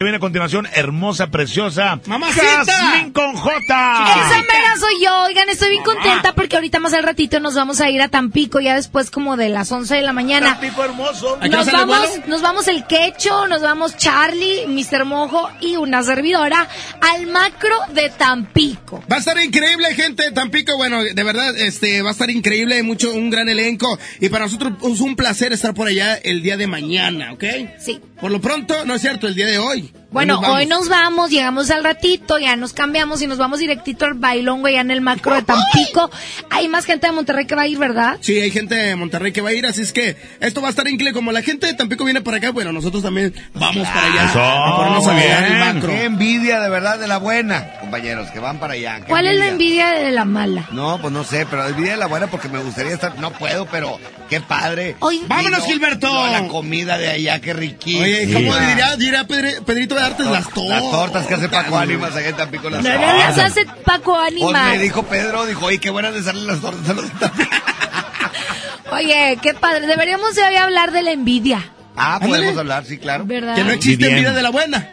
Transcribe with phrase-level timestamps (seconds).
[0.00, 2.00] Viene a continuación, hermosa, preciosa.
[2.06, 2.64] ¡Mamacita!
[2.66, 3.54] Jasmine con J.
[3.60, 5.22] Esa mera soy yo.
[5.22, 8.60] Oigan, estoy bien contenta porque ahorita más al ratito nos vamos a ir a Tampico,
[8.60, 10.58] ya después como de las 11 de la mañana.
[10.58, 11.38] Tampico hermoso.
[11.40, 15.04] ¿A qué Nos vamos, nos vamos el Quecho, nos vamos Charlie, Mr.
[15.04, 16.68] Mojo y una servidora
[17.00, 19.02] al macro de Tampico.
[19.10, 20.76] Va a estar increíble, gente de Tampico.
[20.76, 23.96] Bueno, de verdad, este, va a estar increíble, mucho, un gran elenco.
[24.20, 27.44] Y para nosotros es un placer estar por allá el día de mañana, ¿ok?
[27.78, 28.00] Sí.
[28.20, 29.83] Por lo pronto, no es cierto, el día de hoy.
[30.10, 34.14] Bueno, hoy nos vamos, llegamos al ratito, ya nos cambiamos y nos vamos directito al
[34.14, 36.10] bailongo allá en el macro de Tampico.
[36.50, 38.18] Hay más gente de Monterrey que va a ir, ¿verdad?
[38.20, 40.70] Sí, hay gente de Monterrey que va a ir, así es que esto va a
[40.70, 41.12] estar increíble.
[41.14, 44.30] Como la gente de Tampico viene para acá, bueno, nosotros también vamos para allá.
[44.30, 45.88] Eso, a muy el macro.
[45.90, 48.98] Qué envidia de verdad de la buena, compañeros, que van para allá.
[49.00, 50.68] qué ¿Cuál es la envidia de la mala?
[50.70, 53.18] No, pues no sé, pero la envidia de la buena porque me gustaría estar.
[53.18, 53.98] No puedo, pero
[54.30, 54.96] qué padre.
[55.00, 56.06] Oye, Y ¡Vámonos, no- Gilberto!
[56.14, 58.04] no, la comida de allá, qué riquísima.
[58.04, 60.26] Oye, ¿cómo diría, diría Pedri- Pedrito de Artes?
[60.26, 60.68] Las tortas.
[60.68, 62.70] Las tortas que hace Paco Ánimas allá en Tampico.
[62.70, 64.70] Las No, no las hace Paco Pues Animal.
[64.70, 67.04] me dijo Pedro, dijo, oye, qué buenas de salen las tortas a los.
[68.92, 69.86] Oye, qué padre.
[69.86, 71.64] Deberíamos de hoy hablar de la envidia,
[71.96, 72.60] Ah, podemos Ándale.
[72.60, 73.24] hablar, sí, claro.
[73.24, 73.54] ¿verdad?
[73.56, 74.90] Que no existe envidia de la buena.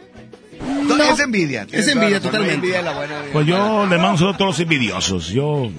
[0.82, 1.04] No.
[1.04, 1.68] Es envidia.
[1.72, 2.56] Es envidia, totalmente.
[2.56, 3.16] envidia de la buena.
[3.32, 5.30] Pues yo le mando a todos los envidiosos.
[5.30, 5.70] Yo,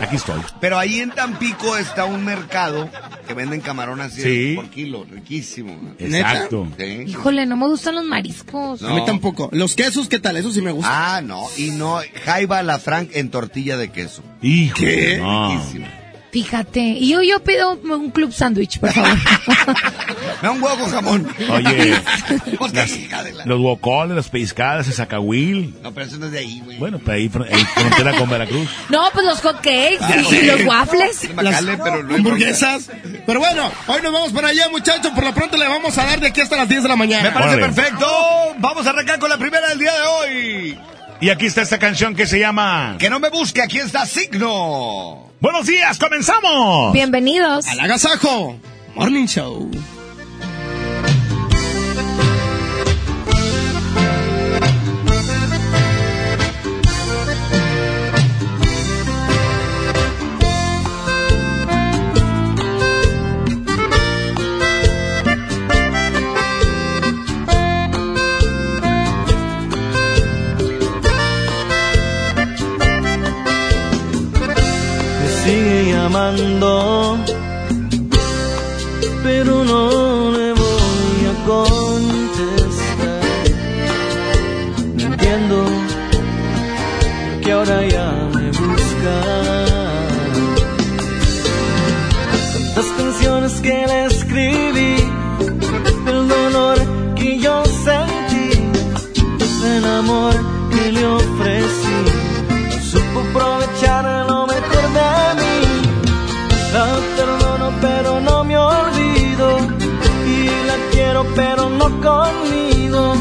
[0.00, 0.40] aquí estoy.
[0.60, 2.88] Pero ahí en Tampico está un mercado
[3.26, 4.52] que venden camarón así Sí.
[4.56, 5.94] por kilo, riquísimo.
[5.98, 6.68] Exacto.
[6.78, 7.04] Sí.
[7.08, 8.80] Híjole, no me gustan los mariscos.
[8.82, 8.88] No.
[8.88, 9.48] A mí tampoco.
[9.52, 10.36] Los quesos, ¿qué tal?
[10.36, 11.16] Eso sí me gusta.
[11.16, 14.22] Ah, no, y no, Jaiba la Frank en tortilla de queso.
[14.42, 14.76] Hijo.
[14.78, 15.18] ¿Qué?
[15.18, 15.52] No.
[15.52, 15.86] Riquísimo.
[16.32, 16.80] Fíjate.
[16.80, 19.10] Y yo, yo pido un club sándwich, por favor.
[20.42, 21.28] Me da un huevo con jamón.
[21.50, 21.94] Oye,
[22.58, 25.74] Porque, hija de la- los bocoles, las pescadas, el zacahuil.
[25.82, 26.78] No, pero eso no es de ahí, güey.
[26.78, 28.66] Bueno, pues ahí, fr- ahí frontera con Veracruz.
[28.88, 31.16] no, pues los hotcakes Ya y los waffles.
[31.16, 32.90] Sí, Macale, pero no hay hamburguesas.
[33.26, 35.12] Pero bueno, hoy nos vamos para allá, muchachos.
[35.14, 37.24] Por lo pronto le vamos a dar de aquí hasta las 10 de la mañana.
[37.24, 37.72] Me parece Órale.
[37.74, 38.06] perfecto.
[38.58, 40.78] Vamos a arrancar con la primera del día de hoy.
[41.22, 45.30] Y aquí está esta canción que se llama Que no me busque, aquí está Signo.
[45.38, 46.92] Buenos días, comenzamos.
[46.92, 47.68] Bienvenidos.
[47.68, 48.56] Al agasajo.
[48.96, 49.70] Morning Show.
[79.24, 83.22] Pero no le voy a contestar.
[84.94, 85.66] No entiendo
[87.42, 89.16] que ahora ya me busca.
[92.52, 95.01] Tantas canciones que le escribí,
[111.34, 113.14] pero no conmigo.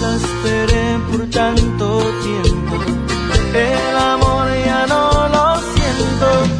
[0.00, 2.76] La esperé por tanto tiempo,
[3.54, 6.51] el amor ya no lo siento.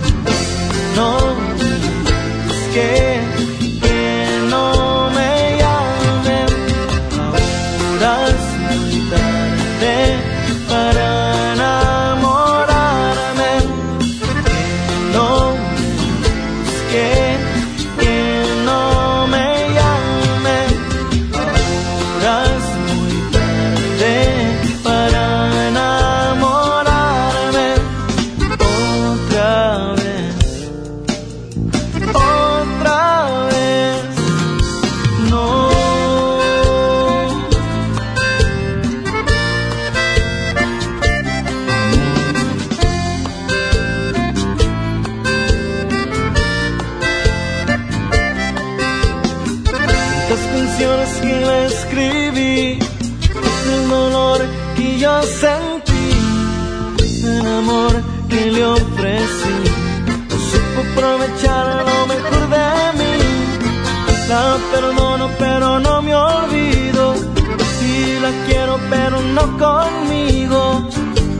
[68.93, 70.89] Pero no conmigo.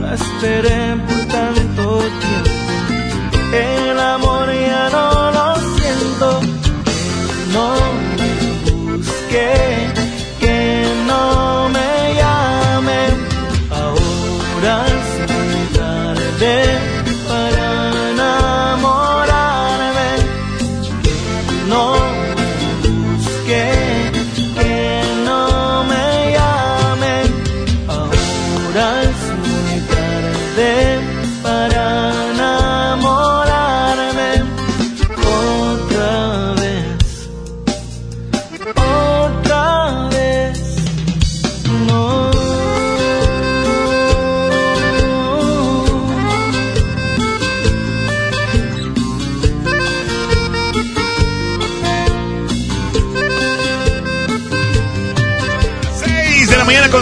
[0.01, 2.49] La esperé por tanto tiempo,
[3.53, 5.47] el amor ya no lo
[5.77, 6.27] siento.
[7.55, 7.67] No
[8.17, 8.31] me
[8.95, 9.92] busque,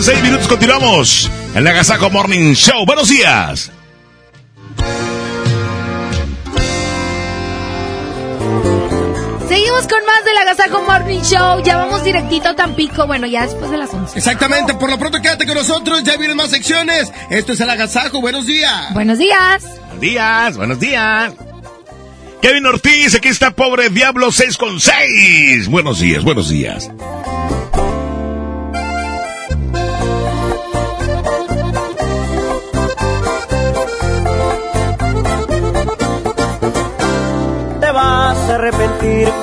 [0.01, 2.85] con 6 minutos, continuamos en la Gazaco Morning Show.
[2.87, 3.71] Buenos días.
[9.47, 11.61] Seguimos con más de la Gazaco Morning Show.
[11.63, 13.05] Ya vamos directito a Tampico.
[13.05, 14.17] Bueno, ya después de las 11.
[14.17, 17.11] Exactamente, por lo pronto quédate con nosotros, ya vienen más secciones.
[17.29, 18.93] Esto es el Agasajo, buenos días.
[18.95, 19.63] Buenos días.
[19.63, 21.33] Buenos días, buenos días.
[22.41, 25.67] Kevin Ortiz, aquí está Pobre Diablo 6 con 6.
[25.67, 26.89] Buenos días, buenos días.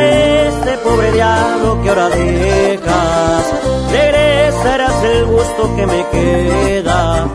[0.00, 3.44] este pobre diablo que ahora dejas.
[3.90, 7.28] Regresarás el gusto que me queda,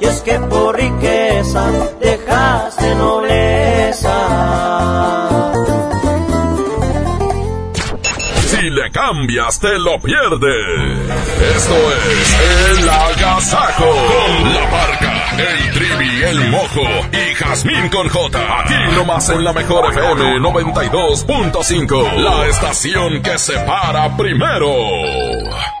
[9.11, 11.09] Cambias, te lo pierdes.
[11.55, 11.75] Esto
[12.11, 13.85] es El Agasajo.
[13.85, 18.59] Con la barca, el trivi, el mojo y Jazmín con J.
[18.61, 22.13] Aquí nomás en la mejor FM 92.5.
[22.17, 25.80] La estación que se para primero.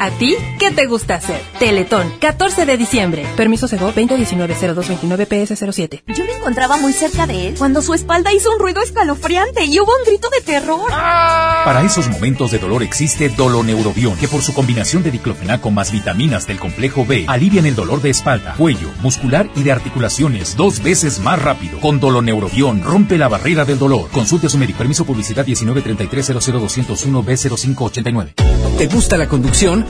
[0.00, 1.42] ¿A ti qué te gusta hacer?
[1.58, 3.26] Teletón, 14 de diciembre.
[3.36, 6.04] Permiso Sego 2019-0229-PS07.
[6.06, 9.78] Yo me encontraba muy cerca de él cuando su espalda hizo un ruido escalofriante y
[9.78, 10.88] hubo un grito de terror.
[10.88, 16.46] Para esos momentos de dolor existe Doloneurobión, que por su combinación de diclofenaco más vitaminas
[16.46, 21.20] del complejo B alivian el dolor de espalda, cuello, muscular y de articulaciones dos veces
[21.20, 21.78] más rápido.
[21.78, 24.08] Con Doloneurobión rompe la barrera del dolor.
[24.08, 24.78] Consulte a su médico.
[24.78, 28.32] Permiso publicidad 1933-00201-B0589.
[28.78, 29.89] ¿Te gusta la conducción?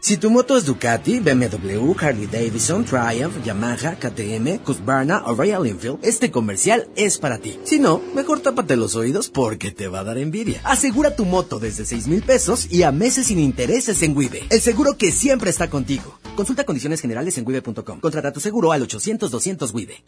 [0.00, 5.98] Si tu moto es Ducati, BMW, Harley Davidson, Triumph, Yamaha, KTM, Husqvarna o Royal Enfield,
[6.02, 7.60] este comercial es para ti.
[7.64, 10.62] Si no, mejor tápate los oídos porque te va a dar envidia.
[10.64, 14.42] Asegura tu moto desde 6 mil pesos y a meses sin intereses en Wibe.
[14.48, 16.18] El seguro que siempre está contigo.
[16.34, 18.00] Consulta condiciones generales en wibe.com.
[18.00, 20.02] Contrata tu seguro al 800-200 Wibe.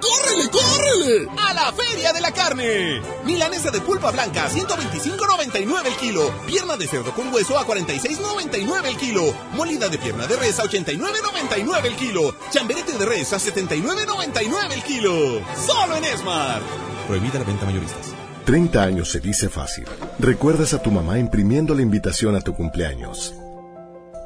[0.00, 1.28] ¡Córrele, córrele!
[1.36, 3.02] ¡A la Feria de la Carne!
[3.24, 6.34] Milanesa de pulpa blanca a 125.99 el kilo.
[6.46, 9.34] Pierna de cerdo con hueso a 46.99 el kilo.
[9.52, 12.34] Molida de pierna de res a 89.99 el kilo.
[12.50, 15.42] Chamberete de res a 79.99 el kilo.
[15.54, 16.62] ¡Solo en Esmar!
[17.06, 18.14] Prohibida la venta mayoristas.
[18.44, 19.84] 30 años se dice fácil.
[20.18, 23.34] Recuerdas a tu mamá imprimiendo la invitación a tu cumpleaños.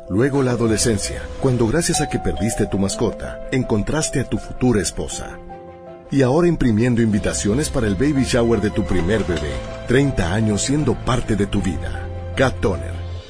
[0.09, 5.39] Luego la adolescencia, cuando gracias a que perdiste tu mascota, encontraste a tu futura esposa.
[6.15, 9.51] Y ahora imprimiendo invitaciones para el baby shower de tu primer bebé.
[9.89, 12.07] 30 años siendo parte de tu vida.
[12.37, 12.95] Cat Toner,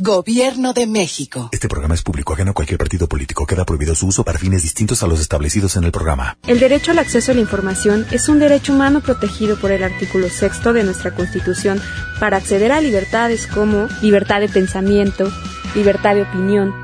[0.00, 1.48] Gobierno de México.
[1.52, 3.46] Este programa es público ajeno a cualquier partido político.
[3.46, 6.36] Queda prohibido su uso para fines distintos a los establecidos en el programa.
[6.46, 10.28] El derecho al acceso a la información es un derecho humano protegido por el artículo
[10.28, 11.80] sexto de nuestra Constitución
[12.18, 15.30] para acceder a libertades como libertad de pensamiento,
[15.74, 16.74] libertad de opinión,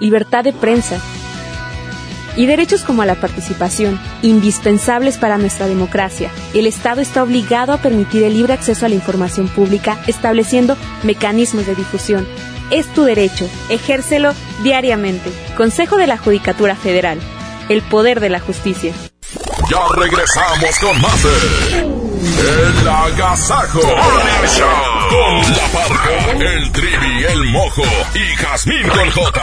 [0.00, 1.00] libertad de prensa
[2.36, 6.30] y derechos como a la participación, indispensables para nuestra democracia.
[6.54, 11.66] El Estado está obligado a permitir el libre acceso a la información pública, estableciendo mecanismos
[11.66, 12.26] de difusión.
[12.70, 15.30] Es tu derecho, ejércelo diariamente.
[15.56, 17.18] Consejo de la Judicatura Federal.
[17.68, 18.92] El poder de la justicia.
[19.70, 21.24] Ya regresamos con más
[22.24, 27.82] El Agasajo con la parca, el trivi, el mojo
[28.14, 29.42] y Jazmín con J.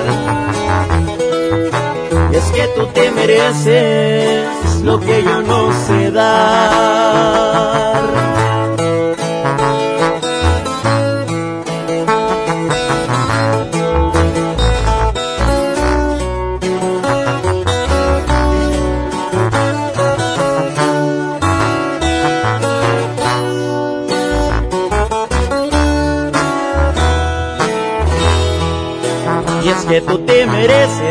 [2.33, 7.31] Es que tú te mereces lo que yo no sé dar.
[29.91, 31.10] Que tú te mereces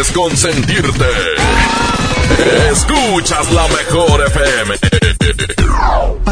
[0.00, 1.04] Es consentirte.
[2.70, 4.93] Escuchas la mejor FM.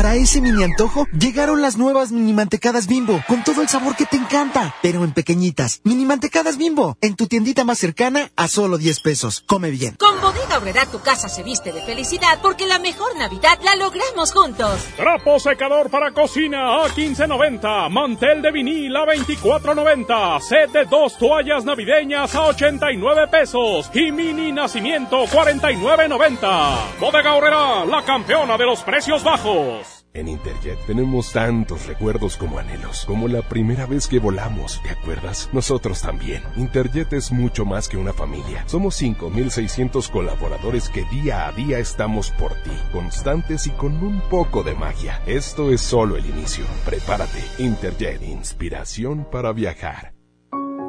[0.03, 4.05] Para ese mini antojo, llegaron las nuevas mini mantecadas bimbo, con todo el sabor que
[4.05, 5.81] te encanta, pero en pequeñitas.
[5.85, 9.45] Mini mantecadas bimbo, en tu tiendita más cercana a solo 10 pesos.
[9.47, 9.95] Come bien.
[10.01, 14.33] Con Bodega Obrera tu casa se viste de felicidad porque la mejor Navidad la logramos
[14.33, 14.81] juntos.
[14.97, 21.65] Trapo secador para cocina a 15.90, mantel de vinil a 24.90, set de dos toallas
[21.65, 26.99] navideñas a 89 pesos y mini nacimiento 49.90.
[26.99, 29.92] Bodega Obrera, la campeona de los precios bajos.
[30.14, 35.49] En Interjet tenemos tantos recuerdos como anhelos, como la primera vez que volamos, ¿te acuerdas?
[35.54, 36.42] Nosotros también.
[36.59, 38.62] Interjet es mucho más que una familia.
[38.66, 44.62] Somos 5.600 colaboradores que día a día estamos por ti, constantes y con un poco
[44.62, 45.23] de magia.
[45.25, 46.66] Esto es solo el inicio.
[46.85, 47.38] Prepárate.
[47.59, 50.12] Interjet, inspiración para viajar.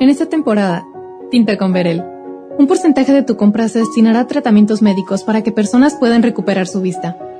[0.02, 0.86] En esta temporada,
[1.32, 2.04] tinta con Verel.
[2.60, 6.68] Un porcentaje de tu compra se destinará a tratamientos médicos para que personas puedan recuperar
[6.68, 7.18] su vista.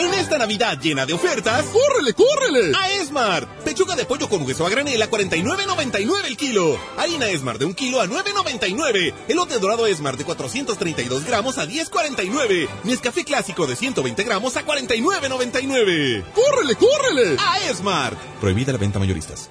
[0.00, 2.72] En esta Navidad llena de ofertas, ¡córrele, córrele!
[2.74, 3.46] A Esmar.
[3.62, 6.80] Pechuga de pollo con hueso a granel a 49.99 el kilo.
[6.96, 9.12] Harina Esmar de un kilo a 9.99.
[9.28, 12.66] Elote dorado Esmar de 432 gramos a 10.49.
[12.84, 16.24] Nescafé clásico de 120 gramos a 49.99.
[16.32, 17.36] ¡Córrele, córrele!
[17.38, 18.16] A Esmar.
[18.40, 19.50] Prohibida la venta mayoristas.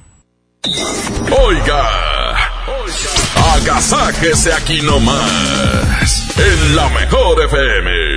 [0.63, 1.89] Oiga,
[3.55, 8.10] agasáquese aquí nomás, en la mejor FM.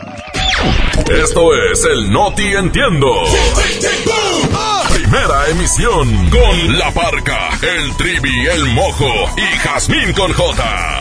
[1.11, 1.43] Esto
[1.73, 3.25] es el Noti Entiendo.
[4.95, 11.01] Primera emisión con La Parca, el Trivi, el Mojo y Jazmín con J.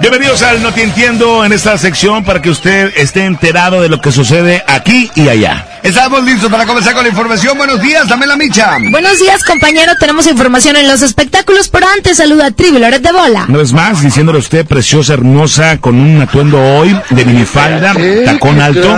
[0.00, 4.00] Bienvenidos al No Te Entiendo en esta sección para que usted esté enterado de lo
[4.00, 5.80] que sucede aquí y allá.
[5.82, 7.58] Estamos listos para comenzar con la información.
[7.58, 8.78] Buenos días, dame la micha.
[8.90, 9.92] Buenos días, compañero.
[9.98, 13.46] Tenemos información en los espectáculos, pero antes saluda a Trivi Loret de Bola.
[13.48, 17.92] Una vez más, diciéndole a usted, preciosa, hermosa, con un atuendo hoy de minifalda,
[18.24, 18.96] tacón alto.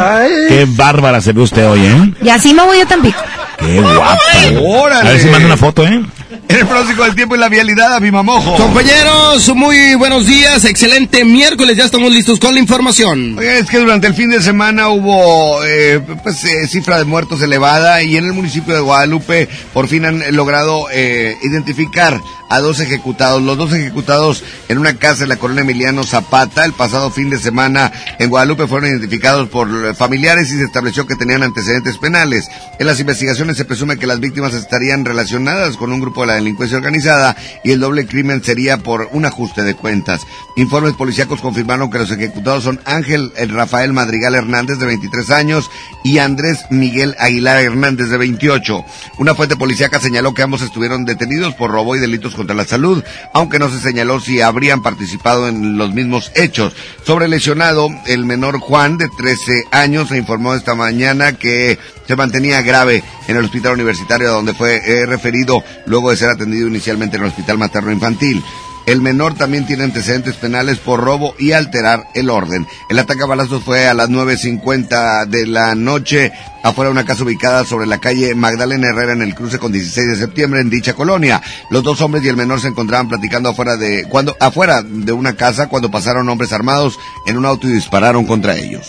[0.48, 2.12] Qué bárbara se ve usted hoy, ¿eh?
[2.22, 3.20] Y así me voy a Tampico.
[3.58, 4.18] Qué guapa.
[4.62, 5.08] Órale.
[5.08, 6.02] A ver si manda una foto, ¿eh?
[6.58, 8.56] El próximo del tiempo y la vialidad a mi mamojo.
[8.56, 10.64] Compañeros, muy buenos días.
[10.64, 11.76] Excelente miércoles.
[11.76, 13.38] Ya estamos listos con la información.
[13.38, 17.40] Oiga, es que durante el fin de semana hubo eh, pues, eh, cifra de muertos
[17.40, 22.80] elevada y en el municipio de Guadalupe por fin han logrado eh, identificar a dos
[22.80, 23.40] ejecutados.
[23.42, 27.38] Los dos ejecutados en una casa en la colonia Emiliano Zapata el pasado fin de
[27.38, 32.48] semana en Guadalupe fueron identificados por familiares y se estableció que tenían antecedentes penales.
[32.78, 36.34] En las investigaciones se presume que las víctimas estarían relacionadas con un grupo de la
[36.34, 40.22] delincuencia organizada y el doble crimen sería por un ajuste de cuentas.
[40.56, 45.70] Informes policíacos confirmaron que los ejecutados son Ángel el Rafael Madrigal Hernández de 23 años
[46.02, 48.84] y Andrés Miguel Aguilar Hernández de 28.
[49.18, 53.04] Una fuente policíaca señaló que ambos estuvieron detenidos por robo y delitos contra la salud,
[53.34, 56.72] aunque no se señaló si habrían participado en los mismos hechos.
[57.04, 62.62] Sobre lesionado, el menor Juan de 13 años se informó esta mañana que se mantenía
[62.62, 67.24] grave en el hospital universitario donde fue eh, referido luego de ser atendido inicialmente en
[67.24, 68.42] el hospital materno infantil.
[68.90, 72.66] El menor también tiene antecedentes penales por robo y alterar el orden.
[72.88, 76.32] El ataque a balazos fue a las 9.50 de la noche
[76.64, 80.08] afuera de una casa ubicada sobre la calle Magdalena Herrera en el cruce con 16
[80.08, 81.40] de septiembre en dicha colonia.
[81.70, 85.36] Los dos hombres y el menor se encontraban platicando afuera de, cuando, afuera de una
[85.36, 88.88] casa cuando pasaron hombres armados en un auto y dispararon contra ellos.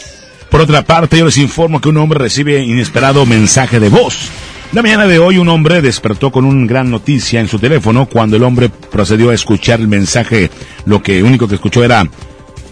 [0.50, 4.32] Por otra parte, yo les informo que un hombre recibe inesperado mensaje de voz.
[4.74, 8.38] La mañana de hoy un hombre despertó con una gran noticia en su teléfono cuando
[8.38, 10.50] el hombre procedió a escuchar el mensaje.
[10.86, 12.08] Lo que único que escuchó era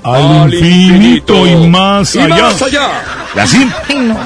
[0.03, 2.43] al, infinito, y más y allá.
[2.43, 2.89] más allá.
[3.35, 3.69] Y así,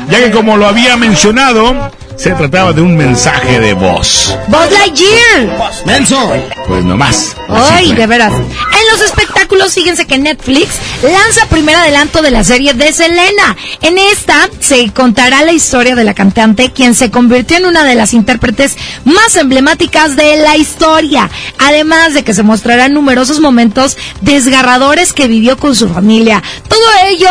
[0.08, 4.38] ya que como lo había mencionado, se trataba de un mensaje de voz.
[4.48, 5.74] Buzz Lightyear.
[5.86, 6.32] Menso.
[6.68, 7.36] Pues nomás.
[7.50, 8.34] Ay, de veras.
[8.34, 13.56] En los espectáculos, fíjense que Netflix lanza primer adelanto de la serie de Selena.
[13.82, 17.96] En esta se contará la historia de la cantante, quien se convirtió en una de
[17.96, 21.30] las intérpretes más emblemáticas de la historia.
[21.60, 26.42] Además de que se mostrarán numerosos momentos desgarradores que vivió con su familia.
[26.68, 27.30] Todo ello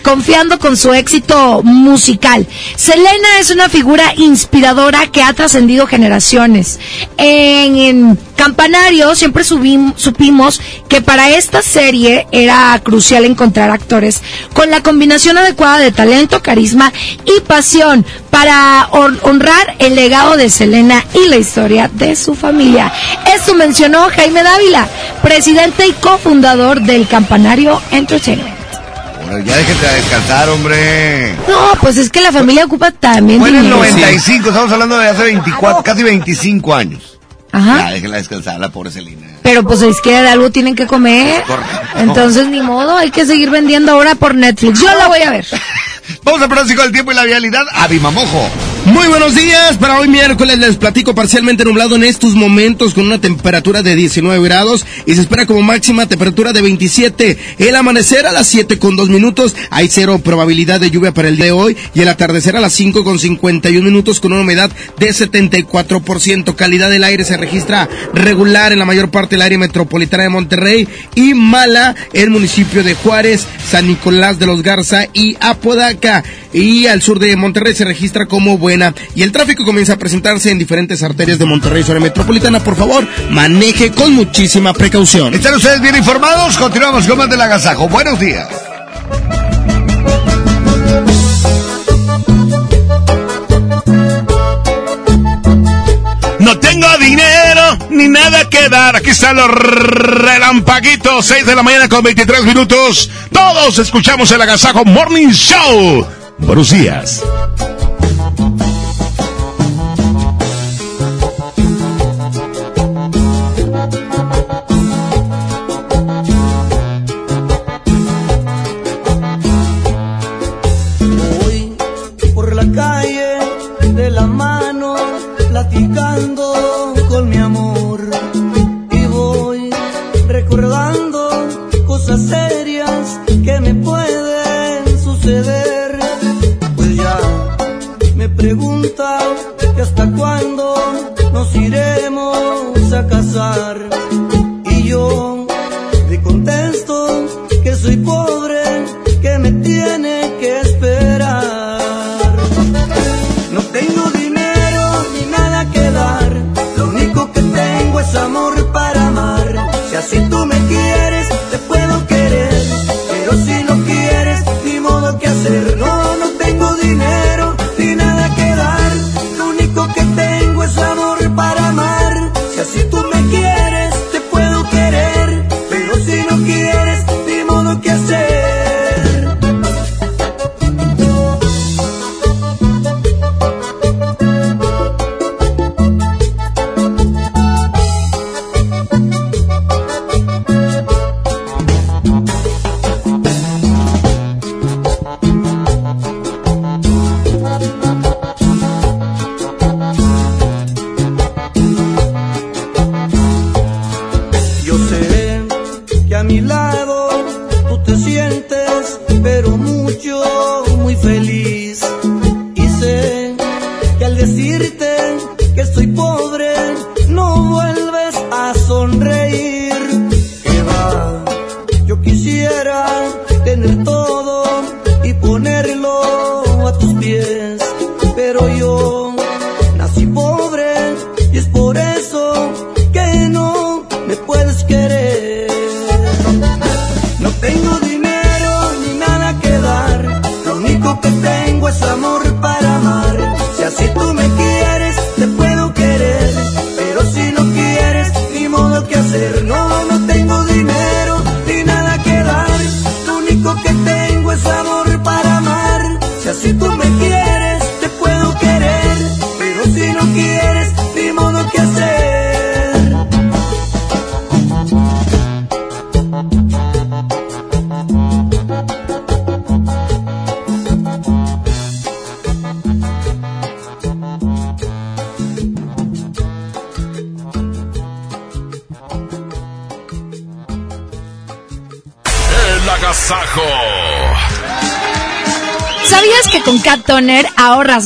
[0.00, 2.46] confiando con su éxito musical.
[2.76, 6.78] Selena es una figura inspiradora que ha trascendido generaciones.
[7.16, 14.22] En, Campanario siempre supimos que para esta serie era crucial encontrar actores
[14.54, 16.90] con la combinación adecuada de talento, carisma
[17.26, 22.90] y pasión para hon- honrar el legado de Selena y la historia de su familia.
[23.36, 24.88] Esto mencionó Jaime Dávila,
[25.22, 28.59] presidente y cofundador del Campanario Entertainment.
[29.38, 31.34] Ya déjate de descansar, hombre.
[31.48, 33.82] No, pues es que la familia ocupa también Fue en el dinero.
[33.82, 37.18] 95, estamos hablando de hace 24, casi 25 años.
[37.52, 37.78] Ajá.
[37.78, 39.26] Ya, déjela descansar, la pobre Celina.
[39.42, 41.42] Pero pues es que de algo tienen que comer.
[41.96, 44.80] Entonces ni modo, hay que seguir vendiendo ahora por Netflix.
[44.80, 45.46] Yo la voy a ver.
[46.24, 47.64] Vamos al pronóstico del tiempo y la vialidad.
[47.72, 48.50] Abimamojo.
[48.86, 49.76] Muy buenos días.
[49.76, 54.42] Para hoy miércoles les platico parcialmente nublado en estos momentos con una temperatura de 19
[54.42, 57.38] grados y se espera como máxima temperatura de 27.
[57.58, 59.54] El amanecer a las 7 con 2 minutos.
[59.70, 62.72] Hay cero probabilidad de lluvia para el día de hoy y el atardecer a las
[62.72, 66.54] 5 con 51 minutos con una humedad de 74%.
[66.56, 70.88] Calidad del aire se registra regular en la mayor parte del área metropolitana de Monterrey
[71.14, 75.99] y mala el municipio de Juárez, San Nicolás de los Garza y Apodaca.
[76.52, 78.94] Y al sur de Monterrey se registra como buena.
[79.14, 82.60] Y el tráfico comienza a presentarse en diferentes arterias de Monterrey, zona metropolitana.
[82.60, 85.34] Por favor, maneje con muchísima precaución.
[85.34, 86.56] ¿Están ustedes bien informados?
[86.56, 87.88] Continuamos con más del agasajo.
[87.88, 88.69] Buenos días.
[96.50, 98.96] No tengo dinero ni nada que dar.
[98.96, 101.24] Aquí están los relampaguitos.
[101.26, 103.08] 6 de la mañana con 23 minutos.
[103.30, 106.04] Todos escuchamos el Agasajo Morning Show.
[106.38, 107.22] Buenos días.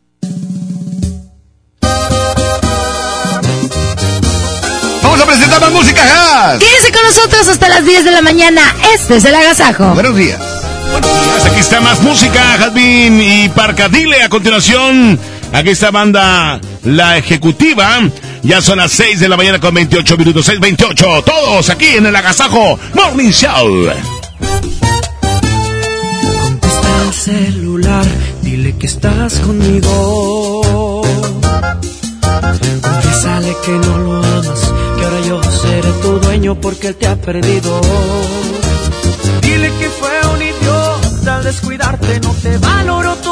[5.03, 6.61] Vamos a presentar más música, Gas.
[6.61, 8.63] Quédense con nosotros hasta las 10 de la mañana.
[8.95, 9.95] Este es el agasajo.
[9.95, 10.39] Buenos días.
[11.47, 14.23] Aquí está más música, Jazmín y Parcadile.
[14.23, 15.19] A continuación,
[15.53, 18.01] aquí está banda La Ejecutiva.
[18.43, 21.25] Ya son las 6 de la mañana con 28 minutos, 6.28.
[21.25, 23.91] Todos aquí en el Agasajo Morning Show.
[26.43, 28.07] Contesta el celular,
[28.43, 31.03] dile que estás conmigo.
[32.81, 37.17] Confiésale que no lo amas, que ahora yo seré tu dueño porque él te ha
[37.17, 37.81] perdido.
[39.43, 43.28] Dile que fue un idiota al descuidarte, no te valoró todo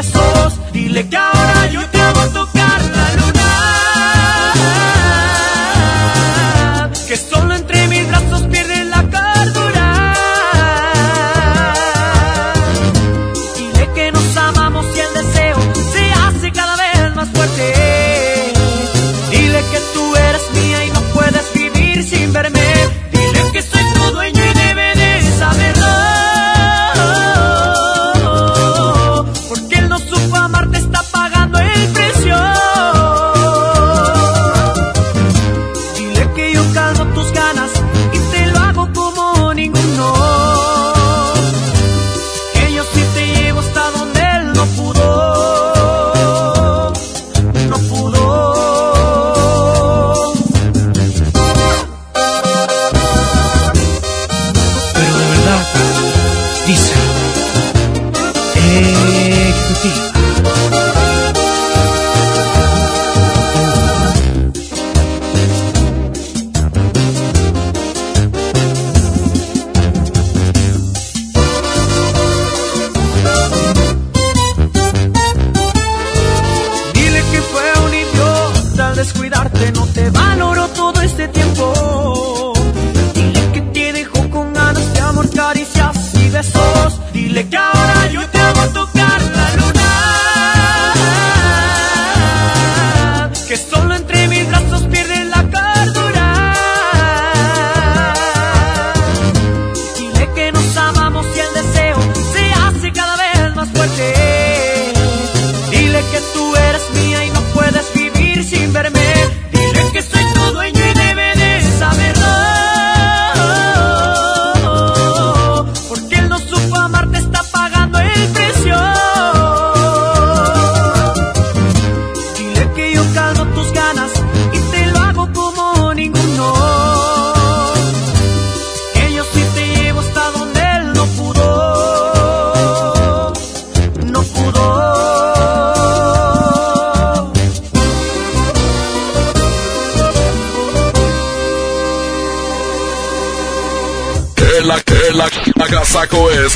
[0.00, 0.58] besos.
[0.72, 2.59] Dile que ahora yo te hago tocar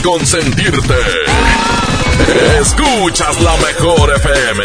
[0.05, 0.95] consentirte.
[2.61, 4.64] Escuchas la mejor FM.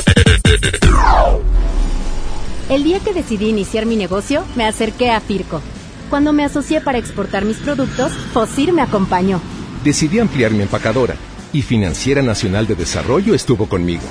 [2.70, 5.62] El día que decidí iniciar mi negocio, me acerqué a Firco.
[6.10, 9.40] Cuando me asocié para exportar mis productos, Fosir me acompañó.
[9.84, 11.16] Decidí ampliar mi empacadora
[11.54, 14.04] y Financiera Nacional de Desarrollo estuvo conmigo.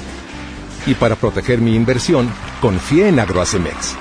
[0.87, 2.31] Y para proteger mi inversión,
[2.63, 3.97] confié en Agroacemex.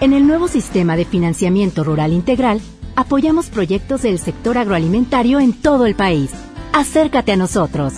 [0.00, 2.60] En el nuevo sistema de financiamiento rural integral,
[2.98, 6.32] apoyamos proyectos del sector agroalimentario en todo el país.
[6.72, 7.94] Acércate a nosotros.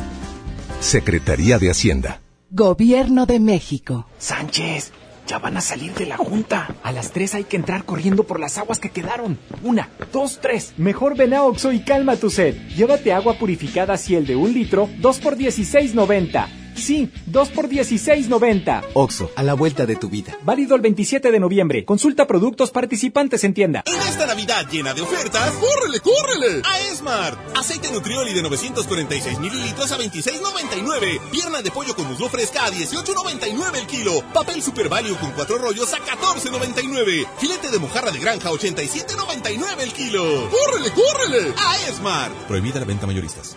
[0.81, 2.21] Secretaría de Hacienda.
[2.51, 4.07] Gobierno de México.
[4.19, 4.93] Sánchez,
[5.27, 6.75] ya van a salir de la junta.
[6.83, 9.39] A las tres hay que entrar corriendo por las aguas que quedaron.
[9.63, 10.75] Una, dos, tres.
[10.77, 12.55] Mejor ven a Oxo y calma tu sed.
[12.77, 16.60] Llévate agua purificada Ciel de un litro, dos por 16.90.
[16.81, 18.83] Sí, 2 por 16.90.
[18.95, 20.37] Oxo, a la vuelta de tu vida.
[20.43, 21.85] Válido el 27 de noviembre.
[21.85, 23.83] Consulta productos participantes en tienda.
[23.87, 26.63] En esta Navidad llena de ofertas, ¡córrele, córrele!
[26.65, 27.39] A Esmart.
[27.57, 31.21] Aceite Nutrioli de 946 mililitros a 26.99.
[31.31, 34.23] Pierna de pollo con muslo fresca a 18.99 el kilo.
[34.33, 37.27] Papel Super Value con cuatro rollos a 14.99.
[37.39, 40.51] Filete de mojarra de granja a 87.99 el kilo.
[40.51, 41.55] ¡Córrele, córrele!
[41.57, 42.35] A Esmart.
[42.49, 43.57] Prohibida la venta mayoristas.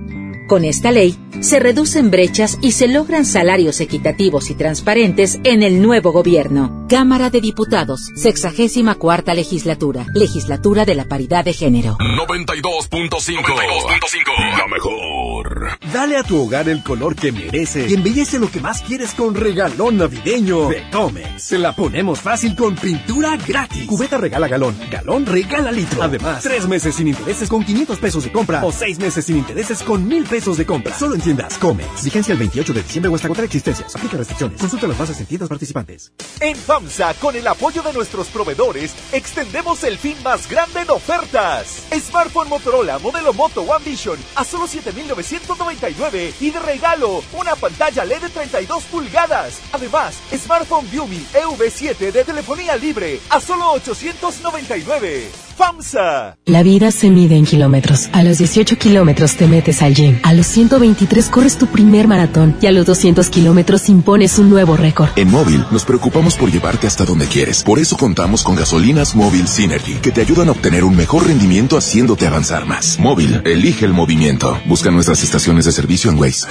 [0.51, 5.81] Con esta ley, se reducen brechas y se logran salarios equitativos y transparentes en el
[5.81, 6.85] nuevo gobierno.
[6.89, 11.95] Cámara de Diputados, sexagésima cuarta legislatura, legislatura de la paridad de género.
[11.99, 14.57] 92.5.
[14.57, 15.79] La mejor.
[15.93, 19.33] Dale a tu hogar el color que merece y embellece lo que más quieres con
[19.33, 21.41] regalón navideño de Comex.
[21.41, 23.87] Se la ponemos fácil con pintura gratis.
[23.87, 26.03] Cubeta regala galón, galón regala litro.
[26.03, 29.81] Además, tres meses sin intereses con 500 pesos de compra o seis meses sin intereses
[29.81, 30.97] con mil pesos de compra.
[30.97, 32.03] Solo en tiendas Comex.
[32.03, 33.95] Vigencia el 28 de diciembre o hasta agotar existencias.
[33.95, 34.59] Aplica restricciones.
[34.59, 36.11] Consulta las bases en tiendas participantes.
[36.39, 41.83] En FAMSA, con el apoyo de nuestros proveedores, extendemos el fin más grande en ofertas.
[41.93, 48.21] Smartphone Motorola modelo Moto One Vision a solo 7,999 y de regalo una pantalla LED
[48.21, 49.61] de 32 pulgadas.
[49.71, 55.50] Además, Smartphone Viumi EV7 de telefonía libre a solo 899.
[55.61, 56.37] FAMSA.
[56.47, 58.09] La vida se mide en kilómetros.
[58.13, 60.19] A los 18 kilómetros te metes al gym.
[60.23, 62.55] A los 123 corres tu primer maratón.
[62.61, 65.09] Y a los 200 kilómetros impones un nuevo récord.
[65.15, 67.61] En móvil nos preocupamos por llevarte hasta donde quieres.
[67.61, 71.77] Por eso contamos con gasolinas móvil Synergy, que te ayudan a obtener un mejor rendimiento
[71.77, 72.97] haciéndote avanzar más.
[72.97, 74.59] Móvil, elige el movimiento.
[74.65, 76.47] Busca nuestras estaciones de servicio en Waze.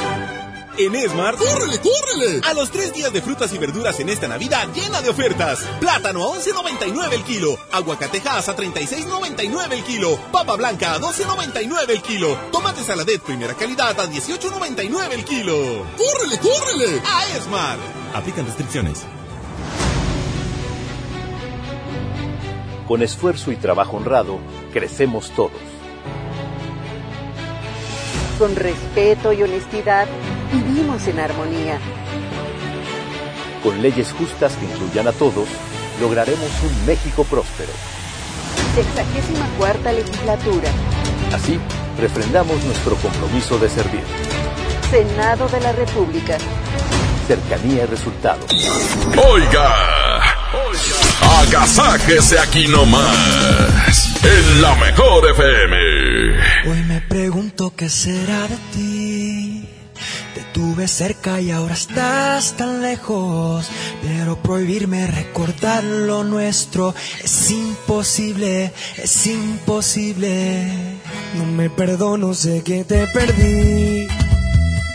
[0.81, 2.41] En Esmar, ¡córrele, córrele!
[2.43, 5.63] A los tres días de frutas y verduras en esta Navidad llena de ofertas.
[5.79, 7.59] Plátano a 11.99 el kilo.
[7.71, 10.19] Aguacatejas a 36.99 el kilo.
[10.33, 12.35] Papa blanca a 12.99 el kilo.
[12.51, 15.85] Tomate saladet primera calidad a 18.99 el kilo.
[15.99, 17.03] ¡Córrele, córrele!
[17.05, 17.77] A Esmar.
[18.15, 19.05] Aplican restricciones.
[22.89, 24.39] Con esfuerzo y trabajo honrado,
[24.73, 25.53] crecemos todos.
[28.39, 30.09] Con respeto y honestidad,
[30.53, 31.79] vivimos en armonía.
[33.63, 35.49] Con leyes justas que incluyan a todos,
[36.01, 37.73] lograremos un México próspero.
[38.75, 40.71] Sexagésima cuarta legislatura.
[41.33, 41.59] Así,
[41.99, 44.03] refrendamos nuestro compromiso de servir.
[44.91, 46.39] Senado de la República.
[47.27, 48.47] Cercanía y resultados.
[49.31, 49.75] Oiga,
[51.43, 55.77] agasáquese aquí nomás, en la mejor FM.
[56.71, 59.60] Hoy me pregunto qué será de ti.
[60.61, 63.67] Te tuve cerca y ahora estás tan lejos.
[64.03, 66.95] Pero prohibirme recordar lo nuestro
[67.25, 70.99] es imposible, es imposible.
[71.37, 74.07] No me perdono, sé que te perdí.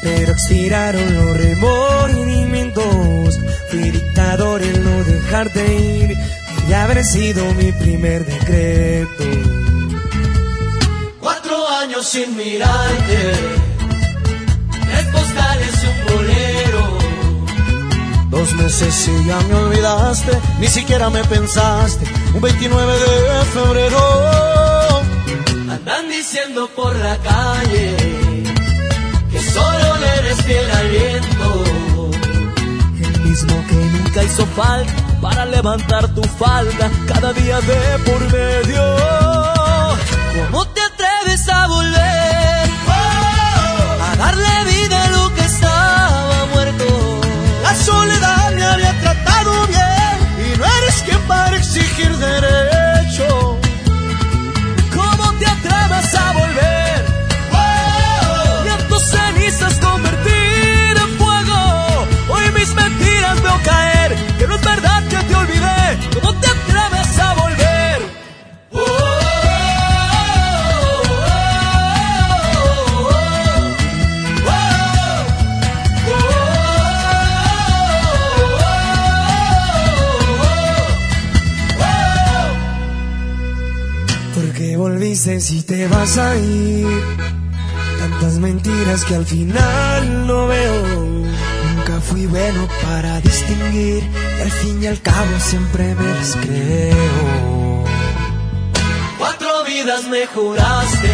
[0.03, 3.39] Pero expiraron los remordimientos.
[3.71, 6.15] Fui dictador en no dejarte ir.
[6.69, 9.23] Y haber sido mi primer decreto.
[11.19, 13.74] Cuatro años sin mirarte.
[18.35, 20.31] Dos meses y ya me olvidaste.
[20.59, 22.05] Ni siquiera me pensaste.
[22.33, 23.99] Un 29 de febrero.
[25.71, 27.95] Andan diciendo por la calle
[29.31, 31.47] que solo le eres fiel al viento.
[33.07, 38.83] El mismo que nunca hizo falta para levantar tu falda cada día de por medio.
[40.51, 42.69] ¿Cómo te atreves a volver?
[44.07, 44.84] A darle vida
[85.15, 86.87] volviste si te vas a ir?
[87.99, 90.83] Tantas mentiras que al final no veo.
[91.75, 94.03] Nunca fui bueno para distinguir
[94.37, 97.83] y al fin y al cabo siempre me las creo.
[99.17, 101.13] Cuatro vidas me juraste.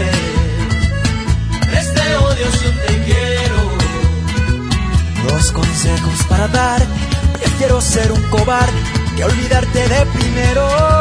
[1.82, 3.60] Este odio es un te quiero.
[5.30, 6.88] Dos consejos para darte.
[7.40, 8.80] Prefiero ser un cobarde
[9.16, 11.01] que olvidarte de primero.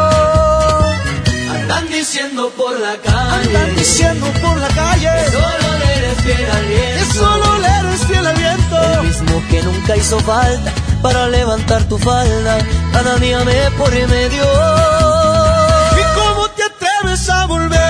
[2.41, 3.57] Diciendo por la calle.
[3.59, 5.11] Andan diciendo por la calle.
[5.24, 6.99] Que solo le eres fiel al viento.
[6.99, 8.76] Que solo le eres fiel al viento.
[8.82, 10.72] El mismo que nunca hizo falta
[11.03, 12.59] para levantar tu falda.
[12.93, 14.45] Cada día me por medio.
[16.01, 17.89] ¿Y cómo te atreves a volver?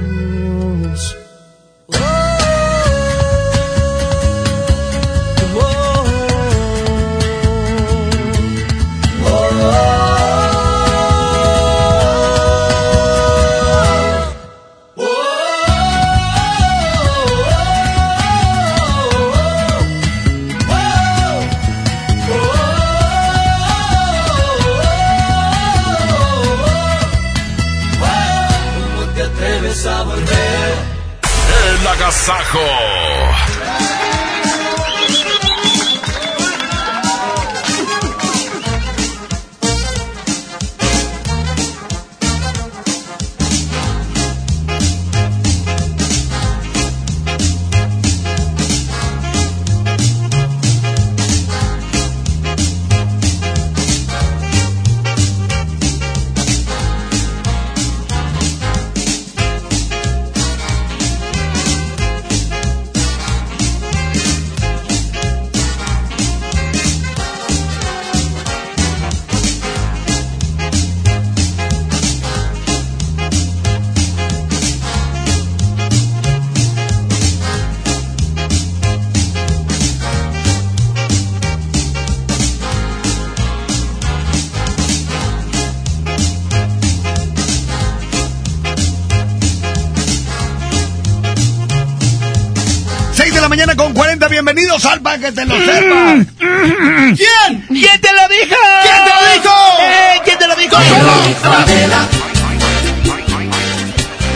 [95.21, 96.15] Que te lo sepa.
[96.39, 97.65] ¿Quién?
[97.67, 98.55] ¿Quién te lo dijo?
[98.83, 99.55] ¿Quién te lo dijo?
[99.81, 100.77] Eh, ¿Quién te lo dijo?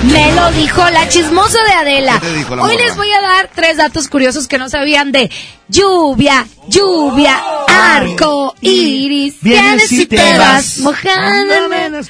[0.03, 2.19] Me lo dijo la chismosa de Adela.
[2.21, 2.85] ¿Qué te dijo la Hoy morra?
[2.85, 5.31] les voy a dar tres datos curiosos que no sabían de
[5.67, 9.35] lluvia, lluvia, arco, iris.
[9.41, 12.01] Vienes y te vas mojándome.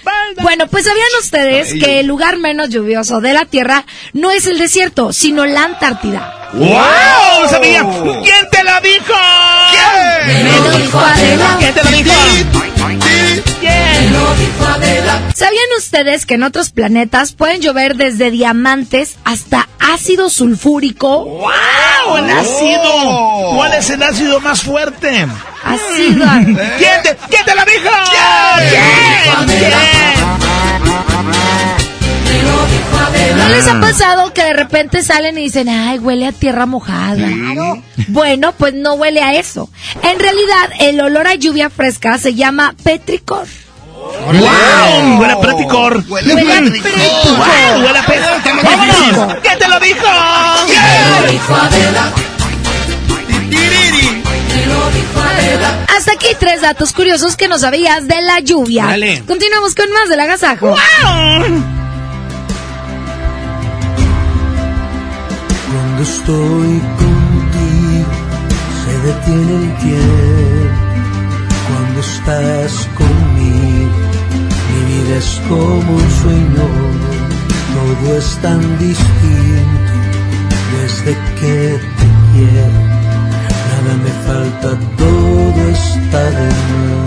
[0.42, 4.60] Bueno, pues sabían ustedes que el lugar menos lluvioso de la Tierra no es el
[4.60, 6.50] desierto, sino la Antártida.
[6.54, 7.50] ¡Wow!
[7.50, 7.84] ¡Sabía!
[10.96, 11.58] Dijo Adela.
[11.60, 12.12] ¿Quién te lo dijo?
[15.34, 21.26] ¿Sabían ustedes que en otros planetas pueden llover desde diamantes hasta ácido sulfúrico?
[21.26, 22.18] ¡Wow!
[22.18, 23.56] ¡El ácido!
[23.56, 25.28] ¿Cuál es el ácido más fuerte?
[25.64, 26.26] Ácido.
[26.78, 27.90] ¿Quién te, quién te lo dijo?
[28.70, 29.60] ¿Quién?
[29.60, 30.25] ¿Quién?
[33.36, 37.28] ¿No les ha pasado que de repente salen y dicen, ay, huele a tierra mojada?
[38.08, 39.70] Bueno, pues no huele a eso.
[40.04, 43.48] En realidad, el olor a lluvia fresca se llama petricor.
[44.26, 45.20] ¡Wow!
[45.20, 45.38] ¡Huele a!
[45.38, 46.34] Huele.
[46.34, 46.40] ¡Wow!
[47.84, 48.64] ¡Huele a Preticor!
[48.64, 49.36] ¡Vámonos!
[49.42, 50.06] ¿Quién te lo dijo?
[55.96, 58.86] Hasta aquí tres datos curiosos que no sabías de la lluvia.
[58.86, 59.24] Dale.
[59.26, 60.76] Continuamos con más del agasajo.
[65.96, 68.12] Cuando estoy contigo
[68.84, 70.76] se detiene el tiempo.
[71.70, 73.96] Cuando estás conmigo
[74.68, 76.68] mi vida es como un sueño.
[77.76, 79.94] Todo es tan distinto
[80.74, 82.80] desde que te quiero.
[83.72, 87.06] nada me falta, todo está de más.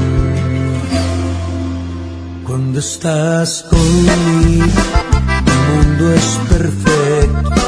[2.47, 4.81] Cuando estás conmigo,
[5.45, 7.68] el mundo es perfecto.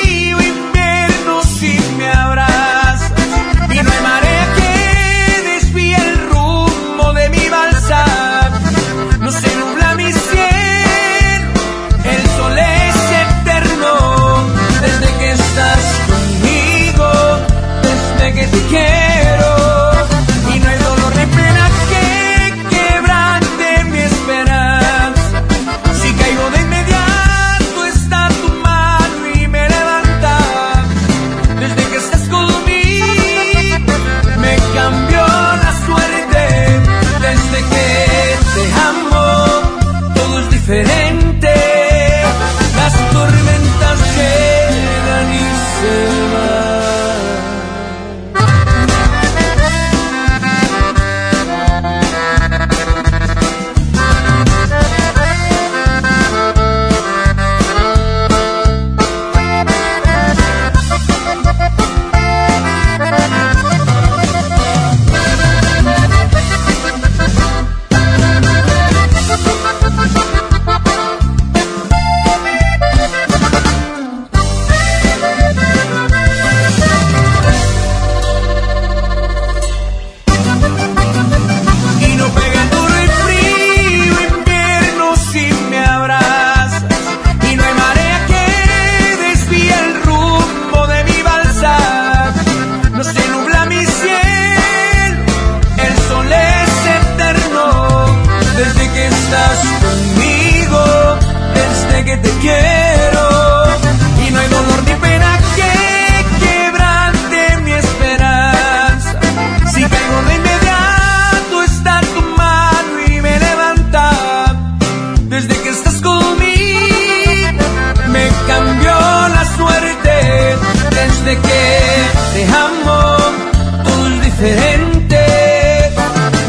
[124.41, 125.25] diferente.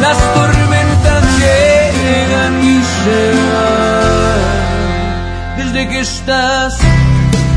[0.00, 5.56] Las tormentas llegan y se van.
[5.58, 6.78] Desde que estás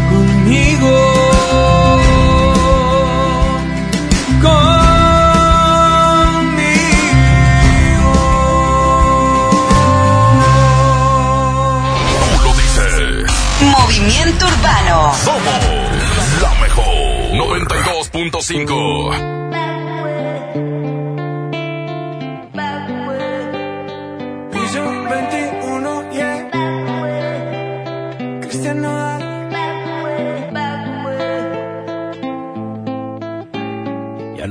[0.09, 0.91] conmigo.
[12.31, 13.31] Tú lo dices.
[13.61, 15.13] Movimiento Urbano.
[15.23, 15.63] Somos
[16.41, 16.85] la mejor
[17.31, 19.44] 92.5.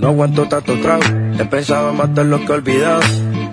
[0.05, 1.03] no aguanto tanto trago,
[1.39, 3.01] he pensado en matar lo que olvidado.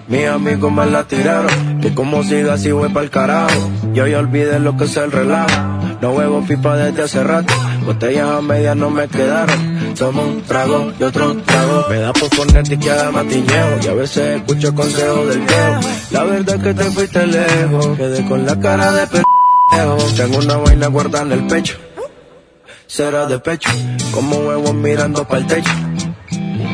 [0.10, 3.72] Mis amigos me la tiraron, que como siga así voy pa'l carajo.
[3.93, 5.47] Yo ya olvidé lo que es el relajo,
[6.02, 7.54] no huevo pipa desde hace rato.
[7.86, 11.86] Botellas a medias no me quedaron, tomo un trago y otro trago.
[11.89, 15.80] Me da por ponerte que haga matiñeo, y a veces escucho consejos del viejo.
[16.12, 20.16] La verdad es que te fuiste lejos, quedé con la cara de pendejo.
[20.18, 21.78] Tengo una vaina guardada en el pecho,
[22.88, 23.70] será de pecho,
[24.14, 25.72] como huevos mirando pa'l techo.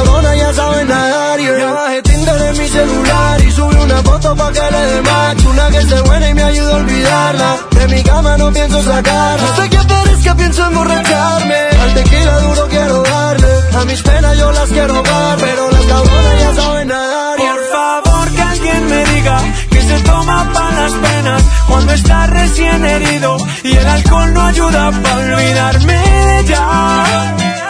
[0.00, 1.58] cabronas ya saben nadar yeah.
[1.58, 5.44] Ya bajé Tinder en mi celular y subí una foto pa' que le dé match.
[5.44, 7.56] Una que esté buena y me ayude a olvidarla.
[7.70, 9.44] De mi cama no pienso sacarla.
[9.44, 11.60] Hasta que aparezca pienso emborracharme.
[11.82, 13.52] Al tequila duro quiero darle.
[13.80, 18.30] A mis penas yo las quiero dar Pero las cabronas ya saben nadar Por favor
[18.34, 19.38] que alguien me diga
[19.70, 24.90] Que se toma pa' las penas Cuando está recién herido Y el alcohol no ayuda
[25.02, 27.69] pa' olvidarme de ella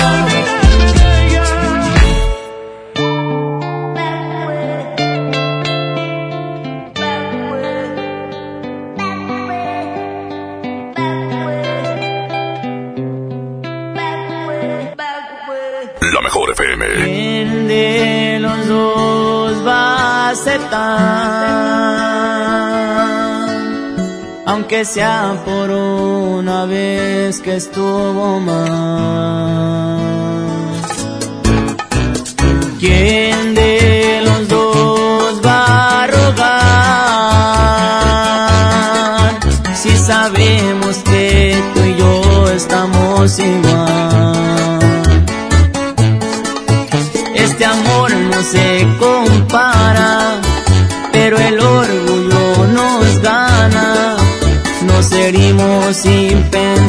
[17.03, 20.81] ¿Quién de los dos va a aceptar?
[24.45, 29.99] Aunque sea por una vez que estuvo mal.
[32.79, 36.61] ¿Quién de los dos va a rogar?
[39.75, 43.70] Si sabemos que tú y yo estamos igual.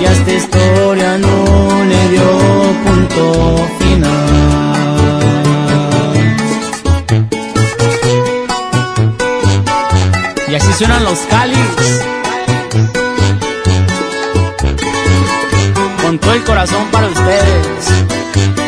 [0.00, 2.22] y a esta historia no le dio
[2.84, 4.08] punto final.
[10.48, 12.04] Y así suenan los cáliz.
[16.02, 18.67] Con todo el corazón para ustedes.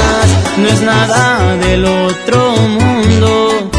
[0.57, 3.71] No es nada del otro mundo,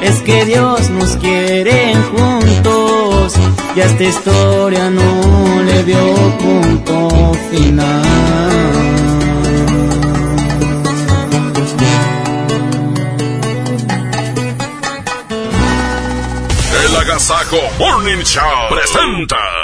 [0.00, 3.34] es que Dios nos quiere juntos
[3.76, 5.98] y a esta historia no le dio
[6.38, 8.04] punto final.
[16.84, 19.63] El Agasajo Morning Show presenta.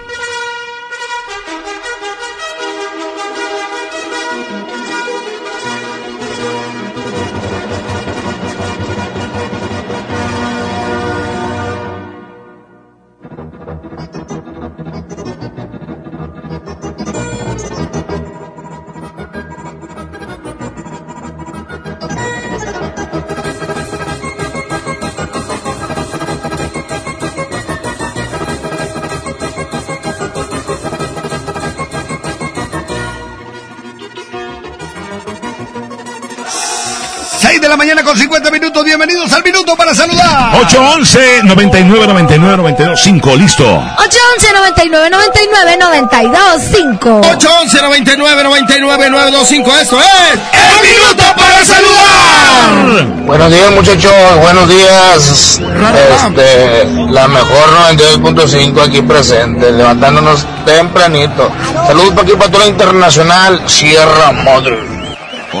[37.81, 38.85] Mañana con 50 minutos.
[38.85, 40.55] Bienvenidos al minuto para saludar.
[40.55, 43.35] 811 99 99 92 5.
[43.37, 43.65] Listo.
[43.65, 47.21] 811 99 99 92 5.
[47.21, 49.71] 811 99 99 925.
[49.81, 53.25] Esto es El Minuto para Saludar.
[53.25, 54.13] Buenos días, muchachos.
[54.41, 55.59] Buenos días.
[55.59, 57.67] Este, la mejor
[57.97, 61.51] 92.5 aquí presente, levantándonos tempranito.
[61.87, 64.90] Saludos para aquí para toda la internacional Sierra Madre.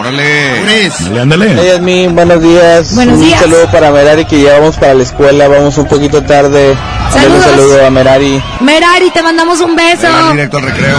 [0.01, 0.89] Órale.
[1.21, 2.95] Ándale, Hey, Yasmin, buenos días.
[2.95, 3.39] Buenos un días.
[3.39, 6.75] saludo para Merari que ya vamos para la escuela, vamos un poquito tarde.
[7.13, 7.45] Dale un Saludos.
[7.45, 8.41] saludo a Merari.
[8.61, 10.07] Merari, te mandamos un beso.
[10.31, 10.97] Directo al recreo.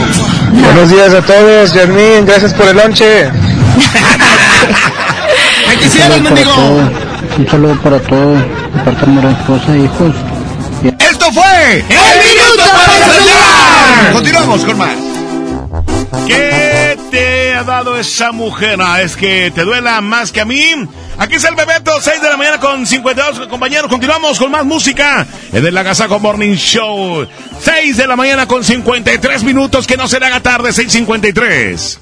[0.53, 3.05] Buenos días a todos, Yasmin, gracias por el lonche.
[5.69, 6.53] ¿Qué quisieras, mendigo?
[7.39, 10.15] Un saludo para todos, de parte de mi esposa e hijos.
[11.11, 14.13] Esto fue El Minuto para Saludar.
[14.13, 14.95] Continuamos con más.
[16.29, 16.62] ¿Qué
[17.65, 18.79] dado esa mujer?
[18.83, 20.75] Ah, es que te duela más que a mí.
[21.19, 23.89] Aquí es el Bebeto, 6 de la mañana con 52 compañeros.
[23.89, 27.27] Continuamos con más música en el Agasaco Morning Show.
[27.61, 29.87] 6 de la mañana con 53 minutos.
[29.87, 32.02] Que no se le haga tarde, 6.53.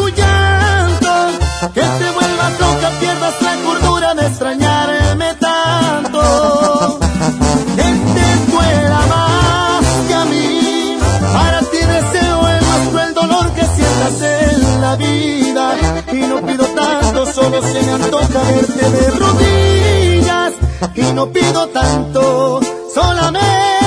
[17.51, 20.53] solo se me antoja verte de rodillas.
[20.95, 22.59] Y no pido tanto,
[22.93, 23.80] solamente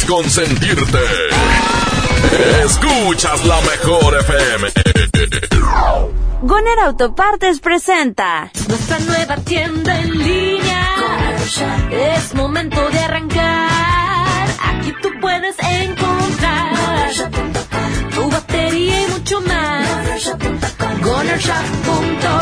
[0.00, 0.98] consentirte.
[2.64, 4.68] Escuchas la mejor FM.
[6.40, 10.96] Goner Autopartes presenta Nuestra nueva tienda en línea.
[11.90, 14.48] Es momento de arrancar.
[14.64, 17.10] Aquí tú puedes encontrar
[18.14, 19.86] tu batería y mucho más.
[21.02, 22.41] GonerShop.com.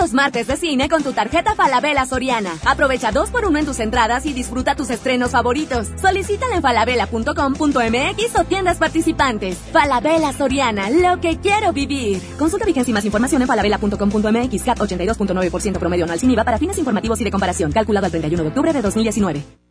[0.00, 2.52] Los martes de cine con tu tarjeta Falabella Soriana.
[2.66, 5.88] Aprovecha dos por uno en tus entradas y disfruta tus estrenos favoritos.
[6.00, 9.58] Solicítala en falabella.com.mx o tiendas participantes.
[9.72, 12.20] Falabella Soriana, lo que quiero vivir.
[12.38, 14.62] Consulta vigencia y más información en falabella.com.mx.
[14.62, 17.72] CAT 82.9% promedio anual sin IVA para fines informativos y de comparación.
[17.72, 19.65] Calculado el 31 de octubre de 2019.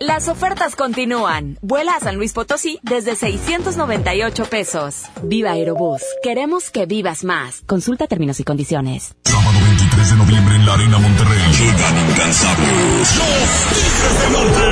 [0.00, 1.56] Las ofertas continúan.
[1.62, 5.04] Vuela a San Luis Potosí desde 698 pesos.
[5.22, 6.02] Viva Aerobús.
[6.22, 7.62] Queremos que vivas más.
[7.66, 9.14] Consulta términos y condiciones.
[9.24, 11.40] Sábado 23 de noviembre en la Arena Monterrey.
[11.52, 13.16] Llegan incansables.
[13.16, 14.64] Los Tigres del Norte.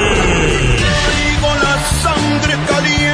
[1.40, 3.11] Con la sangre caliente.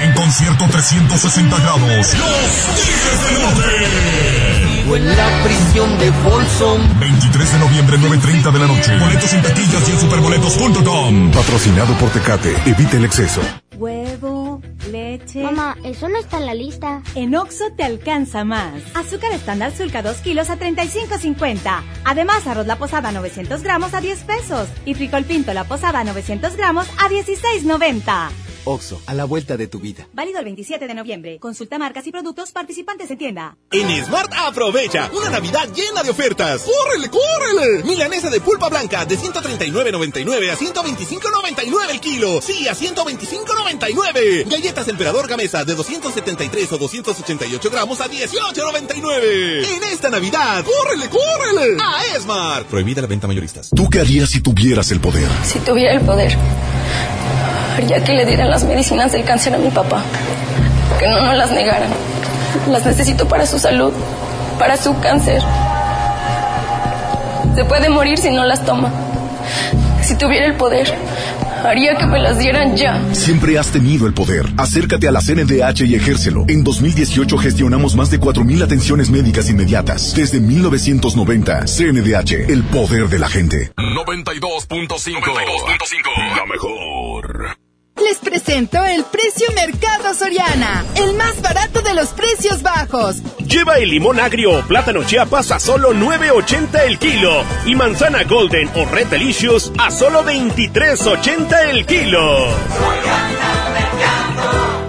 [0.00, 1.82] En concierto 360 grados.
[1.82, 4.80] Los Tigres del Norte.
[4.84, 7.00] Vivo en la prisión de Folsom.
[7.00, 8.98] 23 de noviembre, 9.30 de la noche.
[8.98, 11.30] Boletos en taquillas y en superboletos.com.
[11.32, 12.56] Patrocinado por Tecate.
[12.66, 13.40] Evite el exceso.
[13.76, 14.60] Huevo,
[14.90, 15.42] leche.
[15.42, 17.02] Mamá, eso no está en la lista.
[17.14, 18.74] En Oxo te alcanza más.
[18.94, 21.82] Azúcar estándar Sulca 2 kilos a 35.50.
[22.04, 24.68] Además, arroz la posada 900 gramos a 10 pesos.
[24.84, 28.30] Y frijol pinto la posada 900 gramos a 16.90.
[28.70, 30.06] Oxo, a la vuelta de tu vida.
[30.12, 31.38] Válido el 27 de noviembre.
[31.40, 33.56] Consulta marcas y productos participantes en tienda.
[33.72, 36.62] En Smart aprovecha una Navidad llena de ofertas.
[36.62, 37.84] ¡Córrele, córrele!
[37.84, 42.40] Milanesa de pulpa blanca de 139.99 a 125.99 el kilo.
[42.40, 44.48] Sí, a 125.99.
[44.48, 49.64] Galletas Emperador Gamesa de 273 o 288 gramos a 18.99.
[49.66, 51.76] En esta Navidad, ¡córrele, córrele!
[51.82, 52.66] A Smart.
[52.68, 53.70] Prohibida la venta mayoristas.
[53.74, 55.28] ¿Tú qué harías si tuvieras el poder?
[55.44, 56.36] Si tuviera el poder,
[57.76, 60.02] haría que le dieran las medicinas del cáncer a mi papá.
[60.98, 61.90] Que no nos las negaran.
[62.68, 63.92] Las necesito para su salud,
[64.58, 65.42] para su cáncer.
[67.54, 68.90] Se puede morir si no las toma.
[70.02, 70.92] Si tuviera el poder,
[71.64, 73.00] haría que me las dieran ya.
[73.12, 74.46] Siempre has tenido el poder.
[74.56, 76.44] Acércate a la CNDH y ejércelo.
[76.48, 80.14] En 2018 gestionamos más de 4.000 atenciones médicas inmediatas.
[80.14, 83.72] Desde 1990, CNDH, el poder de la gente.
[83.76, 86.36] 92.5.
[86.36, 87.59] La mejor.
[88.10, 93.18] Les presento el precio Mercado Soriana, el más barato de los precios bajos.
[93.38, 98.68] Lleva el limón agrio o plátano chiapas a solo 9.80 el kilo y manzana golden
[98.74, 102.48] o red delicious a solo 23.80 el kilo.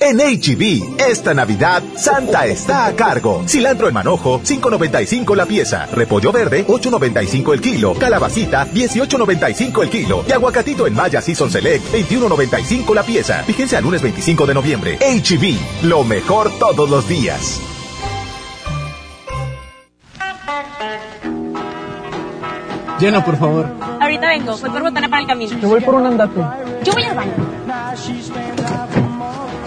[0.00, 3.42] En HB, esta Navidad, Santa está a cargo.
[3.48, 5.86] Cilantro en manojo, 5.95 la pieza.
[5.86, 7.94] Repollo verde, 8.95 el kilo.
[7.94, 10.24] Calabacita, 18.95 el kilo.
[10.28, 13.42] Y aguacatito en Maya Season Select, 21.95 la pieza.
[13.42, 14.98] Fíjense al lunes 25 de noviembre.
[15.00, 17.60] HB, lo mejor todos los días.
[23.00, 23.66] Llena, por favor.
[24.00, 25.58] Ahorita vengo, voy por botana para el camino.
[25.58, 26.40] Te voy por un andate.
[26.84, 27.32] Yo voy al baño.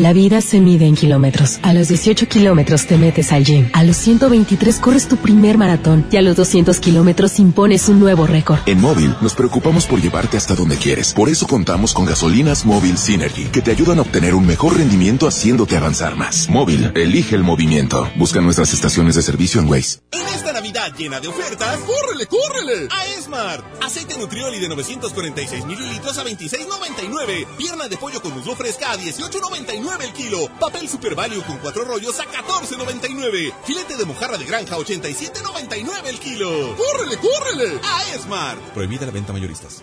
[0.00, 1.58] La vida se mide en kilómetros.
[1.60, 3.68] A los 18 kilómetros te metes al gym.
[3.74, 6.06] A los 123 corres tu primer maratón.
[6.10, 8.60] Y a los 200 kilómetros impones un nuevo récord.
[8.64, 11.12] En Móvil nos preocupamos por llevarte hasta donde quieres.
[11.12, 15.28] Por eso contamos con gasolinas Móvil Synergy, que te ayudan a obtener un mejor rendimiento
[15.28, 16.48] haciéndote avanzar más.
[16.48, 18.08] Móvil, elige el movimiento.
[18.16, 19.98] Busca nuestras estaciones de servicio en Waze.
[20.12, 22.88] En esta Navidad llena de ofertas, ¡córrele, córrele!
[22.90, 23.66] A Esmart.
[23.84, 27.46] Aceite Nutrioli de 946 mililitros a 26.99.
[27.58, 30.48] Pierna de pollo con muslo fresca a 18.99 el kilo.
[30.60, 33.52] Papel Super Value con cuatro rollos a 14.99.
[33.64, 36.76] Filete de mojarra de granja a 87.99 el kilo.
[36.76, 37.80] ¡Córrele, córrele!
[37.82, 38.60] A Esmart.
[38.72, 39.82] Prohibida la venta mayoristas.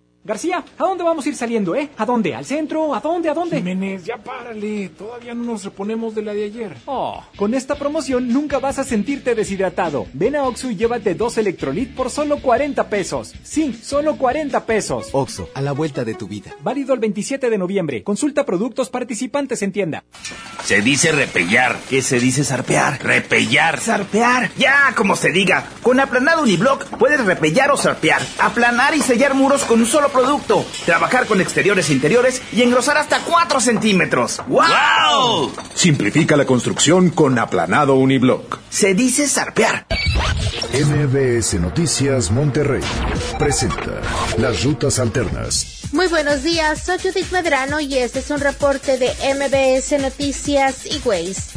[0.31, 1.89] García, ¿a dónde vamos a ir saliendo, eh?
[1.97, 2.33] ¿A dónde?
[2.33, 2.95] ¿Al centro?
[2.95, 3.29] ¿A dónde?
[3.29, 3.57] ¿A dónde?
[3.57, 4.87] Jiménez, ya párale.
[4.87, 6.77] Todavía no nos reponemos de la de ayer.
[6.85, 10.05] Oh, con esta promoción nunca vas a sentirte deshidratado.
[10.13, 13.33] Ven a Oxo y llévate dos Electrolit por solo 40 pesos.
[13.43, 15.09] Sí, solo 40 pesos.
[15.11, 16.55] Oxo, a la vuelta de tu vida.
[16.61, 18.01] Válido el 27 de noviembre.
[18.01, 20.05] Consulta productos participantes en tienda.
[20.63, 21.77] Se dice repellar.
[21.89, 23.03] ¿Qué se dice zarpear?
[23.03, 23.81] Repellar.
[23.81, 24.51] Zarpear.
[24.57, 25.65] Ya, como se diga.
[25.83, 28.21] Con aplanado uniblock puedes repellar o zarpear.
[28.39, 30.20] Aplanar y sellar muros con un solo producto.
[30.85, 34.41] Trabajar con exteriores e interiores y engrosar hasta 4 centímetros.
[34.47, 35.51] ¡Wow!
[35.73, 38.59] Simplifica la construcción con aplanado uniblock.
[38.69, 39.85] Se dice zarpear.
[40.73, 42.83] MBS Noticias Monterrey
[43.37, 44.01] presenta
[44.37, 45.80] Las Rutas Alternas.
[45.93, 51.01] Muy buenos días, soy Judith Medrano y este es un reporte de MBS Noticias y
[51.03, 51.49] Ways.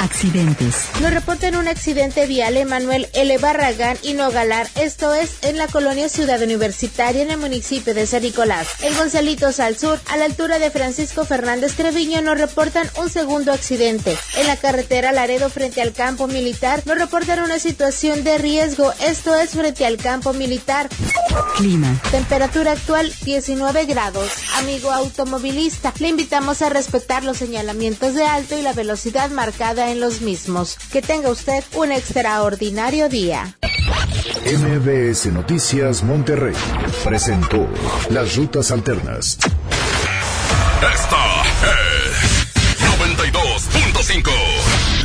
[0.00, 0.86] Accidentes.
[1.02, 3.36] Nos reportan un accidente vial Emanuel L.
[3.36, 8.22] Barragán y Nogalar, esto es en la colonia Ciudad Universitaria en el municipio de San
[8.22, 8.66] Nicolás.
[8.80, 13.52] En Gonzalitos al sur, a la altura de Francisco Fernández Treviño, nos reportan un segundo
[13.52, 14.16] accidente.
[14.38, 19.34] En la carretera Laredo frente al campo militar, nos reportan una situación de riesgo, esto
[19.34, 20.88] es frente al campo militar.
[21.58, 22.00] Clima.
[22.10, 24.30] Temperatura actual 19 grados.
[24.56, 30.00] Amigo automovilista, le invitamos a respetar los señalamientos de alto y la velocidad marcada en
[30.00, 30.76] los mismos.
[30.92, 33.56] Que tenga usted un extraordinario día.
[34.44, 36.54] MBS Noticias Monterrey
[37.04, 37.66] presentó
[38.10, 39.38] Las Rutas Alternas.
[40.80, 42.46] Esta es
[42.98, 44.65] 92.5.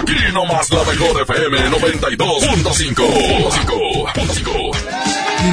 [0.00, 3.04] Aquí nomás la mejor FM 92.5.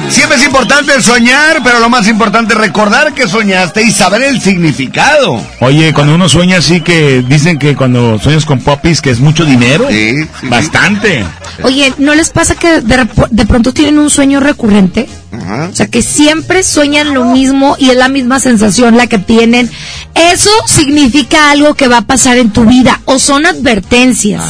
[0.08, 4.40] Siempre es importante soñar, pero lo más importante es recordar que soñaste y saber el
[4.40, 5.40] significado.
[5.60, 9.44] Oye, cuando uno sueña así que dicen que cuando sueñas con popis que es mucho
[9.44, 9.86] dinero.
[9.90, 11.24] Sí, Bastante.
[11.62, 15.08] Oye, ¿no les pasa que de, de pronto tienen un sueño recurrente?
[15.32, 19.70] O sea, que siempre sueñan lo mismo y es la misma sensación la que tienen.
[20.14, 24.42] Eso significa algo que va a pasar en tu vida o son advertencias.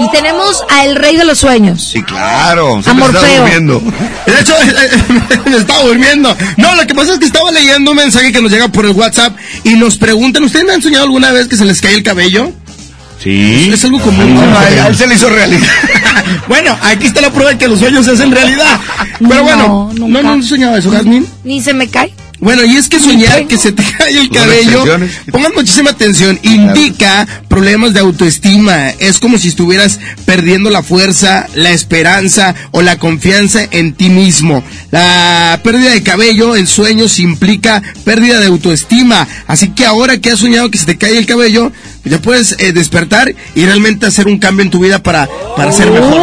[0.00, 1.82] Y tenemos a el rey de los sueños.
[1.92, 2.82] Sí, claro.
[2.94, 3.42] Morfeo.
[3.42, 3.80] durmiendo.
[4.26, 4.54] De hecho,
[5.46, 6.36] me estaba durmiendo.
[6.56, 8.92] No, lo que pasa es que estaba leyendo un mensaje que nos llega por el
[8.92, 12.02] WhatsApp y nos preguntan, ¿ustedes me han soñado alguna vez que se les cae el
[12.02, 12.52] cabello?
[13.24, 13.70] Sí.
[13.72, 14.34] Es algo común.
[14.34, 15.66] Bueno, a él- a él se le hizo realidad.
[16.48, 18.78] bueno, aquí está la prueba de que los sueños se hacen realidad.
[19.18, 21.24] Pero bueno, No, ¿no, no han soñado eso, Jasmine?
[21.42, 22.12] Ni se me cae.
[22.40, 24.84] Bueno, y es que soñar que se te cae el cabello,
[25.30, 28.90] pongan muchísima atención, indica problemas de autoestima.
[28.90, 34.62] Es como si estuvieras perdiendo la fuerza, la esperanza o la confianza en ti mismo.
[34.90, 39.26] La pérdida de cabello en sueños implica pérdida de autoestima.
[39.46, 41.72] Así que ahora que has soñado que se te cae el cabello,
[42.04, 45.90] ya puedes eh, despertar y realmente hacer un cambio en tu vida para, para ser
[45.90, 46.20] mejor.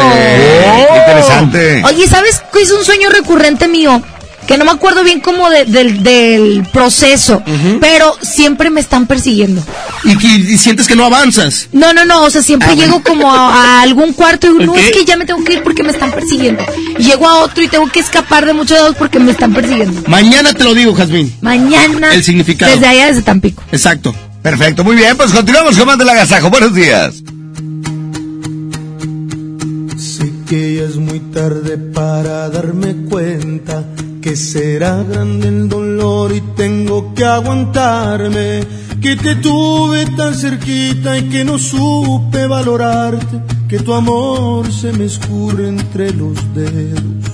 [0.00, 1.82] qué interesante.
[1.84, 4.02] Oye, ¿sabes qué es un sueño recurrente mío?
[4.50, 7.40] Que no me acuerdo bien como de- del, del proceso,
[7.80, 9.62] pero siempre me están persiguiendo.
[10.02, 11.68] Y, sientes que no avanzas.
[11.70, 13.04] No, no, no, o sea, siempre Ah, llego bueno.
[13.04, 15.62] como a, a algún cuarto y digo, no, es que ya me tengo que ir
[15.62, 16.64] porque me están persiguiendo.
[16.98, 20.02] Y llego a otro y tengo que escapar de muchos lados porque me están persiguiendo.
[20.08, 21.32] Mañana te lo digo, Jazmín.
[21.42, 22.12] Mañana.
[22.12, 22.72] El significado.
[22.72, 23.62] Desde allá, desde Tampico.
[23.70, 24.12] Exacto.
[24.42, 26.50] Perfecto, muy bien, pues continuamos con más del agasajo.
[26.50, 27.14] Buenos días.
[29.96, 33.84] Sé que ya es muy tarde para darme cuenta
[34.30, 38.60] que será grande el dolor y tengo que aguantarme.
[39.02, 43.40] Que te tuve tan cerquita y que no supe valorarte.
[43.66, 47.24] Que tu amor se me escurre entre los dedos.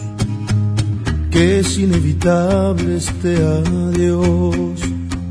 [1.30, 4.80] Que es inevitable este adiós.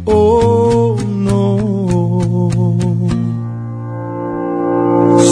[0.05, 0.84] Oh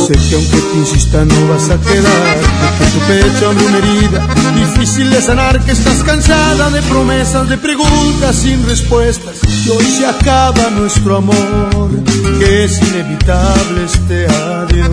[0.08, 2.38] Sé que aunque te insista no vas a quedar,
[2.78, 4.28] que tu pecho abre una herida.
[4.54, 9.36] Difícil de sanar, que estás cansada de promesas, de preguntas sin respuestas,
[9.66, 11.90] y hoy se acaba nuestro amor,
[12.38, 14.90] que es inevitable este adiós.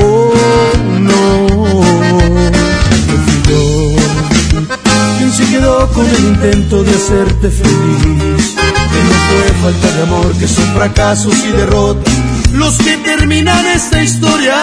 [0.00, 0.32] Oh
[1.00, 1.46] no,
[3.48, 3.96] yo
[5.18, 10.32] quien se quedó con el intento de hacerte feliz, que no fue falta de amor,
[10.38, 12.21] que son fracasos y derrotas
[12.52, 14.56] los que terminan esta historia.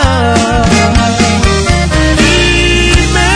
[2.17, 3.31] Y me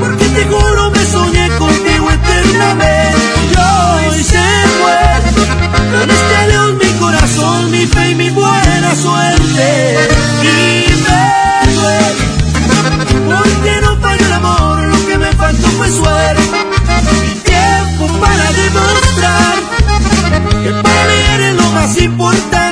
[0.00, 3.18] porque te juro me soñé contigo eternamente.
[3.54, 4.46] Yo hoy se
[4.80, 9.96] muere, con este león mi corazón, mi fe y mi buena suerte.
[10.42, 10.87] Y
[22.04, 22.67] importante.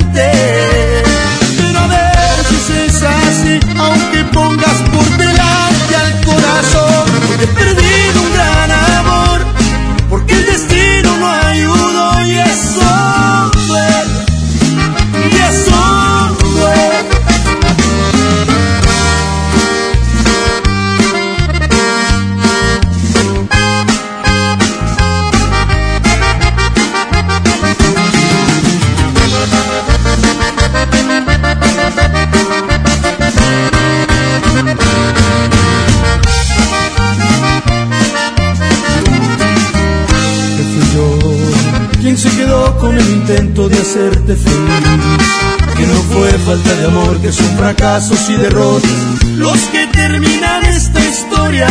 [44.26, 48.90] Que no fue falta de amor, que son fracasos y derrotas
[49.36, 51.68] los que terminan esta historia.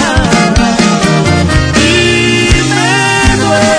[1.76, 3.78] Y me duele,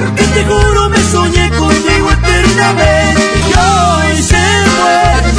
[0.00, 3.22] porque te juro me soñé contigo eternamente.
[3.48, 5.30] Y hoy se muere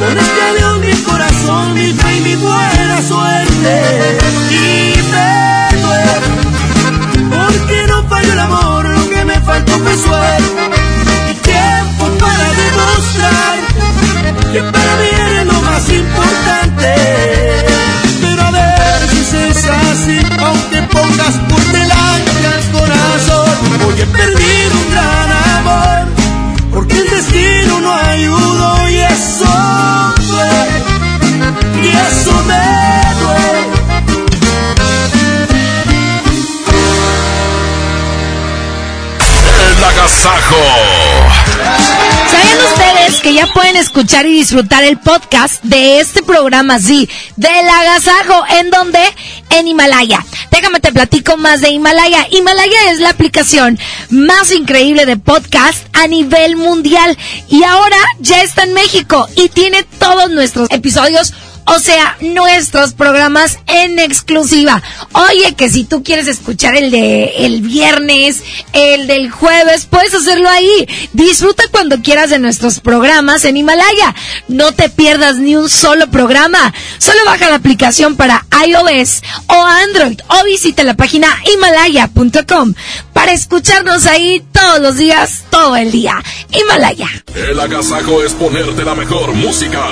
[0.00, 4.18] con este adiós mi corazón, mi fe y mi buena suerte.
[4.50, 6.16] Y me duele,
[7.30, 10.77] porque no falló el amor, lo que me faltó fue suerte.
[12.38, 13.58] Para demostrar
[14.52, 16.94] que para mí eres lo más importante.
[18.20, 18.52] Pero a
[19.10, 26.08] si es así, aunque pongas por delante al corazón, hoy he perdido un gran amor,
[26.72, 30.78] porque el destino no ayudó y eso duele,
[31.82, 32.64] y eso me
[33.20, 33.66] duele.
[39.70, 40.87] El agasajo.
[43.18, 47.68] ¿Sabían ustedes que ya pueden escuchar y disfrutar el podcast de este programa, sí, del
[47.68, 49.00] agasajo, en donde?
[49.50, 50.24] En Himalaya.
[50.50, 52.26] Déjame te platico más de Himalaya.
[52.30, 53.78] Himalaya es la aplicación
[54.10, 57.16] más increíble de podcast a nivel mundial
[57.48, 61.32] y ahora ya está en México y tiene todos nuestros episodios
[61.68, 64.82] o sea, nuestros programas en exclusiva.
[65.12, 68.42] Oye, que si tú quieres escuchar el de el viernes,
[68.72, 70.88] el del jueves, puedes hacerlo ahí.
[71.12, 74.14] Disfruta cuando quieras de nuestros programas en Himalaya.
[74.48, 76.72] No te pierdas ni un solo programa.
[76.98, 82.74] Solo baja la aplicación para iOS o Android o visita la página himalaya.com
[83.12, 86.22] para escucharnos ahí todos los días, todo el día.
[86.50, 87.08] Himalaya.
[87.34, 89.84] El agasajo es ponerte la mejor música.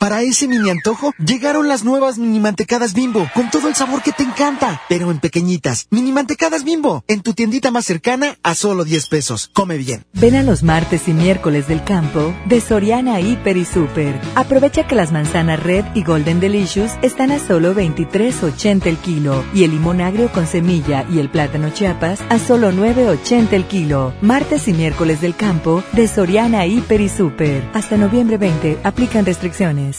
[0.00, 4.12] Para ese mini antojo, llegaron las nuevas mini mantecadas bimbo, con todo el sabor que
[4.12, 5.88] te encanta, pero en pequeñitas.
[5.90, 9.50] Mini mantecadas bimbo, en tu tiendita más cercana a solo 10 pesos.
[9.52, 10.06] Come bien.
[10.14, 14.18] Ven a los martes y miércoles del campo de Soriana Hiper y Super.
[14.36, 19.64] Aprovecha que las manzanas Red y Golden Delicious están a solo 23.80 el kilo y
[19.64, 24.14] el limón agrio con semilla y el plátano chiapas a solo 9.80 el kilo.
[24.22, 27.68] Martes y miércoles del campo de Soriana Hiper y Super.
[27.74, 29.89] Hasta noviembre 20 aplican restricciones.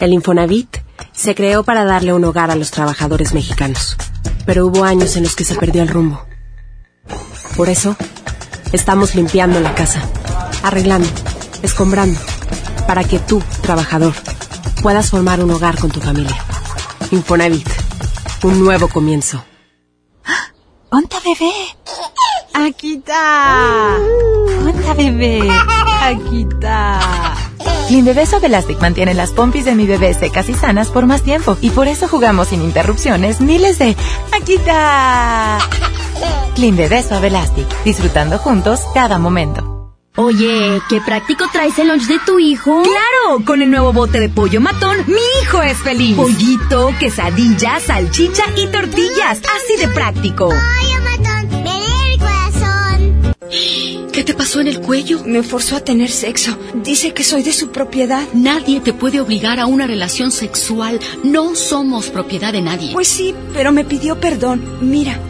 [0.00, 0.78] El Infonavit
[1.12, 3.98] se creó para darle un hogar a los trabajadores mexicanos,
[4.46, 6.24] pero hubo años en los que se perdió el rumbo.
[7.54, 7.96] Por eso,
[8.72, 10.00] estamos limpiando la casa,
[10.62, 11.06] arreglando,
[11.62, 12.18] escombrando,
[12.86, 14.14] para que tú, trabajador,
[14.82, 16.36] puedas formar un hogar con tu familia.
[17.10, 17.68] Infonavit,
[18.42, 19.44] un nuevo comienzo.
[20.90, 21.52] ¡Onta bebé!
[22.54, 23.98] ¡Aquí está!
[24.64, 25.46] ¡Onta bebé!
[26.00, 27.39] ¡Aquí está!
[27.90, 31.70] Suave Elastic mantiene las pompis de mi bebé secas y sanas por más tiempo y
[31.70, 33.96] por eso jugamos sin interrupciones miles de
[34.32, 35.58] aquí está.
[36.54, 39.96] Clean Bebé Suave Elastic, disfrutando juntos cada momento.
[40.16, 42.82] Oye, qué práctico traes el lunch de tu hijo.
[42.82, 46.16] Claro, con el nuevo bote de pollo matón, mi hijo es feliz.
[46.16, 50.48] Pollito, quesadilla, salchicha y tortillas, así de práctico.
[53.50, 55.24] ¿Qué te pasó en el cuello?
[55.24, 56.56] Me forzó a tener sexo.
[56.74, 58.22] Dice que soy de su propiedad.
[58.32, 61.00] Nadie te puede obligar a una relación sexual.
[61.24, 62.92] No somos propiedad de nadie.
[62.92, 64.62] Pues sí, pero me pidió perdón.
[64.80, 65.18] Mira,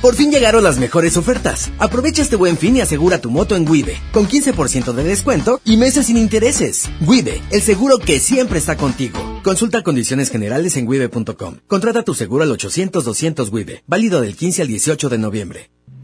[0.00, 1.70] Por fin llegaron las mejores ofertas.
[1.78, 5.76] Aprovecha este buen fin y asegura tu moto en Wibe, con 15% de descuento y
[5.76, 6.88] meses sin intereses.
[7.06, 9.18] Wibe, el seguro que siempre está contigo.
[9.44, 11.56] Consulta condiciones generales en wibe.com.
[11.66, 15.70] Contrata tu seguro al 800-200 Wibe, válido del 15 al 18 de noviembre.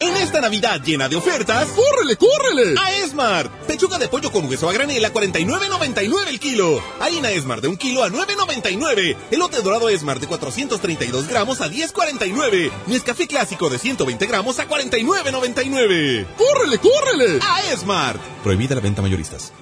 [0.00, 2.74] En esta Navidad llena de ofertas, ¡córrele, córrele!
[2.78, 3.50] A Esmart.
[3.66, 6.82] Pechuga de pollo con hueso a granel a 49.99 el kilo.
[7.00, 9.16] Harina Esmart de un kilo a 9.99.
[9.30, 12.70] Elote dorado Esmart de 432 gramos a 10.49.
[12.86, 16.26] Nescafé clásico de 120 gramos a 49.99.
[16.36, 17.38] ¡Córrele, córrele!
[17.40, 18.20] A Esmart.
[18.42, 19.52] Prohibida la venta mayoristas.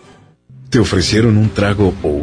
[0.70, 2.21] ¿Te ofrecieron un trago o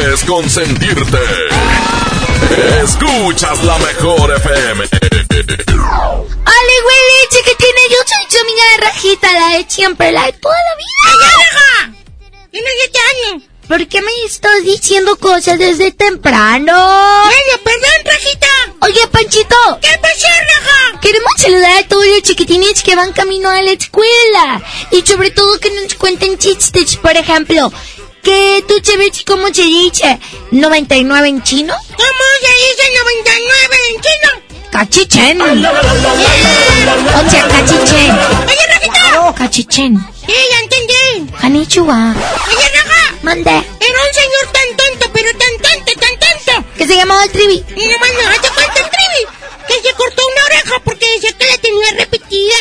[0.00, 1.18] es consentirte.
[2.82, 4.84] Escuchas la mejor FM.
[5.72, 7.28] ¡Hola, Willy!
[7.30, 10.88] Chiquitina, yo soy tu amiga de rajita, la de siempre, la de toda la vida.
[11.06, 11.16] ¡Ay,
[11.52, 11.92] raja!
[12.50, 13.42] Tienes 7 años.
[13.68, 16.72] ¿Por qué me estás diciendo cosas desde temprano?
[17.26, 18.48] Medio, perdón, rajita.
[18.80, 19.56] Oye, Panchito.
[19.80, 21.00] ¿Qué pasó, raja?
[21.00, 24.60] Queremos saludar a todos los chiquitines que van camino a la escuela.
[24.90, 27.72] Y sobre todo que nos cuenten chistes, por ejemplo.
[28.22, 30.18] Que tú sabes cómo se dice
[30.50, 31.74] 99 en chino.
[31.96, 34.30] ¿Cómo se dice 99 en chino?
[34.70, 35.40] Cachichen.
[35.42, 35.46] O
[37.30, 38.10] sea, cachichen.
[38.48, 39.34] Oye, Rajita.
[39.36, 39.98] Cachichen.
[40.26, 41.32] Sí, ya entendí.
[41.40, 42.14] Hanichua.
[42.14, 43.14] Oye, Raja.
[43.22, 43.50] Mande.
[43.50, 46.68] Era un señor tan tonto, pero tan tonto, tan tonto.
[46.76, 47.64] Que se llamaba el Trivi.
[47.76, 49.26] Y nomás no hace cuenta el Trivi.
[49.66, 52.56] Que se cortó una oreja porque decía que la tenía repetida.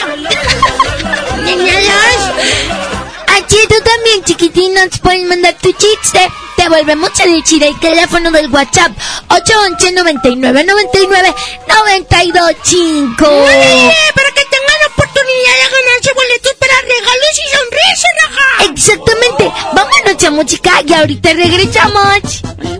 [1.45, 3.08] Tenía dos.
[3.39, 6.19] Aquí tú también, chiquitín, nos pueden mandar tu chiste.
[6.57, 8.91] Te volvemos a decir el teléfono del WhatsApp
[9.29, 11.33] 811 99 99
[11.67, 13.15] 92 5.
[13.17, 18.71] Para que tengan oportunidad de ganarse boletos para regalos y sonrisas, Raja.
[18.73, 19.51] Exactamente.
[19.73, 22.43] Vámonos a música y ahorita regresamos.
[22.57, 22.79] Me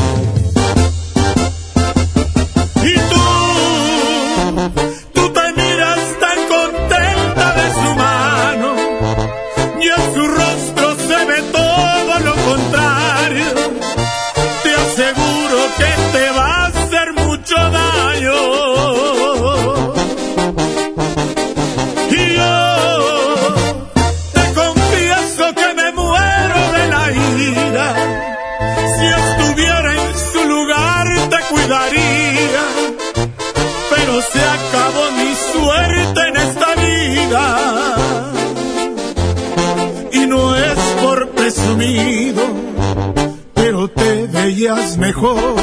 [44.97, 45.60] Mejor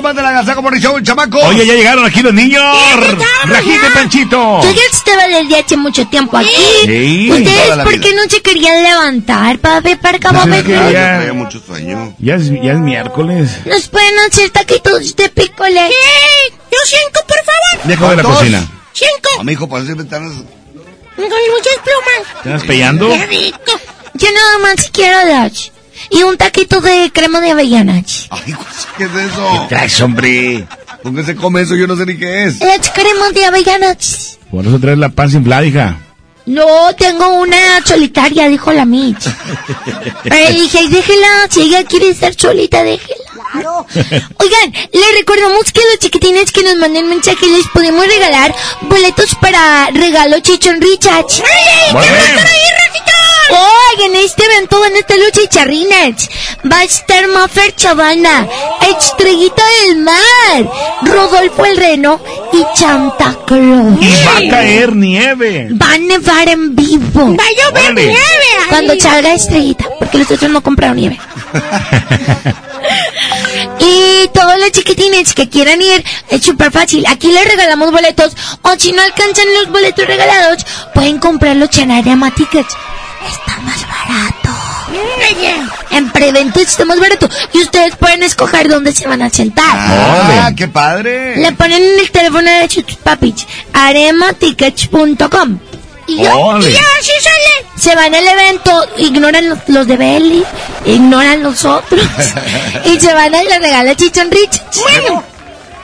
[0.00, 1.38] continuar con más de la Gazaco Morning Show, chamaco.
[1.38, 2.62] Oye, ya llegaron aquí los niños.
[3.44, 4.62] Rajita y Panchito.
[4.62, 6.48] Yo ya estaba desde hace mucho tiempo aquí.
[6.84, 7.30] Sí.
[7.30, 9.80] ¿Ustedes por qué no se querían levantar acá?
[9.82, 12.14] Pues es que ya, Tenía mucho sueño.
[12.18, 13.50] ya es, ya es miércoles.
[13.66, 15.88] Nos pueden hacer taquitos de picolé.
[16.70, 17.84] Yo cinco, por favor.
[17.84, 18.68] Dejo de la cocina.
[18.92, 19.40] Cinco.
[19.40, 20.32] Amigo, para hacer ventanas.
[21.16, 22.42] Con muchas plumas.
[22.42, 23.08] ¿Te estás pellando?
[23.10, 23.80] Qué rico.
[24.14, 25.72] Yo nada más quiero dos.
[26.10, 28.26] Y un taquito de crema de avellanas.
[28.30, 28.54] Ay,
[29.00, 29.66] ¿qué es eso?
[29.68, 30.66] Traes, hombre.
[31.02, 31.74] ¿Con qué se come eso?
[31.74, 32.60] Yo no sé ni qué es.
[32.60, 34.38] Las cremas de avellanas.
[34.50, 35.96] Por eso traes la panza inflada, hija.
[36.46, 39.24] No, tengo una solitaria, dijo la Mitch.
[40.22, 43.24] Pero le dije, déjela, si ella quiere ser solita, déjela.
[44.38, 49.34] Oigan, les recordamos que a los chiquitines que nos manden mensaje les podemos regalar boletos
[49.40, 51.42] para regalo Chichon Richards.
[51.92, 52.59] Muy bien.
[53.50, 56.28] Oigan, en este evento van a estar los chicharrines.
[56.70, 58.46] Va a estar Maffer Chavana,
[58.96, 60.70] Estrellita del Mar,
[61.02, 62.20] Rodolfo el Reno
[62.52, 63.98] y Santa Claus.
[64.00, 65.68] Y va a caer nieve.
[65.72, 67.36] Va a nevar en vivo.
[67.36, 68.16] Va a llover nieve.
[68.16, 68.68] ahí.
[68.68, 71.18] Cuando salga estrellita, porque los otros no compraron nieve.
[73.80, 77.04] y todos los chiquitines que quieran ir, es súper fácil.
[77.08, 78.36] Aquí les regalamos boletos.
[78.62, 80.64] O si no alcanzan los boletos regalados,
[80.94, 82.74] pueden comprarlos en Arema Tickets.
[83.28, 84.50] Está más barato.
[85.90, 87.28] En prevento está más barato.
[87.52, 89.64] Y ustedes pueden escoger dónde se van a sentar.
[89.74, 91.36] Ah, qué padre.
[91.36, 95.58] Le ponen en el teléfono de sus papis arematickets.com
[96.06, 96.70] y ya, Órale.
[96.70, 97.66] y ya, así sale.
[97.76, 100.44] Se van al evento, ignoran los, los de Belly,
[100.84, 102.04] ignoran los otros
[102.84, 104.62] y se van a la regala Chichon Rich.
[104.76, 105.22] Bueno,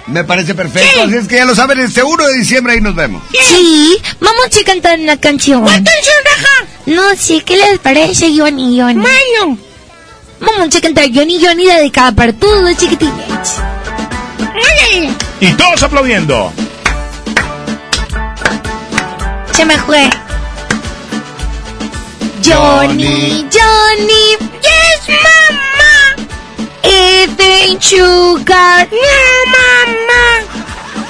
[0.07, 1.03] Me parece perfecto.
[1.03, 3.23] Así es que ya lo saben, este 1 de diciembre ahí nos vemos.
[3.43, 5.63] sí, vamos a cantar una canción.
[5.63, 6.71] ¿Cuál canción, Raja?
[6.87, 9.01] No sé, ¿qué les parece, Johnny y Johnny?
[9.01, 9.59] Bueno.
[10.39, 13.15] Vamos a cantar Johnny y Johnny dedicada para todos los chiquitines.
[15.41, 16.53] Y todos aplaudiendo.
[19.53, 20.09] Se me fue.
[22.45, 25.76] Johnny, Johnny, yes, mama.
[26.87, 29.19] Eating sugar, no,
[29.55, 30.25] mama.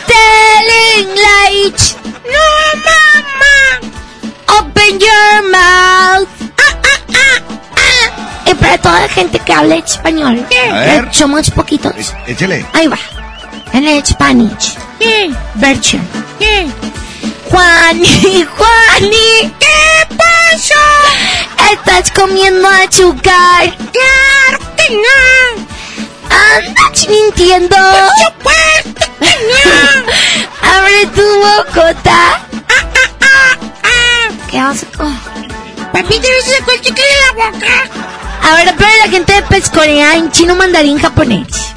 [0.09, 2.47] Telling lies, no,
[2.89, 3.57] mama.
[4.59, 6.29] Open your mouth.
[6.59, 7.41] Ah, ah, ah,
[7.77, 8.51] ah.
[8.51, 11.09] Y para toda la gente que habla español, ver.
[11.13, 12.15] somos poquitos.
[12.27, 12.65] Échele.
[12.73, 12.99] Ahí va.
[13.73, 14.77] En el Spanish.
[15.57, 16.03] Version.
[17.51, 20.75] Juani, Juani, ¿qué pasó?
[21.73, 23.75] ¿Estás comiendo azúcar?
[23.93, 25.56] Claro que no.
[26.31, 27.77] Andas mintiendo.
[27.77, 29.31] Por supuesto que
[29.65, 29.77] no.
[30.77, 32.41] Abre tu bocota.
[32.69, 34.29] Ah, ah, ah, ah.
[34.51, 35.11] Qué asco.
[35.93, 37.75] Papito, no se el chicle de la boca.
[38.43, 41.75] Ahora para la gente de Pescorea en chino mandarín japonés.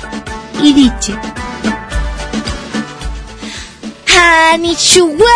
[0.61, 1.28] Y dice.
[4.19, 5.31] Hanishuwa.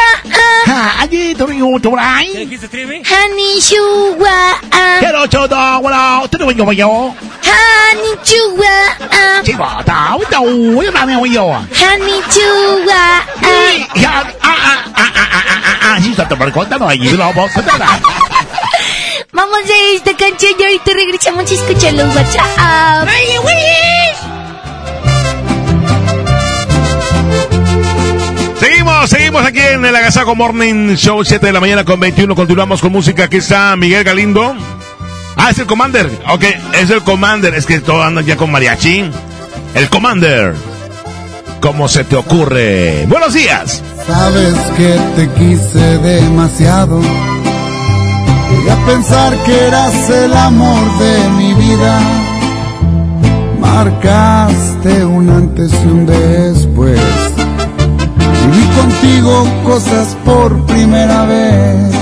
[1.00, 2.32] Allí, Torio, Toray.
[2.32, 3.02] ¿Qué dijiste, Trivi?
[3.04, 4.60] Hanishuwa.
[5.00, 7.16] Quiero todo, bueno, te lo voy yo.
[7.44, 8.98] Hanishuwa.
[9.44, 11.54] Chico, ta, tau, yo también voy yo.
[11.54, 13.24] Hanishuwa.
[13.96, 17.34] Ya, ah, ah, ah, ah, ah, ah, ah, sí, está por conta, no hay, no,
[17.34, 18.00] vos, conta.
[19.32, 23.06] Vamos a esta canción y ahorita regresamos a escuchar los WhatsApp.
[23.06, 23.40] ¡Vale,
[29.08, 32.36] Seguimos, aquí en el Agasago Morning Show, 7 de la mañana con 21.
[32.36, 33.26] Continuamos con música.
[33.26, 34.56] Aquí está Miguel Galindo.
[35.36, 36.10] Ah, es el Commander.
[36.30, 36.44] Ok,
[36.80, 37.54] es el Commander.
[37.54, 39.04] Es que todos andan ya con mariachi.
[39.76, 40.56] El Commander.
[41.60, 43.06] ¿Cómo se te ocurre?
[43.08, 43.84] Buenos días.
[44.08, 47.02] Sabes que te quise demasiado.
[47.02, 52.00] Llegué a pensar que eras el amor de mi vida.
[53.60, 57.43] Marcaste un antes y un después.
[58.84, 61.94] Contigo cosas por primera vez.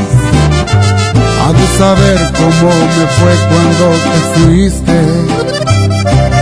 [1.44, 4.98] Ha de saber cómo me fue cuando te fuiste.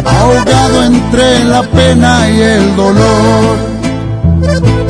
[0.06, 3.58] Ahogado entre la pena y el dolor.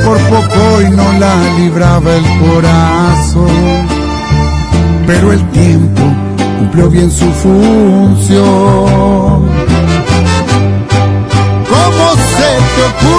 [0.06, 3.88] Por poco y no la libraba el corazón.
[5.08, 6.04] Pero el tiempo
[6.60, 8.40] cumplió bien su función.
[11.74, 12.06] ¿Cómo
[12.38, 13.19] se te ocurre?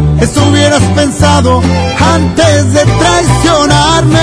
[0.21, 1.63] Eso hubieras pensado
[1.99, 4.21] antes de traicionarme.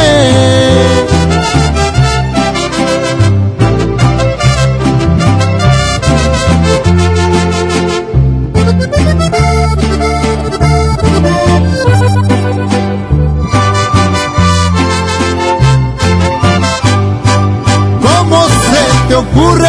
[18.00, 19.68] ¿Cómo se te ocurre?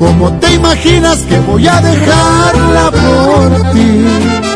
[0.00, 4.55] ¿Cómo te imaginas que voy a dejarla por ti?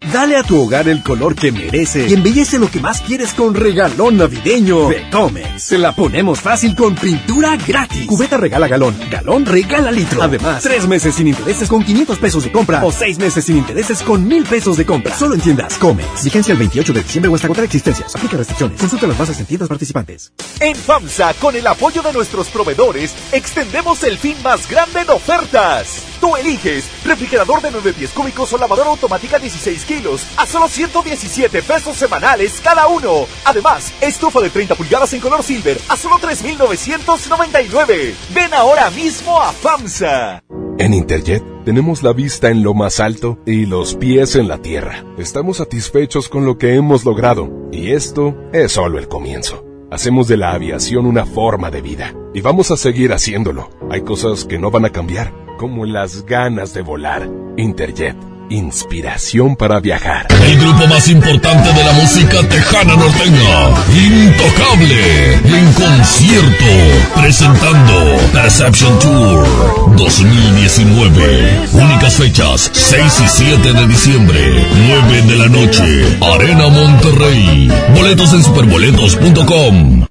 [0.00, 3.54] Dale a tu hogar el color que merece y embellece lo que más quieres con
[3.54, 5.62] regalón navideño de Comex.
[5.62, 8.06] Se la ponemos fácil con pintura gratis.
[8.06, 10.22] Cubeta regala galón, galón regala litro.
[10.22, 14.00] Además, tres meses sin intereses con 500 pesos de compra o seis meses sin intereses
[14.02, 15.14] con mil pesos de compra.
[15.16, 16.24] Solo en tiendas Comex.
[16.24, 18.14] Vigencia el 28 de diciembre o hasta agotar existencias.
[18.14, 18.80] Aplica restricciones.
[18.80, 20.32] Consulta las bases en tiendas participantes.
[20.60, 26.04] En FAMSA, con el apoyo de nuestros proveedores, extendemos el fin más grande en ofertas.
[26.20, 31.62] Tú eliges refrigerador de 9 pies cúbicos o lavadora automática 16 kilos a solo 117
[31.62, 33.26] pesos semanales cada uno.
[33.44, 38.14] Además, estufa de 30 pulgadas en color silver a solo 3,999.
[38.34, 40.42] Ven ahora mismo a FAMSA.
[40.78, 45.04] En Interjet tenemos la vista en lo más alto y los pies en la tierra.
[45.18, 49.64] Estamos satisfechos con lo que hemos logrado y esto es solo el comienzo.
[49.90, 53.70] Hacemos de la aviación una forma de vida y vamos a seguir haciéndolo.
[53.90, 57.28] Hay cosas que no van a cambiar, como las ganas de volar.
[57.58, 58.16] Interjet,
[58.48, 60.28] inspiración para viajar.
[60.46, 69.96] El grupo más importante de la música tejana norteña, Intocable, en concierto, presentando Perception Tour
[69.96, 71.68] 2019.
[71.74, 77.70] Únicas fechas, 6 y 7 de diciembre, 9 de la noche, Arena Monterrey.
[77.94, 80.06] Boletos en superboletos.com.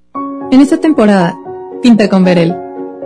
[0.51, 1.35] En esta temporada,
[1.81, 2.66] pinta con Verel.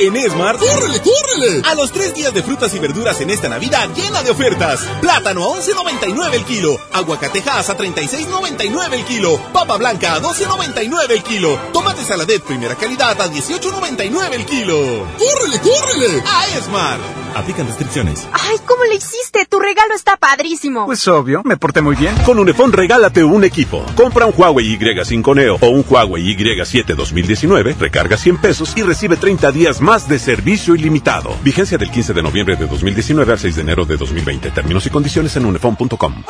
[0.00, 1.60] En Esmar, ¡córrele, córrele!
[1.68, 4.80] A los tres días de frutas y verduras en esta Navidad llena de ofertas.
[5.02, 6.78] Plátano a 11.99 el kilo.
[6.94, 9.38] Aguacatejas a 36.99 el kilo.
[9.52, 11.58] Papa blanca a 12.99 el kilo.
[11.74, 15.06] Tomate saladet primera calidad a 18.99 el kilo.
[15.18, 16.22] ¡Córrele, córrele!
[16.26, 16.98] A Esmar.
[17.34, 18.26] Aplican restricciones.
[18.32, 19.46] Ay, ¿cómo le hiciste?
[19.46, 20.86] Tu regalo está padrísimo.
[20.86, 22.16] Pues obvio, me porté muy bien.
[22.24, 23.84] Con Unifón regálate un equipo.
[23.94, 29.16] Compra un Huawei Y5 Neo o un Huawei Y7 2019, recarga 100 pesos y recibe
[29.16, 31.34] 30 días más de servicio ilimitado.
[31.42, 34.52] Vigencia del 15 de noviembre de 2019 al 6 de enero de 2020.
[34.52, 36.22] Términos y condiciones en unifón.com.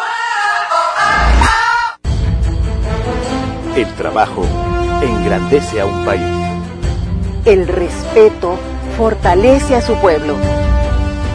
[3.77, 4.47] El trabajo
[5.03, 6.23] engrandece a un país.
[7.45, 8.59] El respeto
[8.97, 10.37] fortalece a su pueblo.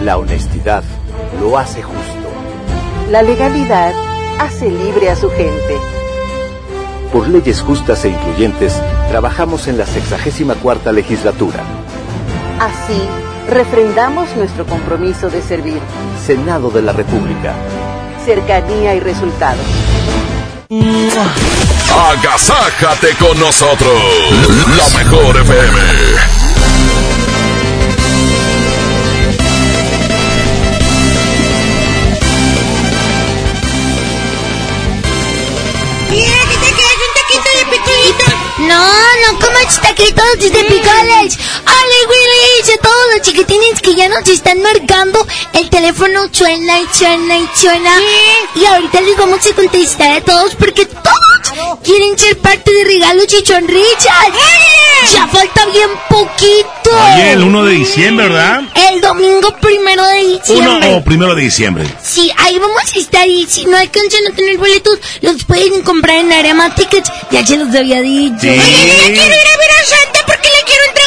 [0.04, 0.84] La honestidad
[1.40, 2.28] lo hace justo.
[3.12, 3.94] La legalidad
[4.40, 5.78] hace libre a su gente.
[7.14, 11.85] Por leyes justas e incluyentes, trabajamos en la 64 legislatura.
[12.60, 13.02] Así,
[13.50, 15.80] refrendamos nuestro compromiso de servir.
[16.26, 17.54] Senado de la República.
[18.26, 19.66] Cercanía y resultados.
[21.96, 23.94] Agasájate con nosotros.
[24.78, 25.80] La mejor FM.
[36.10, 38.26] Mira, que te quedas un taquito de picolito.
[38.60, 38.84] No,
[39.22, 41.38] no comas taquitos de picoles.
[41.66, 41.95] Ole,
[43.26, 47.92] chiquitines que ya nos están marcando, el teléfono suena y suena y suena.
[48.54, 53.26] Y ahorita les vamos a contestar a todos porque todos quieren ser parte de Regalo
[53.26, 54.32] Chichón Richard.
[55.12, 56.92] Ya falta bien poquito.
[57.16, 58.62] Oye, el 1 de diciembre, ¿verdad?
[58.92, 60.94] El domingo primero de 1 diciembre.
[60.94, 61.86] o primero de diciembre.
[62.04, 66.18] Sí, ahí vamos a estar y si no alcanzan a tener boletos, los pueden comprar
[66.18, 67.10] en Arema Tickets.
[67.32, 68.38] Ya se los había dicho.
[68.40, 68.50] Sí.
[68.50, 71.05] Oye, ya quiero ir a ver a Santa porque le quiero cartita.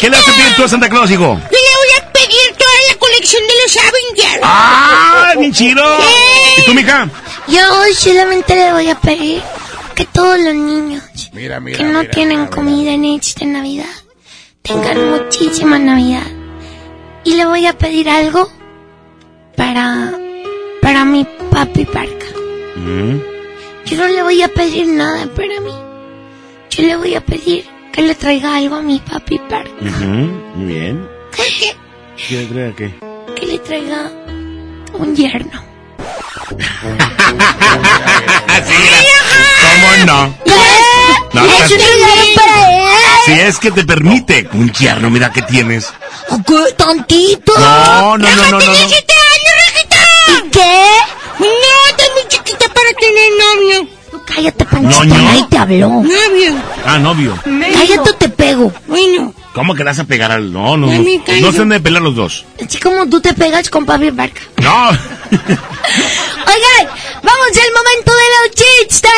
[0.00, 1.22] ¿Qué le vas a pedir tú a Santa Claus, hijo?
[1.22, 4.40] Yo le voy a pedir toda la colección de los Avengers.
[4.42, 5.82] ¡Ah, bien chido!
[6.58, 7.08] ¿Y tú, mija?
[7.48, 7.60] Yo
[7.94, 9.42] solamente le voy a pedir
[9.94, 11.02] que todos los niños
[11.32, 13.86] Mira, mira, que no tienen comida en esta Navidad
[14.66, 16.26] tengan muchísima Navidad.
[17.24, 18.50] Y le voy a pedir algo
[19.56, 20.12] para
[20.82, 22.26] para mi papi Parca.
[22.76, 23.20] Mm.
[23.86, 25.72] Yo no le voy a pedir nada para mí.
[26.70, 27.64] Yo le voy a pedir
[27.96, 29.70] que le traiga algo a mi papi Parca.
[29.80, 30.04] Ujú,
[30.56, 31.08] Muy bien.
[31.34, 32.94] ¿Qué le trae qué?
[33.34, 34.10] Que le traiga
[34.92, 35.64] un yerno.
[39.62, 40.38] ¿Cómo no?
[41.32, 42.92] No, es un regalo para él.
[43.24, 44.46] Si es que te permite.
[44.52, 45.90] Un yerno, mira que tienes.
[46.46, 46.72] ¿Qué?
[46.76, 47.58] Tantito.
[47.58, 48.74] No, no, no, no, no, no.
[48.74, 50.44] ¡Siete años!
[50.44, 50.86] ¿Y qué?
[51.38, 51.46] No,
[51.90, 53.95] estás muy chiquita para tener novio.
[54.26, 55.22] Cállate, Panchito, Ñoño.
[55.22, 55.88] nadie te habló.
[55.88, 56.54] Novio.
[56.84, 57.38] Ah, novio.
[57.44, 58.72] Cállate o te pego.
[58.86, 60.52] Bueno, ¿Cómo que vas a pegar al.?
[60.52, 61.02] No, no, no.
[61.40, 62.44] No se han de pelear los dos.
[62.62, 64.42] Así como tú te pegas con papi Barca.
[64.60, 64.88] No.
[64.90, 64.98] Oigan,
[67.22, 69.10] vamos al momento de los chistes.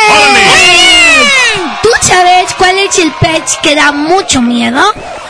[1.82, 4.80] ¿Tú sabes cuál es el pez que da mucho miedo?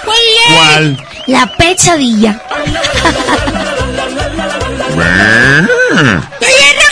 [0.04, 0.54] ¿cuál es?
[0.54, 1.02] ¿Cuál?
[1.26, 2.42] La pesadilla.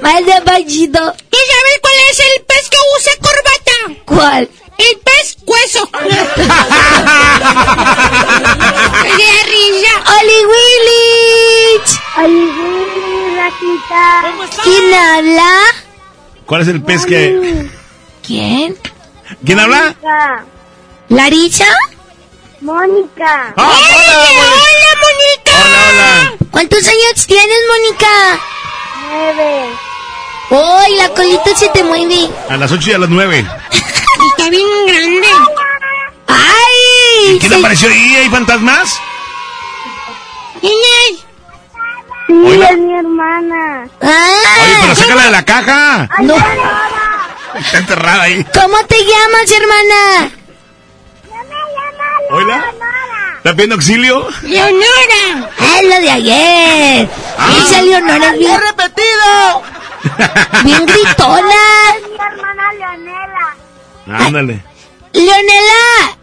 [0.00, 1.12] Más de Panchito.
[1.30, 3.76] ¿tú sabes cuál es el pez que usa corbata?
[4.04, 4.48] ¿Cuál?
[4.78, 5.90] El pez hueso.
[9.16, 9.92] ¡Qué risa!
[10.20, 11.90] ¡Oli Willich!
[12.18, 14.04] ¡Oli Willy, Rajita!
[14.62, 15.52] ¿Quién habla?
[16.46, 17.68] ¿Cuál es el pez que.?
[18.24, 18.78] ¿Quién?
[19.44, 19.94] ¿Quién habla?
[21.08, 21.66] ¿Larisa?
[22.60, 23.54] Mónica.
[23.56, 23.76] Ah, hola,
[24.54, 25.52] ¡Hola, Mónica!
[25.64, 26.36] hola, hola.
[26.50, 28.40] ¿Cuántos años tienes, Mónica?
[29.10, 29.68] Nueve.
[30.50, 32.30] ¡Uy, la colita se te mueve!
[32.48, 33.38] A las 8 y a las 9.
[33.70, 35.28] Está bien grande.
[36.26, 37.38] ¡Ay!
[37.38, 38.16] ¿Quién se- apareció ahí?
[38.16, 38.98] ¿Hay fantasmas?
[40.60, 40.72] ¿Quién
[41.10, 41.18] es?
[42.26, 42.68] Sí, Hola.
[42.68, 43.88] es mi hermana.
[44.02, 44.62] ¡Ah!
[44.62, 46.08] Oye, pero sácala de la caja.
[46.20, 46.34] No.
[47.54, 48.44] Está enterrada ahí.
[48.54, 50.30] ¿Cómo te llamas, hermana?
[52.30, 52.64] ¿Hola?
[53.48, 54.28] ¿Está pidiendo auxilio?
[54.42, 55.50] Leonora.
[55.78, 57.08] Es lo de ayer.
[57.56, 59.62] Esa Leonora es bien, repetido!
[60.64, 61.40] bien gritona.
[61.96, 64.26] Es mi hermana Leonela.
[64.26, 64.62] Ándale.
[65.14, 66.18] Leonela.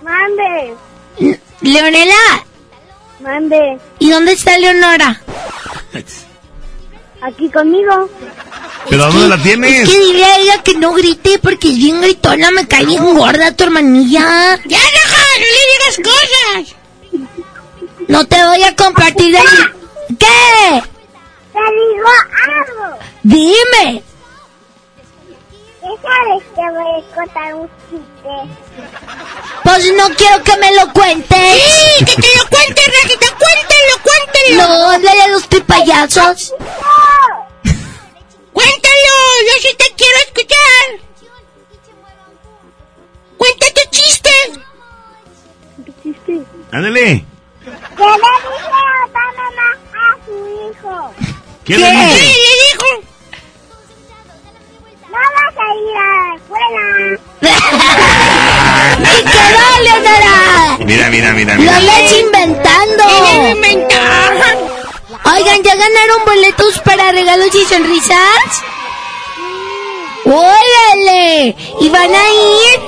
[0.00, 0.74] Mande.
[1.60, 2.44] Leonela.
[3.20, 3.78] Mande.
[3.98, 5.20] ¿Y dónde está Leonora?
[7.22, 8.08] Aquí conmigo.
[8.88, 9.82] ¿Pero dónde la tienes?
[9.82, 12.50] Es que dile a ella que no grite porque es bien gritona.
[12.50, 14.56] Me cae bien gorda tu hermanilla.
[14.66, 15.22] ¡Ya, Raja!
[15.38, 16.76] ¡No le digas cosas!
[18.08, 19.40] No te voy a compartir de
[20.18, 20.82] ¿Qué?
[21.52, 22.08] Te digo
[22.48, 22.98] algo.
[23.22, 24.02] Dime.
[25.92, 28.32] Esa vez te voy a contar un chiste.
[29.64, 31.62] Pues no quiero que me lo cuentes.
[31.62, 32.04] ¡Sí!
[32.04, 33.26] ¡Que te lo cuente, Rajita!
[33.38, 34.56] ¡Cuéntalo, cuéntalo!
[34.78, 36.54] No, háblale a los payasos.
[38.52, 39.14] ¡Cuéntalo!
[39.46, 40.86] ¡Yo sí te quiero escuchar!
[43.36, 44.30] ¡Cuenta tu chiste!
[45.84, 46.32] ¿Qué chiste?
[46.72, 47.24] Ándale.
[47.64, 48.24] ¿Qué le dice
[49.06, 50.32] otra mamá a su
[50.70, 51.14] hijo?
[51.64, 51.84] ¿Quién ¿Qué?
[51.84, 52.24] le ¿Qué dice?
[52.24, 52.86] le dijo?
[55.10, 56.84] No vas a ir a la escuela.
[59.18, 60.36] ¡Y quedó, Leonora!
[60.80, 61.76] Mira, mira, mira, ¡Lo mira.
[61.76, 63.02] andas inventando!
[63.26, 64.58] ¡Qué inventar!
[65.36, 68.62] Oigan, ¿ya ganaron boletos para regalos y sonrisas?
[70.24, 71.56] ¡Órale!
[71.80, 72.80] ¿Y van a ir?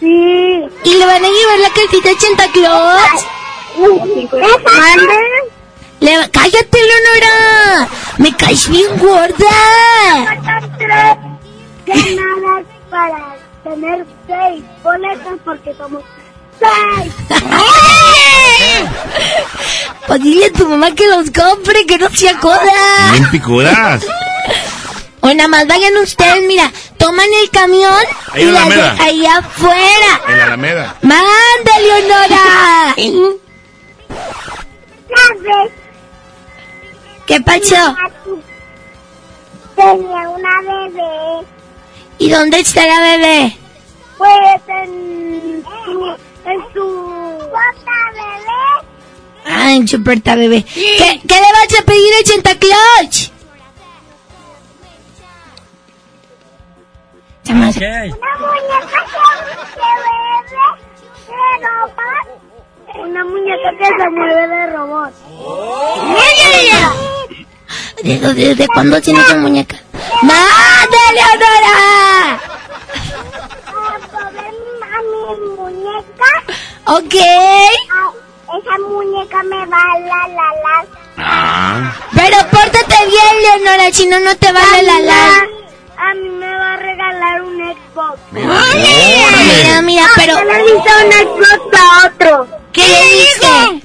[0.00, 0.64] Sí.
[0.84, 3.26] ¿Y le van a llevar la cartita a Santa Claus?
[3.78, 5.18] ¿Mande?
[6.00, 7.88] Le- ¡Cállate, Leonora!
[8.18, 9.56] ¡Me caes bien gorda!
[11.86, 16.02] Ganadas para tener seis boletos porque somos
[16.58, 17.12] seis.
[20.06, 22.60] Pues dile a tu mamá que los compre, que no se acoda.
[23.12, 24.04] Bien picudas.
[25.20, 27.94] O nada más vayan ustedes, mira, toman el camión
[28.32, 28.94] Ahí y la Alameda.
[28.94, 30.20] de ahí afuera.
[30.28, 30.96] En la Alameda.
[31.02, 32.94] ¡Manda, Leonora!
[37.26, 37.96] ¿Qué pasó?
[39.76, 41.46] Tenía una bebé.
[42.22, 43.56] ¿Y dónde está la bebé?
[44.16, 44.30] Pues
[44.68, 46.16] en su...
[46.44, 47.48] En su...
[47.50, 48.86] ¿Cuánta bebé?
[49.44, 50.62] Ay, en su puerta bebé.
[50.62, 53.32] ¿Qué, ¿Qué le vas a pedir a Santa Claus?
[62.94, 65.12] Una muñeca que, que bebe de robot.
[65.34, 66.30] Una muñeca que se
[66.60, 67.12] mueve de robot.
[68.04, 69.76] ¿Desde, desde cuándo tiene esa muñeca?
[70.22, 72.40] ¡Manda, Leonora!
[74.94, 76.30] A mi muñeca,
[76.86, 77.14] Ok.
[77.14, 80.76] a esa muñeca me va a la la la.
[81.18, 81.92] Ah.
[82.14, 83.34] Pero pórtate bien,
[83.64, 85.22] Leonora, si no, no te vale la la.
[85.96, 88.18] A mí me va a regalar un Xbox.
[88.32, 90.36] Mira, mira, pero...
[90.36, 92.48] ¿Qué le dice un Xbox a otro?
[92.72, 93.82] ¿Qué le dice?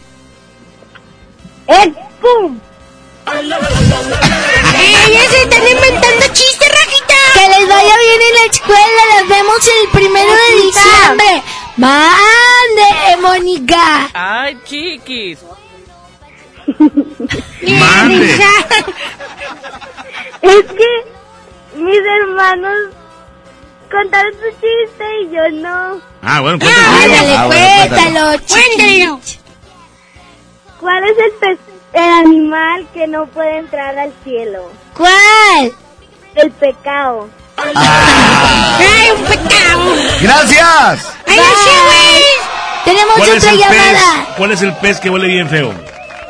[1.68, 2.60] ¡Expum!
[5.08, 7.16] ¡Ella se están inventando chistes, Rajita!
[7.34, 11.44] Que les vaya bien en la escuela, las vemos el primero de diciembre.
[11.78, 14.10] ¡Mande, Mónica!
[14.14, 15.40] Ay, chiquis.
[17.80, 18.40] Mande.
[20.40, 20.90] Es que
[21.78, 22.78] mis hermanos
[23.92, 26.00] contaron su chiste y yo no.
[26.22, 26.88] Ah, bueno, cuéntalo.
[27.04, 29.20] Ándale, Ah, bueno, cuéntalo, Cuéntalo.
[30.80, 31.67] ¿Cuál es el, pez-
[31.98, 34.72] el animal que no puede entrar al cielo?
[34.96, 35.72] ¿Cuál?
[36.36, 37.30] El pecado.
[37.58, 39.96] ¡Ay, un pecado!
[40.22, 41.14] Gracias.
[41.28, 42.24] ¡Ay, no sé, güey!
[42.86, 43.60] Tenemos ¿Cuál es otra pez?
[43.60, 44.26] llamada.
[44.38, 45.74] ¿Cuál es el pez que huele bien feo?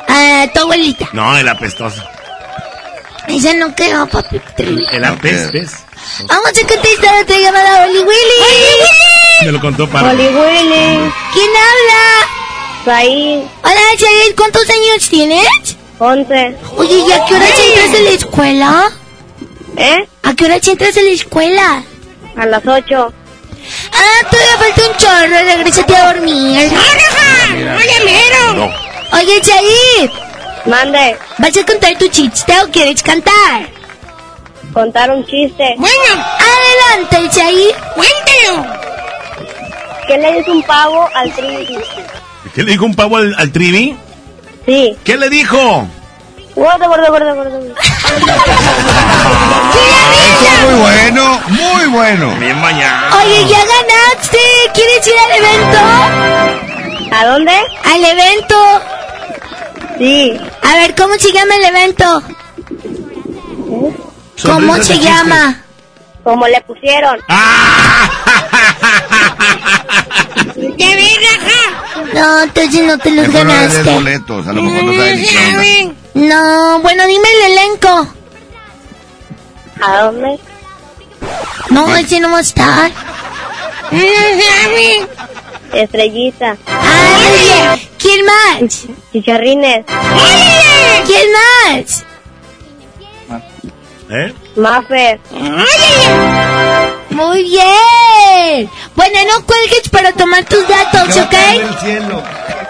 [0.08, 1.08] Ah, tu abuelita.
[1.12, 2.02] No, el apestoso.
[3.28, 4.40] Esa no quedó, papi.
[4.90, 5.84] El apestes.
[6.26, 9.44] Vamos a contestar otra llamada, Oli Willy.
[9.44, 10.12] Me lo contó para.
[10.12, 10.30] Willy.
[10.32, 12.37] ¿Quién habla?
[12.90, 15.46] Hola, Said, ¿cuántos años tienes?
[15.98, 16.56] Once.
[16.74, 18.90] Oye, ¿y a qué hora entras a la escuela?
[19.76, 20.08] ¿Eh?
[20.22, 21.84] ¿A qué hora entras a la escuela?
[22.34, 23.12] A las ocho.
[23.92, 26.70] Ah, todavía falta un chorro, regrésate a dormir.
[27.76, 28.72] ¡Oye, mero!
[29.12, 30.10] Oye, Said,
[30.64, 31.18] Mande.
[31.36, 33.68] ¿vas a contar tu chiste o quieres cantar?
[34.72, 35.74] Contar un chiste.
[35.76, 36.24] Bueno,
[37.04, 37.74] adelante, Said.
[37.94, 38.78] Cuéntalo.
[40.06, 41.76] ¿Qué le dice un pavo al trivi?
[42.58, 43.96] ¿Qué le dijo un pavo al, al trivi?
[44.66, 44.96] Sí.
[45.04, 45.86] ¿Qué le dijo?
[46.56, 47.60] Gordo, gordo, gordo, gordo.
[50.64, 52.34] Muy bueno, muy bueno.
[52.40, 53.16] Bien bañado.
[53.16, 54.38] Oye, ya ganaste.
[54.74, 57.14] ¿Quieres ir al evento?
[57.14, 57.52] ¿A dónde?
[57.84, 58.56] Al evento.
[59.98, 60.40] Sí.
[60.64, 62.22] A ver, ¿cómo se llama el evento?
[64.42, 65.62] ¿Cómo se llama?
[66.24, 67.20] Como le pusieron.
[70.54, 72.14] ¿De verdad?
[72.14, 73.82] No, entonces no te los Mejor no ganaste.
[73.94, 75.94] boletos, a lo mejor no sabe ni qué onda.
[76.14, 78.08] No, bueno, dime el elenco.
[79.80, 80.38] ¿A dónde?
[81.70, 82.90] No, ese no va a estar.
[85.72, 86.56] Estrellita.
[86.66, 88.86] Ay, ¿Quién más?
[89.12, 89.84] Chicharrines.
[91.06, 92.04] ¿Quién más?
[94.10, 94.34] ¿Eh?
[94.56, 95.20] Mafer.
[97.10, 98.70] Muy bien.
[98.94, 101.34] Bueno, no cuelgues para tomar tus datos, ¿ok?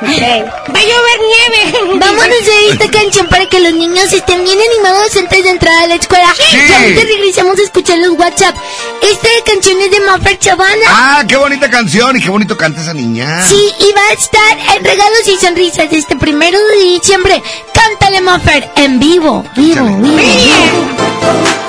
[0.00, 1.98] Va a llover nieve.
[1.98, 5.86] Vámonos a esta canción para que los niños estén bien animados antes de entrar a
[5.86, 6.26] la escuela.
[6.36, 6.56] Sí.
[6.56, 8.56] Y ahorita regresamos a escuchar los WhatsApp.
[9.02, 10.86] Esta canción es de Maffer Chavana.
[10.86, 13.42] Ah, qué bonita canción y qué bonito canta esa niña.
[13.44, 17.42] Sí, y va a estar en Regalos y Sonrisas este primero de diciembre.
[17.72, 19.44] Cántale, Maffer, en vivo.
[19.56, 20.16] Vivo, vivo.
[20.16, 20.97] Vivo
[21.32, 21.67] nunca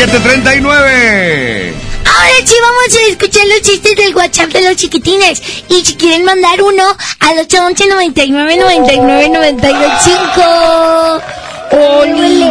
[0.00, 0.64] 7.39.
[0.64, 5.42] Ahora sí vamos a escuchar los chistes del WhatsApp de los chiquitines.
[5.68, 6.82] Y si quieren mandar uno
[7.18, 11.20] al 811 99 99 925.
[11.72, 12.44] ¡Oli,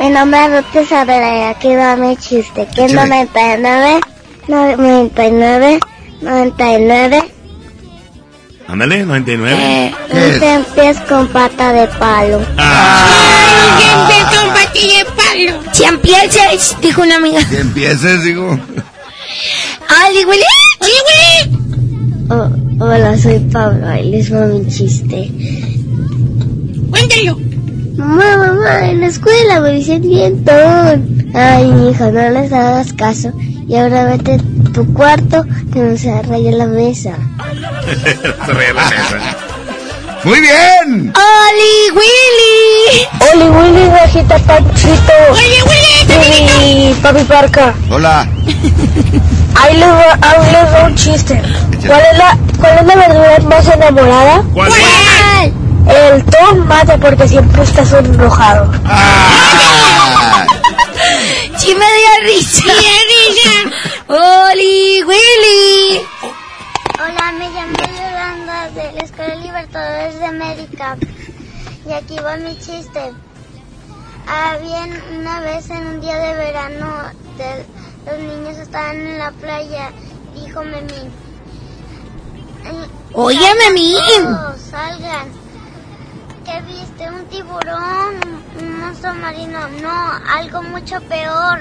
[0.00, 4.00] mi nombre es Ruth Isabela, aquí va mi chiste, que es 99,
[4.48, 5.80] 99,
[6.20, 7.32] 99,
[8.68, 9.56] Ándale, 99.
[9.58, 12.38] Eh, un cien pies con pata de palo.
[12.38, 14.17] con patilla de
[16.14, 17.40] empiezas, dijo una amiga.
[17.48, 18.50] Que empieces, digo.
[18.50, 20.42] ¡Oli, Willy!
[20.80, 21.58] ¡Sí, Willy!
[22.30, 25.30] Oh, hola, soy Pablo, ahí les va mi chiste.
[26.90, 27.38] Cuéntalo.
[27.96, 31.30] Mamá, mamá, en la escuela me dicen dientón.
[31.34, 33.32] Ay, hija, no les hagas caso.
[33.66, 37.16] Y ahora vete a tu cuarto que no se raya la mesa.
[38.46, 39.47] Se ríe la mesa.
[40.24, 41.12] Muy bien.
[41.14, 43.08] ¡Oli, Willy!
[43.32, 45.12] Oli Willy, Rajita Panchito.
[45.30, 46.90] ¡Oli, Willy!
[46.90, 47.72] Y Papi Parca.
[47.90, 48.26] Hola.
[49.54, 51.40] Ahí les va, ahí les va un chiste.
[51.86, 54.42] ¿Cuál es la, cuál es la verdura más enamorada?
[54.52, 54.72] ¿Cuál?
[55.88, 58.70] El tomate porque siempre está sonrojado.
[58.84, 60.44] Ah.
[61.56, 62.62] Sí me dio risa.
[62.78, 63.56] Sí, risa.
[64.08, 66.06] ¡Oli, Willy!
[68.82, 70.96] De la Escuela Libertadores de América.
[71.86, 73.12] Y aquí va mi chiste.
[74.26, 74.86] Había
[75.18, 76.86] una vez en un día de verano,
[77.38, 77.66] de-
[78.06, 79.90] los niños estaban en la playa.
[80.34, 81.10] Dijo Memín.
[82.64, 84.24] "Ay, Oye, salgan Memín.
[84.24, 85.28] todos, Salgan.
[86.44, 87.10] ¿Qué viste?
[87.10, 88.14] ¿Un tiburón?
[88.58, 89.58] ¿Un- ¿Un monstruo marino?
[89.82, 91.60] No, algo mucho peor.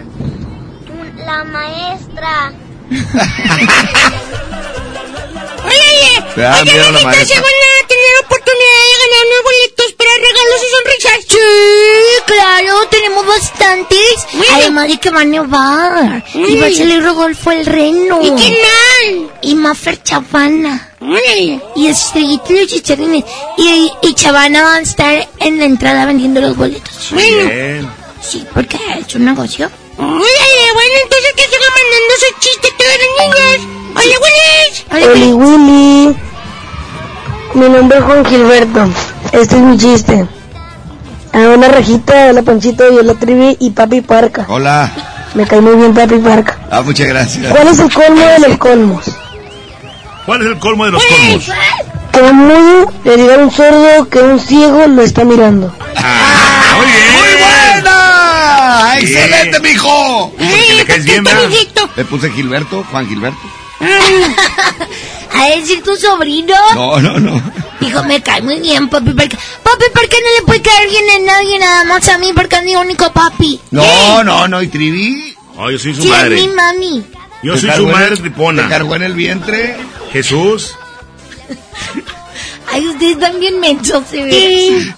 [1.26, 2.52] La maestra.
[5.66, 7.26] Oye, oye, amiguitos, maestra.
[7.26, 11.20] se van a tener oportunidad de ganar unos boletos para regalos y sonrisas.
[11.28, 11.38] Sí,
[12.26, 14.28] claro, tenemos bastantes.
[14.54, 16.24] Además de que va a nevar.
[16.34, 18.20] Y va a salir Rodolfo el Reno.
[18.22, 19.32] ¿Y qué mal?
[19.42, 20.92] Y Maffer Chavana.
[21.76, 23.24] Y Estrellita y los chicharrines.
[23.58, 27.12] Y, y Chavana van a estar en la entrada vendiendo los boletos.
[27.12, 27.90] Bien.
[28.22, 29.70] Sí, porque es un negocio.
[30.00, 33.60] Oye, bueno, entonces que sigan mandando su chiste todas las niñas.
[33.96, 35.12] Oye, Willis.
[35.12, 36.16] Oli Willy.
[37.56, 38.88] Mi nombre es Juan Gilberto.
[39.32, 40.28] Este es mi chiste.
[41.34, 44.46] A una rajita, la Panchito, yo la trivi y Papi Parca.
[44.48, 44.92] Hola.
[45.34, 46.58] Me cae muy bien Papi Parca.
[46.70, 47.52] Ah, muchas gracias.
[47.52, 49.06] ¿Cuál es el colmo de los colmos?
[50.26, 51.50] ¿Cuál es el colmo de los colmos?
[52.12, 55.68] Que un mudo le diga a un sordo que un ciego lo está mirando.
[55.70, 57.07] Muy bien.
[59.00, 60.34] ¡Excelente, mijo!
[60.38, 60.86] Le.
[61.96, 63.40] Le puse Gilberto, Juan Gilberto.
[65.34, 66.56] A decir tu sobrino.
[66.74, 67.42] No, no, no.
[67.80, 69.12] Dijo, me cae muy bien, papi.
[69.12, 72.32] Porque, papi, ¿por qué no le puede caer bien a nadie nada más a mí?
[72.34, 73.60] Porque es mi único papi.
[73.72, 74.62] No, no, no.
[74.62, 75.36] ¿Y Trivi?
[75.58, 76.36] Oh, yo soy su Sí, es madre.
[76.36, 77.04] mi mami.
[77.44, 78.64] Yo ¿Te soy su madre el- tripona.
[78.64, 79.78] ¿Te cargó en el vientre?
[80.12, 80.76] Jesús.
[82.72, 84.94] Ay, ustedes están bien mensos, se ve.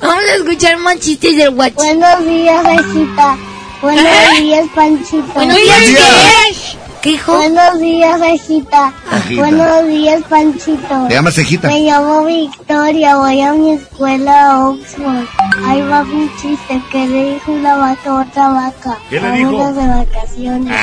[0.00, 1.76] Vamos a escuchar más chistes del WhatsApp.
[1.76, 3.36] Buenos días, Rajita.
[3.80, 5.32] Buenos días, Panchito.
[5.34, 6.78] Buenos días, ¿qué?
[7.02, 7.36] ¿Qué hijo?
[7.36, 8.20] Buenos días.
[8.20, 8.92] Rajita.
[9.34, 11.06] Buenos días, Panchito.
[11.08, 11.66] Te llamas Cejita.
[11.66, 15.26] Me llamo Victoria, voy a mi escuela Oxford.
[15.66, 18.98] Ahí va mi chiste, que le dijo una vaca a otra vaca.
[19.10, 19.72] ¿Qué le dijo?
[19.72, 20.80] De vacaciones.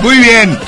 [0.00, 0.58] Muy bien.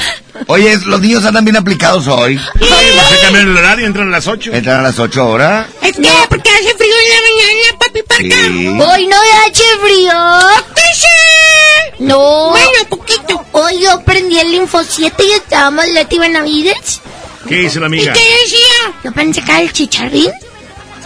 [0.49, 2.39] Oye, los niños andan bien aplicados hoy.
[2.39, 4.53] Se cambian el horario, entran a las 8.
[4.53, 5.67] Entran a las 8 ahora.
[5.83, 8.47] Es que porque hace frío en la mañana, papi Parca.
[8.47, 8.69] Sí.
[8.69, 10.13] Hoy no hace frío.
[10.75, 12.05] ¿Qué sí?
[12.05, 12.51] No.
[12.51, 13.45] Bueno, poquito.
[13.53, 17.01] Hoy yo prendí el Info 7 y estábamos Leti Benavides.
[17.49, 18.13] ¿Qué dice la amiga?
[18.13, 18.93] decía?
[19.05, 20.31] Yo pensé que era el chicharrín.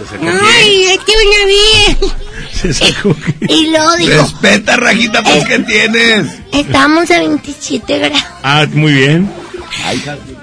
[0.09, 0.39] Se bien.
[0.39, 2.30] Leti Benavides.
[2.61, 6.27] Se sacó que- Y luego dijo, Respeta, Rajita, pues ¿qué tienes?
[6.53, 8.23] estábamos a 27 grados.
[8.43, 9.31] Ah, muy bien.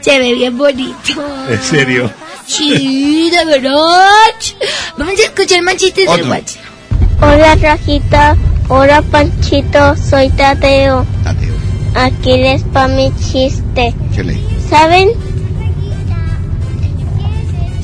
[0.01, 0.95] Se ve bien bonito.
[1.49, 2.11] En serio.
[2.47, 4.07] Sí, de verdad.
[4.97, 6.29] Vamos a escuchar más chistes del.
[6.29, 6.61] WhatsApp.
[7.21, 8.35] Hola, Rajita.
[8.69, 9.95] Hola, Panchito.
[9.97, 11.05] Soy Tadeo.
[11.23, 11.53] Tadeo.
[11.95, 13.93] Aquí les va mi chiste.
[14.15, 14.39] Chele.
[14.69, 15.09] ¿Saben?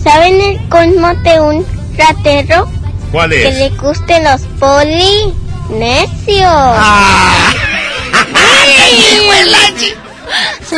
[0.03, 1.65] ¿Saben el colmo de un
[1.97, 2.69] ratero?
[3.14, 3.56] ¿Cuál Que es?
[3.56, 5.34] le gusten los polinesios.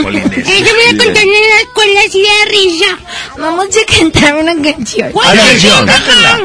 [0.04, 0.54] Polinesia.
[0.58, 2.98] Eso me lo en la escuela así de risa.
[3.38, 5.12] Vamos a cantar una canción.
[5.14, 5.86] ¿Cuál canción?
[5.88, 6.40] Cántala.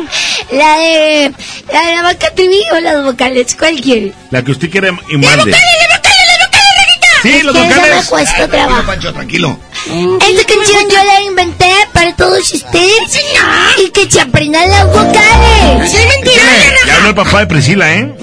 [0.53, 1.33] La de
[1.73, 4.13] la de la vaca trivi o las vocales, cualquier.
[4.31, 5.53] La que usted quiera y mande.
[7.23, 8.07] Sí, los Que esa me vocales.
[8.07, 8.87] cuesta Tranquilo, trabajo.
[8.87, 9.59] Pancho, tranquilo.
[9.87, 13.21] Esta canción yo la inventé para todos ustedes
[13.79, 15.93] y que se aprendan las vocales.
[16.87, 18.15] Ya habló el papá de Priscila, ¿eh?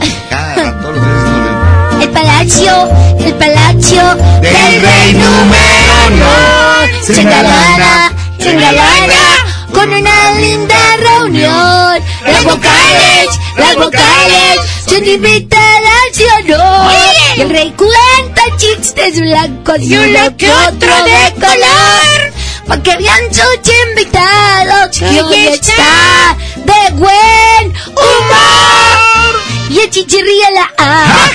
[2.00, 2.90] El palacio,
[3.20, 7.04] el palacio del rey número uno.
[7.04, 12.04] Se engalana, se engalana con una linda reunión.
[12.26, 16.92] Las vocales, las vocales son invitadas y honor.
[17.36, 22.34] Y el rey cuenta chistes blancos y uno que otro de color.
[22.68, 29.42] Pa' que vean sus invitados que hoy está de buen humor.
[29.70, 31.30] Y el chichirría la A.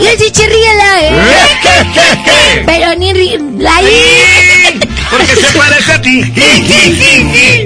[0.00, 2.62] Y el chichirría la E.
[2.66, 3.12] Pero ni
[3.58, 4.89] la I.
[5.10, 6.22] Porque se parece a ti.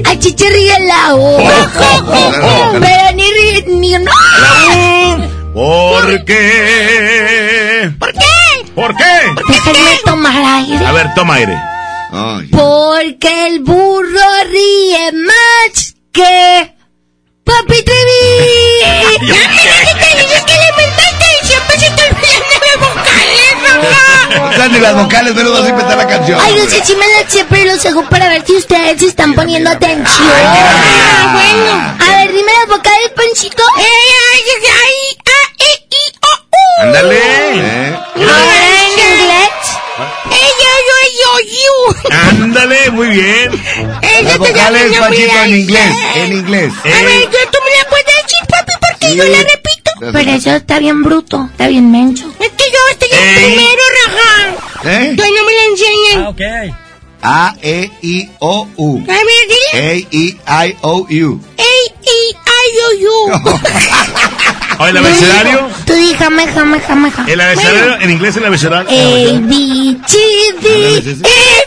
[0.06, 1.38] A chichirría la O.
[2.80, 4.10] Pero ni ri- ni no.
[5.52, 7.90] ¿Por qué?
[7.98, 8.18] ¿Por qué?
[8.74, 9.04] ¿Por qué?
[9.48, 10.84] Déjenme tomar aire.
[10.86, 11.56] A ver, toma aire.
[12.50, 16.74] Porque el burro ríe más que
[17.44, 18.80] Papi Trevi.
[18.82, 20.72] Ya me dijiste, dices que le
[24.42, 26.38] O sea, ni las vocales, pero vas a inventar la canción.
[26.42, 29.06] Ay, no sé si me la sé, pero los hago para ver si ustedes se
[29.06, 30.28] están poniendo atención.
[30.30, 31.96] Ah, bueno.
[32.04, 33.62] A ver, dime las vocales, Panchito.
[33.76, 34.42] Ay, ay,
[34.84, 35.72] ay, A, I,
[36.20, 36.82] O, U.
[36.82, 37.18] Ándale.
[37.18, 37.98] ¿eh?
[38.16, 39.50] Ahora en inglés.
[40.30, 40.72] Ey, yo,
[41.24, 42.16] yo, yo, yo.
[42.44, 43.50] Ándale, muy bien.
[44.22, 45.94] Las vocales, Panchito, en inglés.
[46.16, 46.72] En inglés.
[46.84, 49.90] A ver, yo tú me la puedes decir, papi, porque yo la repito.
[50.12, 52.26] Pero eso está bien bruto, está bien mencho.
[52.38, 55.00] Es que yo estoy en primero, raja.
[55.02, 55.14] ¿Eh?
[55.16, 56.26] Tú no me la enseñan.
[56.26, 56.83] ok.
[57.26, 59.02] A, E, I, O, U.
[59.08, 59.12] A.
[59.14, 61.40] A, E, I, O, U.
[61.56, 63.32] Ey, I, I, O, U.
[64.78, 65.68] Oye, el abecedario.
[65.86, 67.32] Tú di jame, jame, jame, jame.
[67.32, 68.90] El abecedario, en inglés el abecedario.
[68.90, 68.92] A,
[69.40, 70.18] B, C,
[70.60, 71.64] D, E,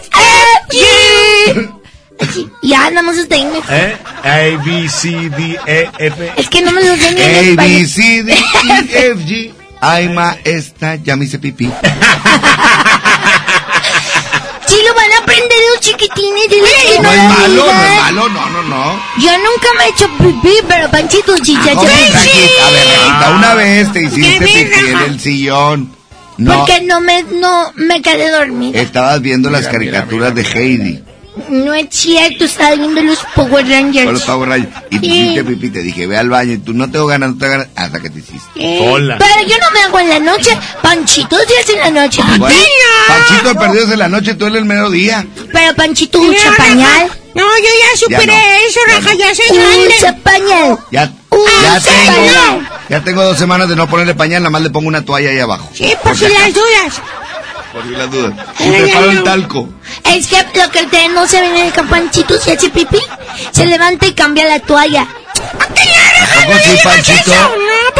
[1.49, 1.69] F,
[2.29, 2.49] G.
[2.61, 3.47] Ya, nada más está ahí.
[3.71, 3.97] ¿Eh?
[4.23, 6.33] A, B, C, D, E, F.
[6.37, 7.63] Es que no me lo sé ni en A.
[7.63, 9.53] B, C, D, E, F, G.
[9.81, 11.67] Ay, maestra, ya me hice pipí.
[15.37, 16.49] Sí lo van a aprender los chiquitines.
[16.49, 19.01] Diles que No no es lo malo, no es malo, no, no, no.
[19.17, 22.49] Yo nunca me he hecho pipí, pero Panchito sí se ha hecho pipí.
[22.63, 25.97] A ver, Raquita, una vez te hiciste pipí en el sillón.
[26.37, 28.79] No, Porque no me, no me quedé dormida.
[28.79, 31.03] estabas viendo las caricaturas de Heidi.
[31.49, 34.21] No es cierto, estaba viendo los Power Con los Rangers.
[34.23, 34.73] Power Rangers.
[34.89, 35.13] Y te Sí.
[35.21, 36.53] hiciste pipí, te dije, ve al baño.
[36.53, 37.67] Y tú no tengo ganas, no tengo ganas.
[37.75, 38.47] Hasta que te hiciste.
[38.55, 38.79] Eh,
[39.19, 40.57] Pero yo no me hago en la noche.
[40.81, 42.21] Panchito hace en la noche.
[42.37, 43.13] Bueno, Sí, no.
[43.15, 45.25] Panchito perdidos en la noche, tú en el mediodía.
[45.51, 47.11] Pero Panchito usa pañal.
[47.35, 49.57] No, yo ya superé no, eso, Raja, ya soy
[49.95, 50.79] Usa pañal.
[50.91, 52.69] Ya, ya tengo, pañal.
[52.89, 55.39] ya tengo dos semanas de no ponerle pañal, nada más le pongo una toalla ahí
[55.39, 55.69] abajo.
[55.73, 57.01] Sí, por si las dudas.
[57.77, 58.33] Por si las dudas.
[58.57, 59.69] Y preparo el talco.
[60.03, 62.97] Es que lo que ustedes no se ven en el que Panchito se hace pipí,
[63.51, 65.07] se levanta y cambia la toalla.
[65.35, 67.31] ¿Tampoco sí, Panchito?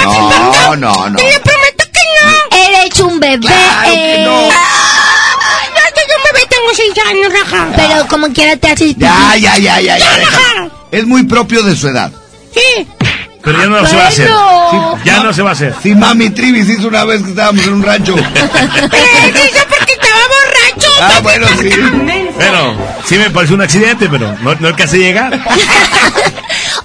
[0.04, 1.18] No, no, no.
[1.20, 2.58] prometo que no.
[2.58, 3.38] Eres un bebé.
[3.45, 4.41] Claro que no.
[4.41, 7.68] No, yo un bebé tengo seis años, raja.
[7.76, 8.95] Pero como quiera te haces.
[8.98, 10.70] Ya, ya, ya, ya, ya.
[10.90, 12.12] Es muy propio de su edad.
[12.52, 12.88] Sí.
[13.48, 14.30] Pero ya no se va a hacer.
[14.30, 14.99] Bueno.
[15.06, 15.74] Ya no se va a hacer.
[15.82, 18.14] Sí, mami Trivis hizo una vez que estábamos en un rancho.
[18.14, 20.90] Pero eso porque estaba borracho.
[20.99, 21.69] Ah, bueno, sí.
[22.36, 22.76] Bueno,
[23.06, 25.34] sí me pareció un accidente, pero no, no alcancé a llegar.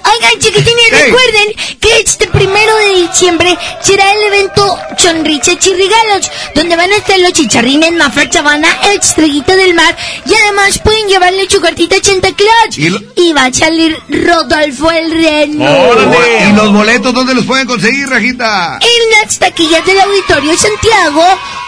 [0.04, 0.71] Oigan, chiquitines, Hey.
[0.96, 7.18] Recuerden que este primero de diciembre será el evento Sonrisa Chirrigalos, donde van a estar
[7.20, 9.96] los chicharrines, Mafer Chavana, el estrellita del mar,
[10.26, 12.78] y además pueden llevarle su cartita a Santa Claus.
[12.78, 15.64] ¿Y lo- Y va a salir Rodolfo el Reno.
[16.50, 18.78] ¿Y los boletos dónde los pueden conseguir, Rajita?
[18.80, 21.24] En las taquillas del Auditorio Santiago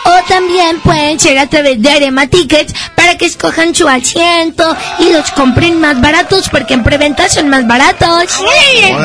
[0.07, 5.13] o también pueden ser a través de Arema Tickets para que escojan su asiento y
[5.13, 8.25] los compren más baratos porque en preventa son más baratos.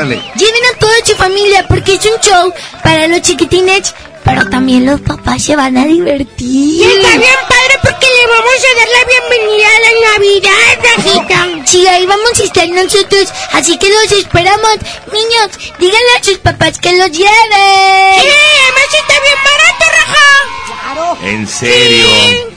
[0.09, 0.31] Órale.
[0.35, 2.53] Lleven a toda su familia porque es un show
[2.83, 6.47] para los chiquitines, pero también los papás se van a divertir.
[6.47, 11.45] Y está bien padre porque le vamos a dar la bienvenida a la Navidad, Rajita.
[11.69, 14.71] Sí, ahí vamos a estar nosotros, así que los esperamos.
[15.13, 17.29] Niños, díganle a sus papás que los lleven.
[17.29, 18.27] Sí,
[18.65, 21.27] además está bien barato, Raja.
[21.27, 22.07] En serio.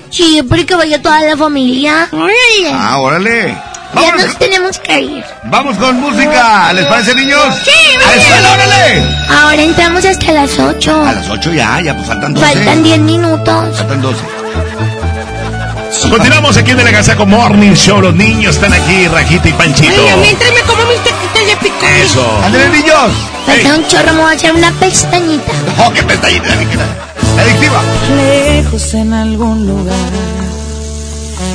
[0.08, 2.08] Sí, porque vaya toda la familia.
[2.10, 2.72] Órale.
[2.72, 3.54] Ah, órale.
[3.94, 5.24] Ya nos tenemos que ir.
[5.44, 6.72] vamos con música.
[6.72, 7.42] ¿Les parece, niños?
[7.64, 9.04] Sí, ¡A la escuela, órale!
[9.28, 11.04] Ahora entramos hasta las 8.
[11.06, 12.46] A las 8 ya, ya pues faltan 12.
[12.46, 13.76] Faltan 10 minutos.
[13.76, 14.20] Faltan 12.
[16.10, 18.00] Continuamos aquí en el Agasaco Morning Show.
[18.00, 20.02] Los niños están aquí, Rajita y Panchito.
[20.20, 21.88] mientras me como mis taquitos de picón.
[22.02, 22.40] Eso.
[22.44, 23.12] ¡Ándale, niños!
[23.46, 25.52] Falta un chorro, me voy a hacer una pestañita.
[25.78, 26.48] ¡Oh, qué pestañita!
[26.52, 27.80] ¡Adictiva!
[28.16, 29.94] lejos en algún lugar,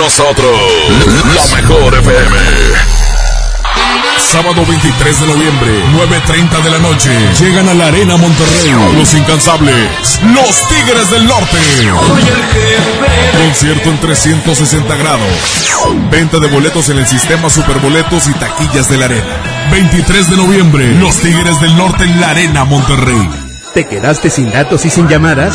[0.00, 0.58] Nosotros.
[1.34, 2.36] La mejor FM.
[4.18, 7.10] Sábado 23 de noviembre, 9.30 de la noche.
[7.38, 8.72] Llegan a la Arena Monterrey.
[8.96, 10.20] Los incansables.
[10.22, 11.58] Los Tigres del Norte.
[13.44, 15.28] Concierto en 360 grados.
[16.10, 19.42] Venta de boletos en el sistema Superboletos y taquillas de la Arena.
[19.70, 23.28] 23 de noviembre, Los Tigres del Norte en la Arena Monterrey.
[23.74, 25.54] ¿Te quedaste sin datos y sin llamadas?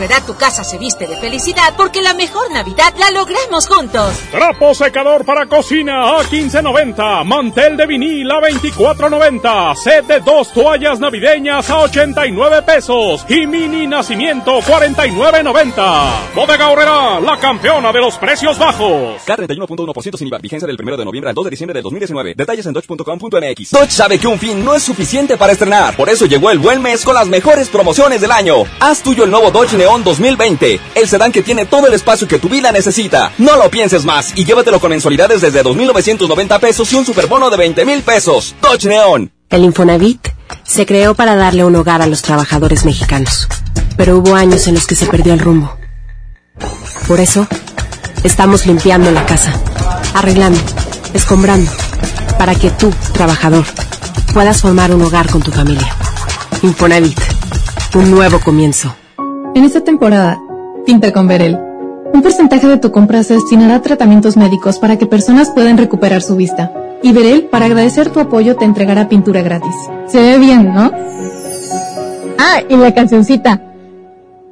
[0.00, 4.14] Aurrera tu casa se viste de felicidad porque la mejor Navidad la logramos juntos.
[4.30, 7.22] Trapo secador para cocina a 15.90.
[7.26, 9.74] Mantel de vinil a 24.90.
[9.74, 13.26] Set de dos toallas navideñas a 89 pesos.
[13.28, 16.34] Y mini nacimiento 49.90.
[16.34, 19.20] Bodega Aurrera, la campeona de los precios bajos.
[19.26, 20.38] K31.1% sin IVA.
[20.38, 22.32] Vigencia del 1 de noviembre al 2 de diciembre del 2019.
[22.34, 23.70] Detalles en dodge.com.mx.
[23.70, 25.94] Dodge sabe que un fin no es suficiente para estrenar.
[25.94, 28.64] Por eso llegó el buen mes con las mejores promociones del año.
[28.80, 30.80] Haz tuyo el nuevo Dodge Neon 2020.
[30.94, 33.32] El sedán que tiene todo el espacio que tu vida necesita.
[33.38, 37.56] No lo pienses más y llévatelo con mensualidades desde 2.990 pesos y un superbono de
[37.56, 38.54] 20 mil pesos.
[38.62, 39.32] Dodge Neon.
[39.50, 40.28] El Infonavit
[40.62, 43.48] se creó para darle un hogar a los trabajadores mexicanos.
[43.96, 45.76] Pero hubo años en los que se perdió el rumbo.
[47.08, 47.46] Por eso,
[48.22, 49.52] estamos limpiando la casa,
[50.14, 50.60] arreglando,
[51.12, 51.70] escombrando,
[52.38, 53.64] para que tú, trabajador,
[54.32, 55.92] puedas formar un hogar con tu familia.
[56.62, 57.18] Infonavit,
[57.94, 58.94] un nuevo comienzo.
[59.54, 60.38] En esta temporada,
[60.86, 61.58] pinta con Verel.
[62.12, 66.22] Un porcentaje de tu compra se destinará a tratamientos médicos para que personas puedan recuperar
[66.22, 66.72] su vista.
[67.02, 69.74] Y Verel, para agradecer tu apoyo, te entregará pintura gratis.
[70.06, 70.90] Se ve bien, ¿no?
[72.38, 73.60] Ah, y la cancioncita.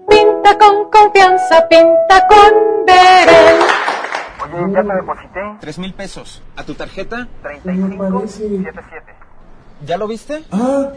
[0.08, 3.56] Pinta con confianza, pinta con Verel.
[4.44, 5.40] Oye, ya te deposité.
[5.60, 6.42] Tres mil pesos.
[6.56, 7.26] ¿A tu tarjeta?
[7.42, 9.02] 3577.
[9.86, 10.42] ¿Ya lo viste?
[10.52, 10.88] Ah,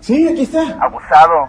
[0.00, 0.60] Sí, aquí está.
[0.80, 1.48] Abusado.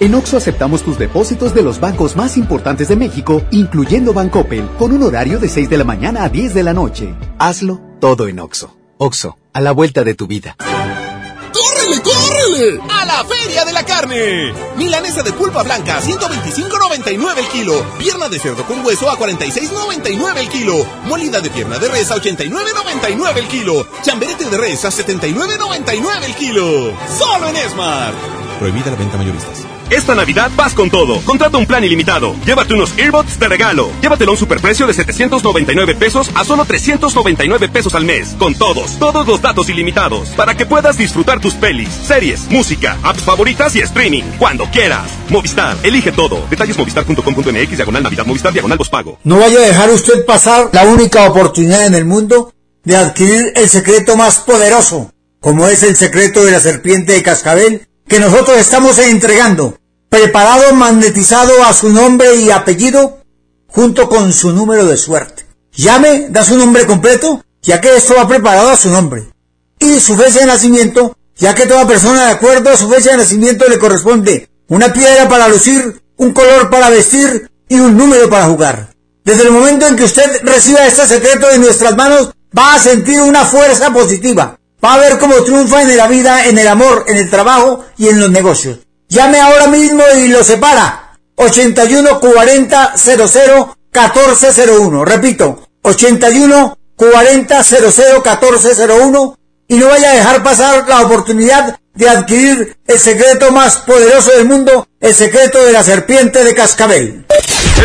[0.00, 4.92] En Oxo aceptamos tus depósitos de los bancos más importantes de México, incluyendo Bancoppel, con
[4.92, 7.14] un horario de 6 de la mañana a 10 de la noche.
[7.40, 8.76] Hazlo todo en Oxo.
[8.98, 10.54] Oxo, a la vuelta de tu vida.
[10.56, 12.80] ¡Córrele, córrele!
[12.88, 14.52] ¡A la Feria de la Carne!
[14.76, 17.84] Milanesa de pulpa blanca, 125.99 el kilo.
[17.98, 20.74] Pierna de cerdo con hueso a 46.99 el kilo.
[21.06, 23.84] Molida de pierna de res a 89.99 el kilo.
[24.02, 26.92] Chamberete de res a 79.99 el kilo.
[27.18, 28.14] Solo en Esmar.
[28.60, 29.77] Prohibida la venta mayoristas.
[29.90, 31.20] Esta Navidad vas con todo.
[31.24, 32.34] Contrata un plan ilimitado.
[32.44, 33.90] Llévate unos earbuds de regalo.
[34.00, 38.34] Llévatelo a un superprecio de 799 pesos a solo 399 pesos al mes.
[38.38, 40.30] Con todos, todos los datos ilimitados.
[40.30, 44.24] Para que puedas disfrutar tus pelis, series, música, apps favoritas y streaming.
[44.38, 45.10] Cuando quieras.
[45.28, 46.46] Movistar, elige todo.
[46.48, 49.18] Detalles movistar.com.mx, diagonal Navidad, Movistar, diagonal pago.
[49.24, 52.52] No vaya a dejar usted pasar la única oportunidad en el mundo
[52.84, 57.87] de adquirir el secreto más poderoso, como es el secreto de la serpiente de cascabel
[58.08, 59.78] que nosotros estamos entregando,
[60.08, 63.18] preparado, magnetizado a su nombre y apellido,
[63.66, 65.46] junto con su número de suerte.
[65.72, 69.30] Llame, da su nombre completo, ya que esto va preparado a su nombre.
[69.78, 73.18] Y su fecha de nacimiento, ya que toda persona de acuerdo a su fecha de
[73.18, 78.46] nacimiento le corresponde una piedra para lucir, un color para vestir y un número para
[78.46, 78.94] jugar.
[79.24, 83.20] Desde el momento en que usted reciba este secreto de nuestras manos, va a sentir
[83.20, 87.16] una fuerza positiva, Va a ver cómo triunfa en la vida, en el amor, en
[87.16, 88.78] el trabajo y en los negocios.
[89.08, 91.16] Llame ahora mismo y lo separa.
[91.36, 95.04] 81 40 00 1401.
[95.04, 99.38] Repito, 81 40 00 1401
[99.68, 104.46] y no vaya a dejar pasar la oportunidad de adquirir el secreto más poderoso del
[104.46, 107.26] mundo, el secreto de la serpiente de cascabel.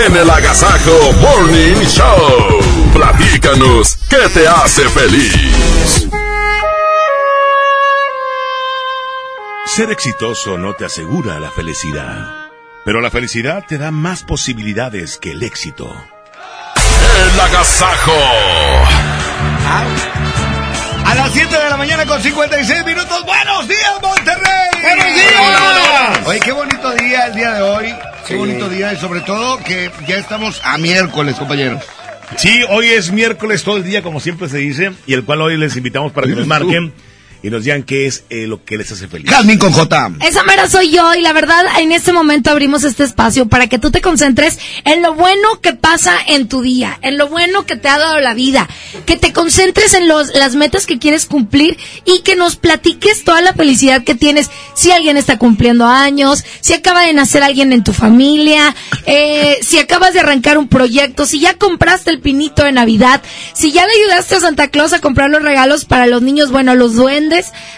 [0.06, 2.60] En el Agasajo Morning Show,
[2.94, 6.08] platícanos qué te hace feliz.
[9.66, 12.50] Ser exitoso no te asegura la felicidad,
[12.86, 15.90] pero la felicidad te da más posibilidades que el éxito.
[17.34, 18.12] El agasajo.
[21.06, 23.26] A las 7 de la mañana con 56 minutos.
[23.26, 24.82] ¡Buenos días, Monterrey!
[24.82, 26.28] ¡Buenos días!
[26.28, 27.96] Oye, qué bonito día el día de hoy.
[28.28, 31.82] Qué bonito día y sobre todo que ya estamos a miércoles, compañeros.
[32.38, 35.58] Sí, hoy es miércoles todo el día, como siempre se dice, y el cual hoy
[35.58, 36.94] les invitamos para que nos marquen
[37.44, 39.30] y nos digan qué es eh, lo que les hace feliz.
[39.30, 40.12] Jazmín con J.
[40.26, 43.78] Esa mera soy yo y la verdad en este momento abrimos este espacio para que
[43.78, 47.76] tú te concentres en lo bueno que pasa en tu día, en lo bueno que
[47.76, 48.70] te ha dado la vida,
[49.06, 53.42] que te concentres en los, las metas que quieres cumplir y que nos platiques toda
[53.42, 54.50] la felicidad que tienes.
[54.74, 58.74] Si alguien está cumpliendo años, si acaba de nacer alguien en tu familia,
[59.06, 63.22] eh, si acabas de arrancar un proyecto, si ya compraste el pinito de Navidad,
[63.54, 66.74] si ya le ayudaste a Santa Claus a comprar los regalos para los niños, bueno,
[66.76, 67.33] los duendes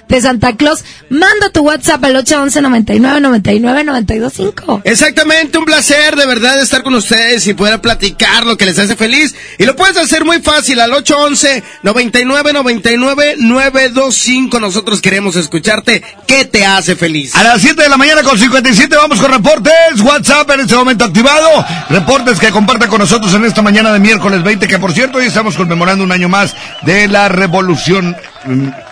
[0.07, 4.81] de Santa Claus, manda tu WhatsApp al 811 99 99 925.
[4.83, 8.95] Exactamente, un placer de verdad estar con ustedes y poder platicar lo que les hace
[8.95, 9.35] feliz.
[9.57, 14.59] Y lo puedes hacer muy fácil al 811 99 99 925.
[14.59, 16.03] Nosotros queremos escucharte.
[16.27, 17.35] ¿Qué te hace feliz?
[17.35, 20.01] A las 7 de la mañana con 57 vamos con reportes.
[20.01, 21.65] WhatsApp en este momento activado.
[21.89, 25.25] Reportes que compartan con nosotros en esta mañana de miércoles 20, que por cierto hoy
[25.25, 28.15] estamos conmemorando un año más de la revolución,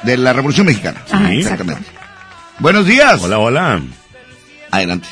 [0.03, 1.01] de la revolución mexicana.
[1.11, 1.83] Ah, Sí, exactamente.
[2.59, 3.21] Buenos días.
[3.21, 3.81] Hola, hola.
[4.71, 5.07] Adelante.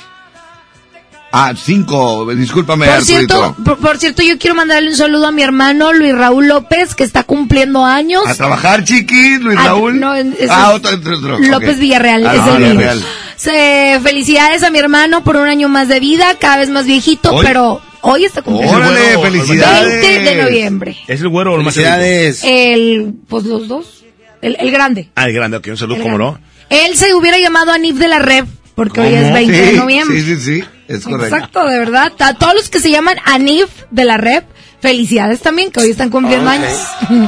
[1.33, 5.41] Ah, cinco, discúlpame, Por cierto, por, por cierto, yo quiero mandarle un saludo a mi
[5.41, 8.27] hermano Luis Raúl López, que está cumpliendo años.
[8.27, 9.97] A trabajar, chiquis, Luis Ah, Raúl.
[9.97, 11.39] no, es- ah, otro, otro, otro.
[11.39, 11.79] López.
[11.79, 12.69] Villarreal, Ah, es el mío.
[12.71, 13.03] Villarreal.
[13.37, 17.31] Se- felicidades a mi hermano por un año más de vida, cada vez más viejito,
[17.33, 18.75] Hoy- pero hoy está cumpliendo.
[18.75, 20.01] Órale, felicidades.
[20.01, 20.97] 20 de noviembre.
[21.07, 22.41] ¿Es el güero o el más Felicidades.
[22.43, 24.00] El, pues los dos.
[24.41, 25.09] El, el grande.
[25.15, 26.39] Ah, el grande, ok, un saludo, El ¿cómo grande.
[26.39, 26.51] no?
[26.69, 28.45] Él se hubiera llamado Anif de la Rev,
[28.75, 29.33] porque hoy es ¿Cómo?
[29.33, 30.21] 20 de noviembre.
[30.21, 31.35] Sí, sí, sí, es correcto.
[31.35, 32.11] Exacto, de verdad.
[32.19, 34.43] A todos los que se llaman Anif de la Rev,
[34.81, 36.55] felicidades también, que hoy están cumpliendo Ok.
[36.55, 36.77] años.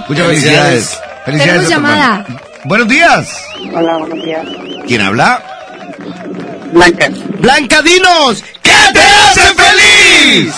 [0.10, 1.00] Muchas felicidades.
[1.26, 1.54] Felicidades.
[1.54, 2.26] Tenemos llamada.
[2.66, 3.28] Buenos días.
[3.74, 4.46] Hola, buenos días.
[4.88, 5.44] ¿Quién habla?
[6.72, 7.10] Blanca.
[7.40, 10.54] Blanca, dinos, ¿qué te hace feliz?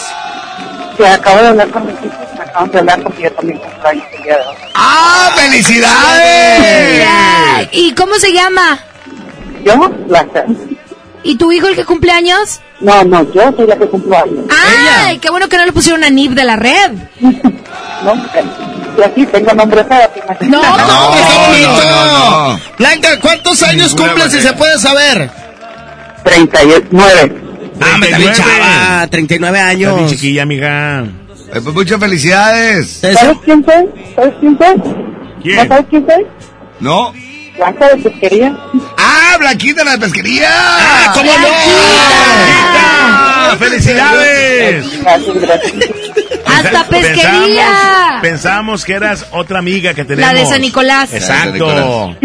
[0.95, 2.34] Que acabo de hablar con mis hijos,
[2.71, 4.55] de hablar porque yo también cumplo años el día de hoy.
[4.75, 7.05] ¡Ah, felicidades!
[7.71, 8.79] ¿Y cómo se llama?
[9.63, 9.89] ¿Yo?
[10.07, 10.43] Blanca.
[11.23, 12.59] ¿Y tu hijo el que cumple años?
[12.79, 14.45] No, no, yo soy la que cumplo años.
[15.05, 15.17] ¡Ay!
[15.19, 16.93] Qué bueno que no le pusieron Anif de la Rev.
[18.03, 18.13] No,
[18.97, 20.07] y aquí tengo nombre feo.
[20.13, 20.87] ¿te No, imaginas?
[20.87, 21.83] No, qué bonito.
[21.83, 22.59] no, no.
[22.77, 25.29] Blanca, ¿cuántos años Ninguna cumples si se puede saber?
[26.23, 27.35] 39.
[27.81, 28.35] Ah, me también 39.
[28.35, 30.11] chava, 39 Estás bien años.
[30.11, 31.03] chiquilla, amiga.
[31.55, 32.99] Eh, pues muchas felicidades.
[33.01, 33.85] ¿Sabes quién soy?
[34.15, 34.75] ¿Sabes quién soy?
[34.77, 35.67] ¿No ¿Quién?
[35.67, 36.25] sabes quién soy?
[36.81, 37.13] ¿No?
[37.57, 38.57] Blanca de pesquería.
[38.97, 40.49] ¡Ah, Blanquita, la de pesquería!
[40.51, 41.31] ¡Ah, cómo
[43.49, 43.57] no!
[43.57, 44.85] ¡Felicidades!
[46.45, 48.19] ¡Hasta pesquería!
[48.21, 50.33] Pensamos, pensamos que eras otra amiga que tenemos.
[50.33, 51.13] La de San Nicolás.
[51.13, 52.15] Exacto.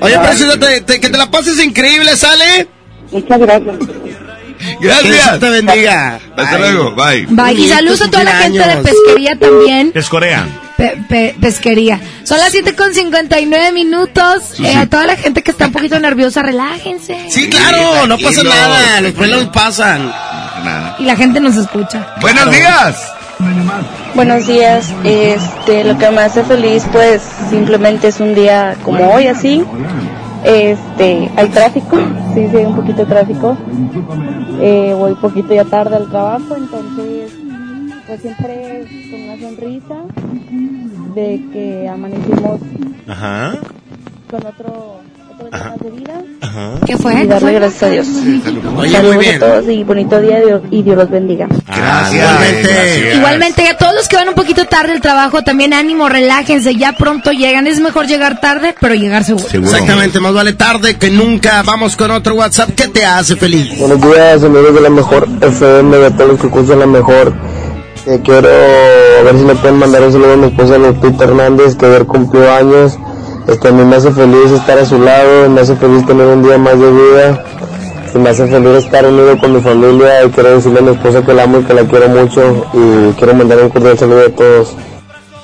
[0.00, 2.68] Oye, preciosa, te- te- que te la pases increíble, ¿sale?
[3.10, 3.76] Muchas gracias.
[4.80, 5.12] Gracias.
[5.12, 6.18] Dios te bendiga.
[6.36, 7.26] Hasta luego, bye.
[7.28, 7.52] Bye.
[7.54, 9.92] Y saludos a toda la gente de pesquería también.
[9.94, 10.46] Es Corea.
[10.76, 12.00] Pe- pe- pesquería.
[12.24, 14.58] Son las 7 con 59 minutos.
[14.60, 17.18] Eh, a toda la gente que está un poquito nerviosa, relájense.
[17.28, 20.10] Sí, claro, no pasa nada, los problemas pasan.
[20.98, 22.06] Y la gente nos escucha.
[22.20, 22.96] Buenos días.
[24.14, 24.86] Buenos días.
[25.04, 29.62] Este, lo que me hace feliz, pues, simplemente es un día como hoy, así.
[30.44, 31.96] Este, hay tráfico,
[32.34, 33.56] sí, sí, hay un poquito de tráfico.
[34.60, 37.32] Eh, voy poquito ya tarde al trabajo, entonces,
[38.06, 39.94] pues siempre con una sonrisa
[41.14, 42.60] de que amanecimos
[43.06, 43.52] Ajá.
[44.30, 44.99] con otro,
[45.52, 45.74] Ajá.
[46.86, 47.14] ¿Qué fue?
[47.22, 48.06] Y darle gracias a Dios.
[48.76, 49.36] Oye, Saludos muy bien.
[49.36, 51.46] a todos y bonito día Dios- y Dios los bendiga.
[51.66, 52.14] Gracias.
[52.14, 53.14] Igualmente.
[53.16, 56.92] Igualmente, a todos los que van un poquito tarde al trabajo, también ánimo, relájense, ya
[56.94, 57.66] pronto llegan.
[57.66, 59.46] Es mejor llegar tarde, pero llegar seguro.
[59.52, 61.62] Exactamente, más vale tarde que nunca.
[61.62, 62.70] Vamos con otro WhatsApp.
[62.74, 63.78] ¿Qué te hace feliz?
[63.78, 67.32] Buenos días, amigos de la mejor FM, de todos los que cursan la mejor.
[68.06, 71.86] Eh, quiero ver si le pueden mandar un saludo a mi esposa Lupita Hernández, que
[71.86, 72.98] ayer cumplió años.
[73.50, 76.42] Este, a mí me hace feliz estar a su lado, me hace feliz tener un
[76.42, 77.44] día más de vida.
[78.14, 81.22] Y me hace feliz estar unido con mi familia y quiero decirle a mi esposa
[81.24, 84.30] que la amo y que la quiero mucho y quiero mandar un cordial saludo a
[84.30, 84.76] todos.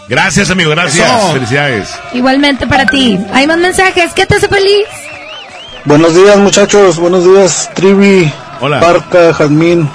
[0.09, 1.09] Gracias, amigo, gracias.
[1.09, 1.33] Eso.
[1.33, 1.89] Felicidades.
[2.13, 3.19] Igualmente para ti.
[3.33, 4.13] Hay más mensajes.
[4.15, 4.87] ¿Qué te hace feliz?
[5.85, 8.81] Buenos días muchachos, buenos días Trivi, Hola.
[8.81, 9.89] Parca, Jazmín.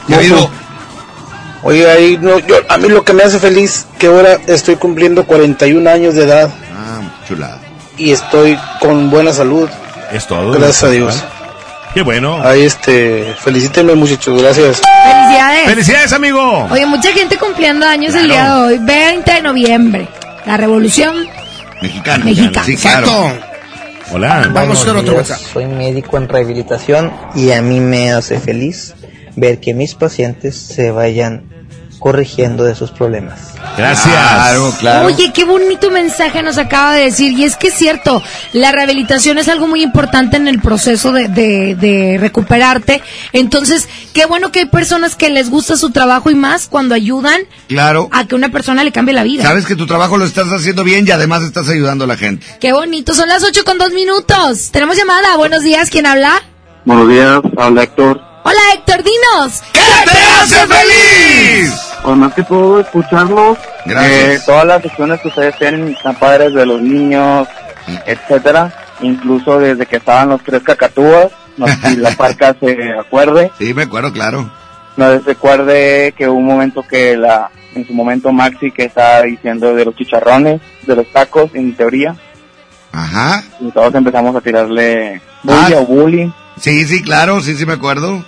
[1.63, 5.25] Oye, ahí no, yo, a mí lo que me hace feliz que ahora estoy cumpliendo
[5.25, 7.59] 41 años de edad Ah, chulada.
[7.97, 9.69] Y estoy con buena salud.
[10.11, 10.51] Es todo.
[10.51, 11.23] Gracias a Dios.
[11.93, 12.41] Qué bueno.
[12.41, 14.81] Ahí este, felicítenme muchachos, gracias.
[14.81, 15.65] Felicidades.
[15.65, 16.67] Felicidades, amigo.
[16.71, 18.77] Oye, mucha gente cumpliendo años el día de hoy.
[18.79, 20.07] 20 de noviembre.
[20.45, 21.27] La revolución
[21.81, 22.23] Mexicana.
[22.23, 22.65] Mexicana.
[22.65, 23.33] Sí, claro.
[24.11, 24.49] Hola.
[24.53, 25.53] Vamos con otro días, WhatsApp.
[25.53, 28.93] Soy médico en rehabilitación y a mí me hace feliz
[29.35, 31.60] ver que mis pacientes se vayan
[32.01, 33.53] corrigiendo de sus problemas.
[33.77, 34.07] Gracias.
[34.11, 35.05] Claro, claro.
[35.07, 37.37] Oye, qué bonito mensaje nos acaba de decir.
[37.37, 38.23] Y es que es cierto,
[38.53, 43.03] la rehabilitación es algo muy importante en el proceso de, de, de recuperarte.
[43.33, 47.39] Entonces, qué bueno que hay personas que les gusta su trabajo y más cuando ayudan
[47.67, 48.09] Claro.
[48.11, 49.43] a que una persona le cambie la vida.
[49.43, 52.47] Sabes que tu trabajo lo estás haciendo bien y además estás ayudando a la gente.
[52.59, 53.13] Qué bonito.
[53.13, 54.71] Son las 8 con dos minutos.
[54.71, 55.37] Tenemos llamada.
[55.37, 55.91] Buenos días.
[55.91, 56.41] ¿Quién habla?
[56.83, 58.19] Buenos días, habla Héctor.
[58.43, 59.03] Hola, Héctor.
[59.03, 59.61] Dinos.
[59.71, 61.71] ¿Qué te hace feliz?
[62.03, 64.11] Pues más que todo escucharlos, Gracias.
[64.13, 67.47] eh, todas las secciones que ustedes tienen están padres de los niños,
[68.07, 73.51] etcétera, incluso desde que estaban los tres cacatúas, no sé si la parca se acuerde,
[73.59, 74.49] Sí, me acuerdo, claro.
[74.97, 79.21] no se recuerde que hubo un momento que la, en su momento Maxi que estaba
[79.21, 82.15] diciendo de los chicharrones, de los tacos, en teoría,
[82.91, 83.43] Ajá.
[83.59, 85.69] y todos empezamos a tirarle Ah.
[85.77, 86.31] o bullying.
[86.59, 88.23] Sí, sí, claro, sí, sí me acuerdo.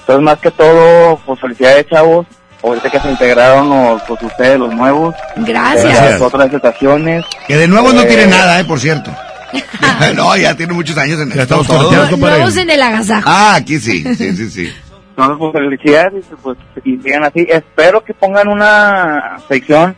[0.00, 2.26] Entonces, más que todo, pues felicidades, chavos.
[2.64, 5.14] Ahorita que se integraron los, pues, ustedes, los nuevos.
[5.36, 6.10] Gracias.
[6.12, 7.24] Las otras estaciones.
[7.46, 9.10] Que de nuevo no Eh, tiene nada, eh, por cierto.
[10.14, 11.42] no, ya tiene muchos años en esto.
[11.62, 13.28] estamos Nuevos en el agasajo.
[13.30, 14.72] Ah, aquí sí, sí, sí, sí.
[15.16, 17.46] Entonces, pues felicidades pues, y sigan así.
[17.48, 19.94] Espero que pongan una sección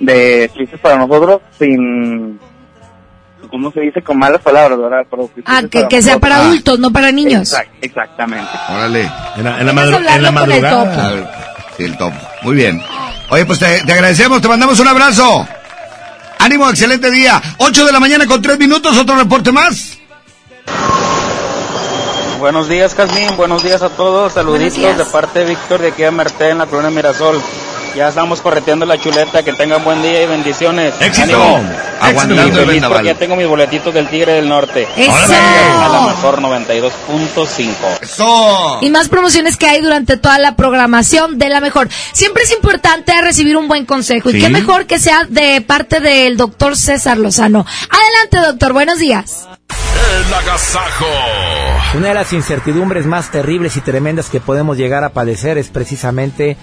[0.00, 2.38] de chistes para nosotros sin,
[3.50, 4.00] ¿cómo se dice?
[4.02, 5.04] Con malas palabras, ¿verdad?
[5.10, 7.52] Pero Ah, que, que sea para adultos, no para niños.
[7.52, 8.48] Exact- exactamente.
[8.70, 9.10] Órale.
[9.36, 11.53] En la, en la, madru- en la el madrugada.
[11.78, 12.12] El top.
[12.42, 12.82] Muy bien.
[13.30, 15.46] Oye, pues te, te agradecemos, te mandamos un abrazo.
[16.38, 17.40] Ánimo, excelente día.
[17.58, 19.98] 8 de la mañana con 3 minutos, otro reporte más.
[22.38, 23.36] Buenos días, Jazmín.
[23.36, 24.34] Buenos días a todos.
[24.34, 24.98] Saluditos días.
[24.98, 27.40] de parte de Víctor de aquí a Merté en la colonia Mirasol.
[27.94, 29.44] Ya estamos correteando la chuleta.
[29.44, 30.94] Que tengan buen día y bendiciones.
[31.00, 31.36] ¡Éxito!
[31.36, 31.60] Ánimo.
[32.00, 33.04] Aguantando el vendaval.
[33.04, 34.88] ya tengo mis boletitos del Tigre del Norte.
[34.96, 35.12] ¡Eso!
[35.12, 37.74] A la mejor 92.5.
[38.02, 38.78] Eso.
[38.80, 41.88] Y más promociones que hay durante toda la programación de la mejor.
[42.12, 44.30] Siempre es importante recibir un buen consejo.
[44.30, 44.38] Sí.
[44.38, 47.64] Y qué mejor que sea de parte del doctor César Lozano.
[47.90, 48.72] Adelante, doctor.
[48.72, 49.48] Buenos días.
[50.26, 51.06] El agasajo.
[51.94, 56.56] Una de las incertidumbres más terribles y tremendas que podemos llegar a padecer es precisamente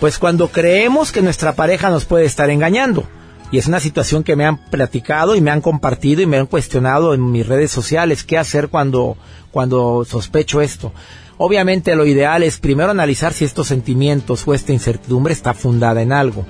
[0.00, 3.04] pues cuando creemos que nuestra pareja nos puede estar engañando.
[3.52, 6.46] Y es una situación que me han platicado y me han compartido y me han
[6.46, 9.16] cuestionado en mis redes sociales qué hacer cuando
[9.50, 10.92] cuando sospecho esto.
[11.36, 16.12] Obviamente lo ideal es primero analizar si estos sentimientos o esta incertidumbre está fundada en
[16.12, 16.46] algo.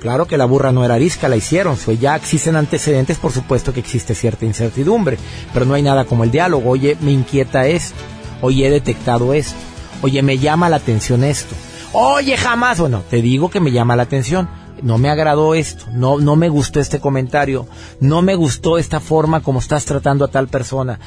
[0.00, 1.76] Claro que la burra no era arisca, la hicieron.
[1.76, 5.18] Si ya existen antecedentes, por supuesto que existe cierta incertidumbre,
[5.52, 6.70] pero no hay nada como el diálogo.
[6.70, 7.98] Oye, me inquieta esto.
[8.40, 9.58] Oye, he detectado esto.
[10.00, 11.54] Oye, me llama la atención esto.
[11.92, 12.78] Oye, jamás.
[12.78, 14.48] Bueno, te digo que me llama la atención.
[14.82, 17.66] No me agradó esto, no, no me gustó este comentario,
[18.00, 20.98] no me gustó esta forma como estás tratando a tal persona.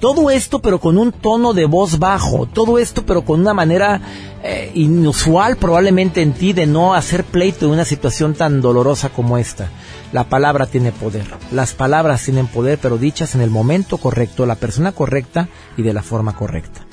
[0.00, 4.00] Todo esto pero con un tono de voz bajo, todo esto pero con una manera
[4.42, 9.38] eh, inusual probablemente en ti de no hacer pleito de una situación tan dolorosa como
[9.38, 9.68] esta.
[10.12, 14.56] La palabra tiene poder, las palabras tienen poder pero dichas en el momento correcto, la
[14.56, 16.84] persona correcta y de la forma correcta.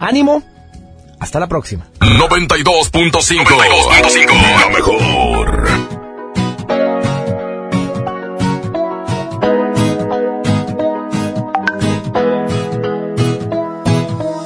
[0.00, 0.42] ánimo,
[1.20, 1.86] hasta la próxima.
[2.00, 5.68] 92.5 La mejor.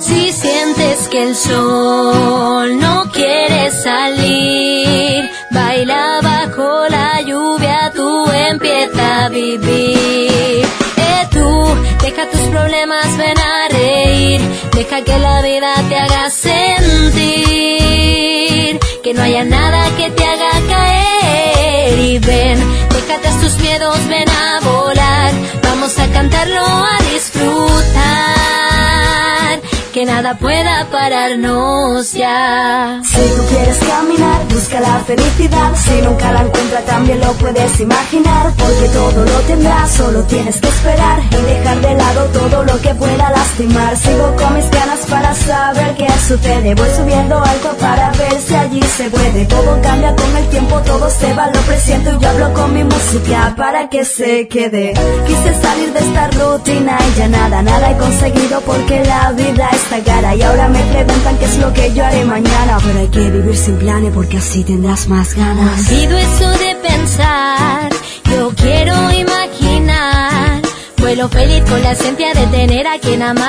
[0.00, 9.28] Si sientes que el sol no quiere salir, baila bajo la lluvia, tú empieza a
[9.28, 10.31] vivir.
[12.52, 14.40] Problemas, ven a reír,
[14.76, 17.30] deja que la vida te haga sentir,
[19.02, 21.98] que no haya nada que te haga caer.
[21.98, 22.58] Y ven,
[22.90, 28.41] déjate tus miedos, ven a volar, vamos a cantarlo, a disfrutar
[30.02, 33.00] que nada pueda pararnos ya.
[33.04, 35.70] Si tú quieres caminar, busca la felicidad.
[35.76, 38.52] Si nunca la encuentras, también lo puedes imaginar.
[38.56, 42.94] Porque todo lo tendrás, solo tienes que esperar y dejar de lado todo lo que
[42.94, 43.96] pueda lastimar.
[43.96, 46.74] Sigo con mis ganas para saber qué sucede.
[46.74, 49.44] Voy subiendo alto para ver si allí se puede.
[49.46, 52.10] Todo cambia con el tiempo, todo se va, lo presiento.
[52.10, 54.94] Y yo hablo con mi música para que se quede.
[55.26, 59.91] Quise salir de esta rutina y ya nada, nada he conseguido porque la vida es
[59.92, 62.78] esta cara y ahora me preguntan qué es lo que yo haré mañana.
[62.82, 65.90] Pero hay que vivir sin planes porque así tendrás más ganas.
[65.90, 67.90] Olvido eso de pensar,
[68.30, 70.62] yo quiero imaginar.
[70.98, 73.42] Vuelo feliz con la esencia de tener a quien amar.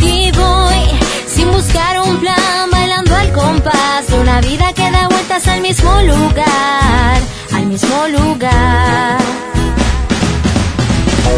[0.00, 0.98] Y voy
[1.28, 5.92] sin buscar un plan, bailando al compás de una vida que da vueltas al mismo
[6.02, 7.20] lugar,
[7.54, 9.18] al mismo lugar.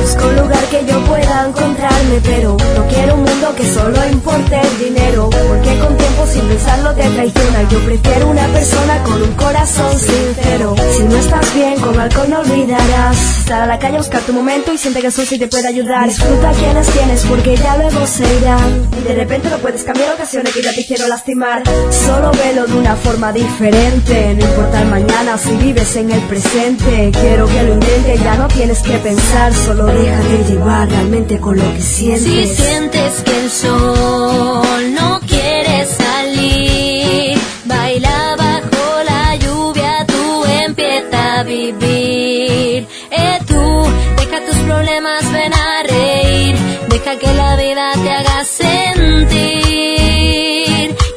[0.00, 4.60] Busco un lugar que yo pueda encontrarme, pero no quiero un mundo que solo importe
[4.60, 5.28] el dinero.
[5.30, 7.68] Porque con tiempo sin pensarlo te traiciona.
[7.68, 10.74] Yo prefiero una persona con un corazón sincero.
[10.96, 13.16] Si no estás bien, con alcohol no olvidarás.
[13.46, 15.68] Sal a la calle a buscar tu momento y siente que eso sí te puede
[15.68, 16.06] ayudar.
[16.06, 18.88] Disfruta quienes tienes porque ya luego se irán.
[18.98, 21.62] Y de repente no puedes cambiar ocasiones que ya te quiero lastimar.
[21.90, 24.34] Solo velo de una forma diferente.
[24.34, 27.10] No importa el mañana si vives en el presente.
[27.20, 29.52] Quiero que lo intentes, ya no tienes que pensar.
[29.52, 32.24] Solo déjate llevar realmente con lo que sientes.
[32.24, 41.42] Si sientes que el sol no quiere salir, baila bajo la lluvia, tú empieza a
[41.42, 42.86] vivir.
[43.10, 43.86] Eh, tú,
[44.18, 46.56] deja tus problemas, ven a reír,
[46.88, 49.36] deja que la vida te haga sentir,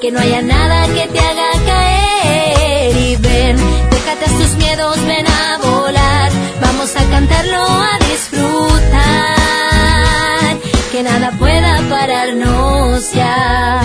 [0.01, 2.97] que no haya nada que te haga caer.
[2.97, 3.57] Y ven,
[3.91, 6.31] déjate tus miedos, ven a volar,
[6.61, 8.02] vamos a cantarlo, a
[10.93, 13.81] que nada pueda pararnos ya.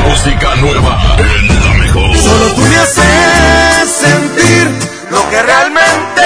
[0.07, 2.17] Música nueva en la mejor.
[2.17, 4.71] Solo tú me haces sentir
[5.11, 6.21] lo que realmente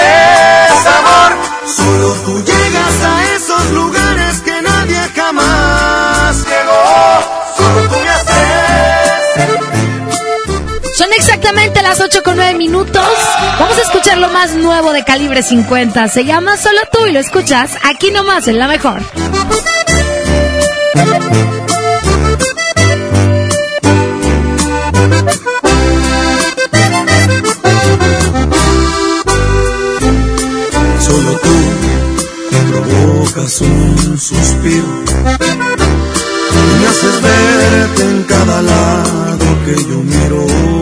[0.68, 1.36] es amor.
[1.66, 7.42] Solo tú llegas a esos lugares que nadie jamás llegó.
[11.02, 13.04] Son exactamente las 8 con 9 minutos.
[13.58, 16.06] Vamos a escuchar lo más nuevo de calibre 50.
[16.06, 19.02] Se llama Solo tú y lo escuchas aquí nomás en la mejor.
[31.00, 31.56] Solo tú
[32.70, 35.02] provocas un suspiro
[36.52, 40.81] y me haces verte en cada lado que yo miro.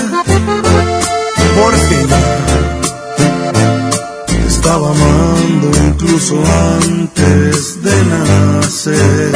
[1.61, 2.07] Porque
[4.25, 6.35] te estaba amando incluso
[6.81, 9.31] antes de nacer.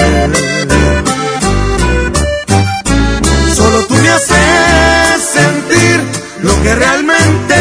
[3.55, 5.97] Solo tú me haces sentir
[6.41, 7.55] lo que realmente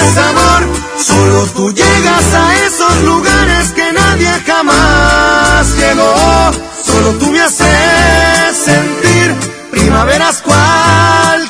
[0.00, 0.62] es amor.
[0.96, 6.52] Solo tú llegas a esos lugares que nadie jamás llegó.
[6.86, 9.34] Solo tú me haces sentir
[9.72, 11.47] primaveras cualquier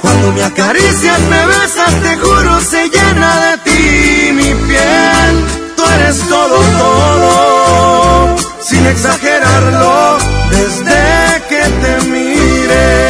[0.00, 5.44] Cuando me acaricias, me besas, te juro, se llena de ti mi piel.
[5.76, 10.18] Tú eres todo, todo, sin exagerarlo,
[10.50, 13.08] desde que te miré.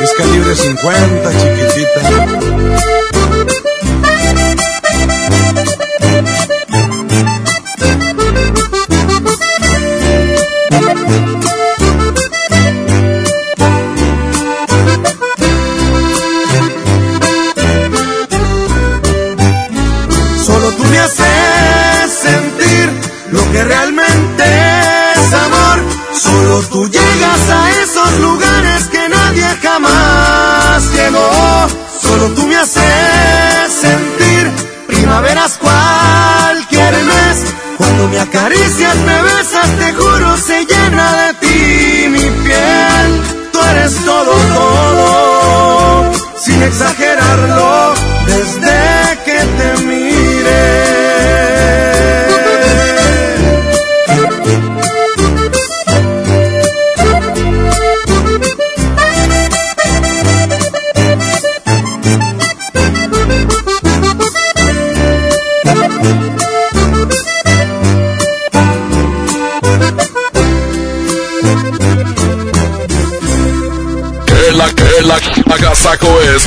[0.00, 2.99] Es calibre 50, chiquitita.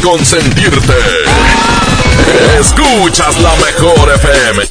[0.04, 0.94] Consentirte.
[2.60, 4.64] Escuchas la mejor FM.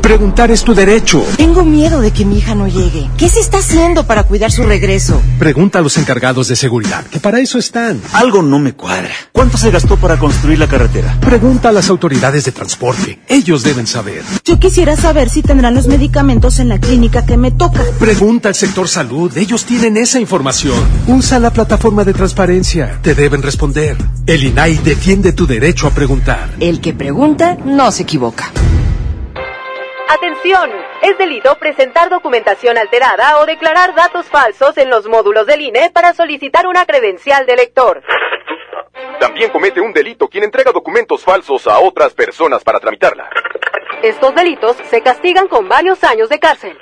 [0.00, 1.24] Preguntar es tu derecho.
[1.36, 3.10] Tengo miedo de que mi hija no llegue.
[3.18, 5.20] ¿Qué se está haciendo para cuidar su regreso?
[5.38, 8.00] Pregunta a los encargados de seguridad, que para eso están.
[8.12, 9.14] Algo no me cuadra.
[9.48, 11.16] ¿Cuánto se gastó para construir la carretera?
[11.22, 13.18] Pregunta a las autoridades de transporte.
[13.28, 14.22] Ellos deben saber.
[14.44, 17.82] Yo quisiera saber si tendrán los medicamentos en la clínica que me toca.
[17.98, 19.34] Pregunta al sector salud.
[19.38, 20.76] Ellos tienen esa información.
[21.06, 22.98] Usa la plataforma de transparencia.
[23.00, 23.96] Te deben responder.
[24.26, 26.50] El INAI defiende tu derecho a preguntar.
[26.60, 28.52] El que pregunta no se equivoca.
[30.10, 30.68] Atención,
[31.02, 36.12] es delito presentar documentación alterada o declarar datos falsos en los módulos del INE para
[36.12, 38.02] solicitar una credencial de elector.
[39.20, 43.28] También comete un delito quien entrega documentos falsos a otras personas para tramitarla.
[44.02, 46.78] Estos delitos se castigan con varios años de cárcel.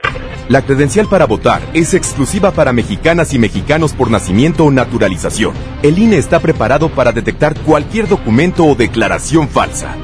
[0.49, 5.55] La credencial para votar es exclusiva para mexicanas y mexicanos por nacimiento o naturalización.
[5.83, 9.97] El INE está preparado para detectar cualquier documento o declaración falsa.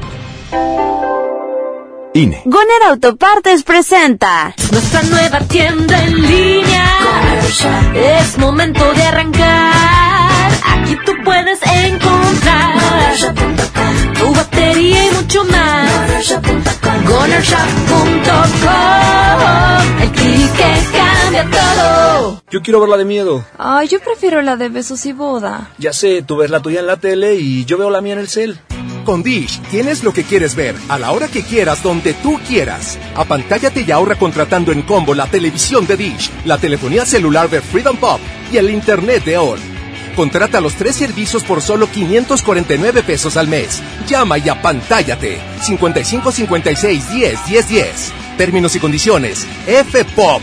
[2.14, 2.42] INE.
[2.44, 6.98] Goner Autopartes presenta Nuestra nueva tienda en línea.
[7.94, 10.01] Es momento de arrancar.
[10.64, 12.72] Aquí tú puedes encontrar
[14.18, 15.90] tu batería y mucho más.
[17.06, 20.00] Gonershop.com.
[20.00, 22.42] El clic que cambia todo.
[22.50, 23.44] Yo quiero ver la de miedo.
[23.58, 25.70] Ay, yo prefiero la de besos y boda.
[25.78, 28.18] Ya sé, tú ves la tuya en la tele y yo veo la mía en
[28.20, 28.58] el cel.
[29.04, 32.98] Con Dish tienes lo que quieres ver, a la hora que quieras, donde tú quieras.
[33.16, 37.96] Apantállate y ahorra contratando en combo la televisión de Dish, la telefonía celular de Freedom
[37.96, 38.20] Pop
[38.52, 39.58] y el internet de All.
[40.14, 43.82] Contrata los tres servicios por solo 549 pesos al mes.
[44.06, 45.40] Llama y apantállate.
[45.62, 48.12] 55 56 10 10 10.
[48.36, 49.46] Términos y condiciones.
[49.66, 50.42] fpop.com.mx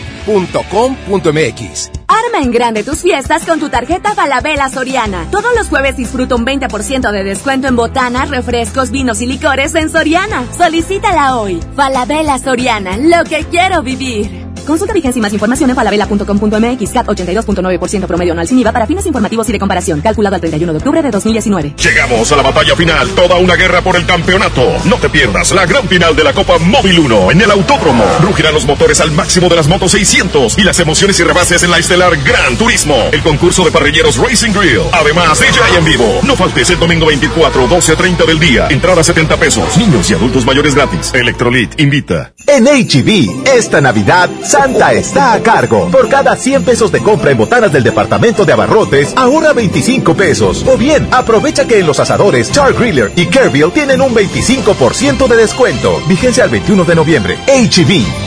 [2.08, 5.28] Arma en grande tus fiestas con tu tarjeta Falabella Soriana.
[5.30, 9.90] Todos los jueves disfruta un 20% de descuento en botanas, refrescos, vinos y licores en
[9.90, 10.46] Soriana.
[10.58, 11.60] Solicítala hoy.
[11.76, 14.50] Falabella Soriana, lo que quiero vivir.
[14.70, 16.92] Consulta vigencia y más información en falabella.com.mx.
[16.92, 20.00] CAT 82.9% promedio anual sin IVA para fines informativos y de comparación.
[20.02, 21.74] Calculado al 31 de octubre de 2019.
[21.76, 24.62] Llegamos a la batalla final, toda una guerra por el campeonato.
[24.86, 27.50] No te pierdas la gran final de la Copa Móvil 1 en el
[27.80, 28.04] Autódromo.
[28.22, 31.72] Rugirán los motores al máximo de las motos 600 y las emociones y rebases en
[31.72, 32.96] la estelar Gran Turismo.
[33.12, 34.82] El concurso de parrilleros Racing Grill.
[34.92, 36.20] Además, DJ en vivo.
[36.24, 38.68] No faltes el domingo 24, 12 a 30 del día.
[38.70, 39.78] Entrada 70 pesos.
[39.78, 41.12] Niños y adultos mayores gratis.
[41.14, 42.34] Electrolit invita.
[42.48, 45.90] En HB, esta Navidad, Santa está a cargo.
[45.90, 50.66] Por cada 100 pesos de compra en botanas del departamento de abarrotes, ahorra 25 pesos.
[50.68, 55.36] O bien, aprovecha que en los asadores Char Griller y Kerbill tienen un 25% de
[55.36, 56.02] descuento.
[56.08, 57.38] Vigencia al 21 de noviembre.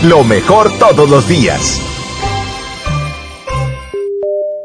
[0.05, 1.81] Lo mejor todos los días.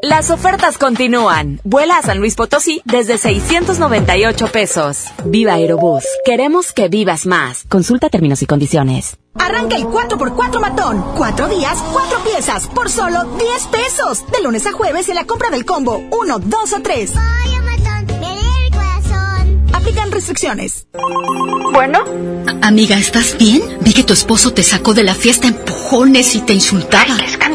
[0.04, 1.60] Las ofertas continúan.
[1.64, 5.06] Vuela a San Luis Potosí desde 698 pesos.
[5.26, 6.04] Viva Aerobús.
[6.24, 7.64] Queremos que vivas más.
[7.68, 9.18] Consulta términos y condiciones.
[9.34, 11.04] Arranca el 4x4 matón.
[11.18, 14.32] Cuatro días, cuatro piezas, por solo 10 pesos.
[14.32, 17.14] De lunes a jueves en la compra del combo 1, 2 o 3.
[19.88, 20.86] Aplican restricciones.
[21.72, 22.04] Bueno.
[22.62, 23.62] Amiga, ¿estás bien?
[23.80, 27.06] Vi que tu esposo te sacó de la fiesta empujones y te insultaba.
[27.08, 27.26] Ay, qué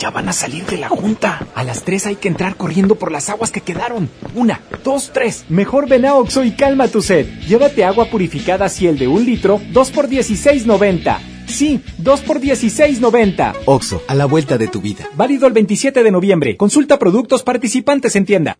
[0.00, 1.46] ya van a salir de la junta.
[1.54, 4.08] A las tres hay que entrar corriendo por las aguas que quedaron.
[4.34, 5.44] Una, dos, tres.
[5.48, 7.26] Mejor ven a Oxo y calma tu sed.
[7.46, 11.39] Llévate agua purificada Ciel de un litro, 2 por 16.90.
[11.50, 13.54] Sí, 2 por 16.90.
[13.66, 15.08] Oxo, a la vuelta de tu vida.
[15.16, 16.56] Válido el 27 de noviembre.
[16.56, 18.56] Consulta productos participantes en tienda.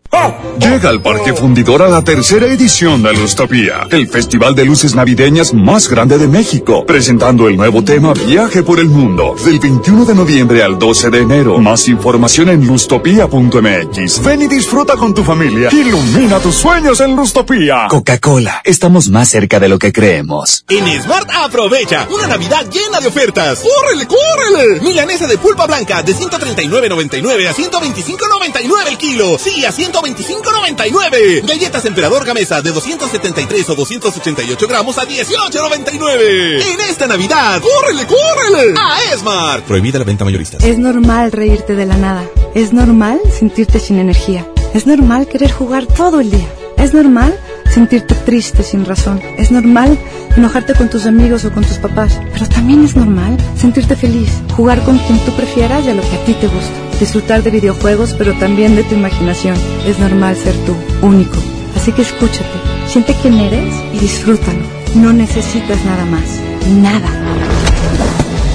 [0.59, 5.55] Llega al Parque Fundidor a la tercera edición de Lustopía, el festival de luces navideñas
[5.55, 10.15] más grande de México, presentando el nuevo tema Viaje por el Mundo, del 21 de
[10.15, 11.59] noviembre al 12 de enero.
[11.59, 14.23] Más información en lustopía.mx.
[14.25, 15.71] Ven y disfruta con tu familia.
[15.73, 17.87] Ilumina tus sueños en Lustopía.
[17.89, 20.65] Coca-Cola, estamos más cerca de lo que creemos.
[20.69, 23.61] En Smart aprovecha una Navidad llena de ofertas.
[23.61, 24.81] ¡Córrele, córrele!
[24.81, 29.39] Milanesa de pulpa blanca de 139.99 a 125.99 el kilo.
[29.39, 31.47] Sí, a 125.99.
[31.47, 36.63] Galletas Emperador Gamesa de 273 o 288 gramos a 18.99.
[36.63, 38.75] En esta Navidad, ¡córrele, córrele!
[38.79, 39.65] A Smart.
[39.65, 40.57] Prohibida la venta mayorista.
[40.67, 42.25] Es normal reírte de la nada.
[42.55, 44.47] Es normal sentirte sin energía.
[44.75, 46.49] Es normal querer jugar todo el día.
[46.77, 47.39] Es normal
[47.71, 49.21] sentirte triste sin razón.
[49.37, 49.99] Es normal
[50.37, 52.21] enojarte con tus amigos o con tus papás.
[52.33, 56.17] Pero también es normal sentirte feliz, jugar con quien tú prefieras y a lo que
[56.17, 56.99] a ti te gusta.
[56.99, 59.57] Disfrutar de videojuegos, pero también de tu imaginación.
[59.87, 61.37] Es normal ser tú, único.
[61.77, 62.45] Así que escúchate,
[62.87, 64.61] siente quién eres y disfrútalo.
[64.95, 66.41] No necesitas nada más.
[66.69, 67.09] Nada.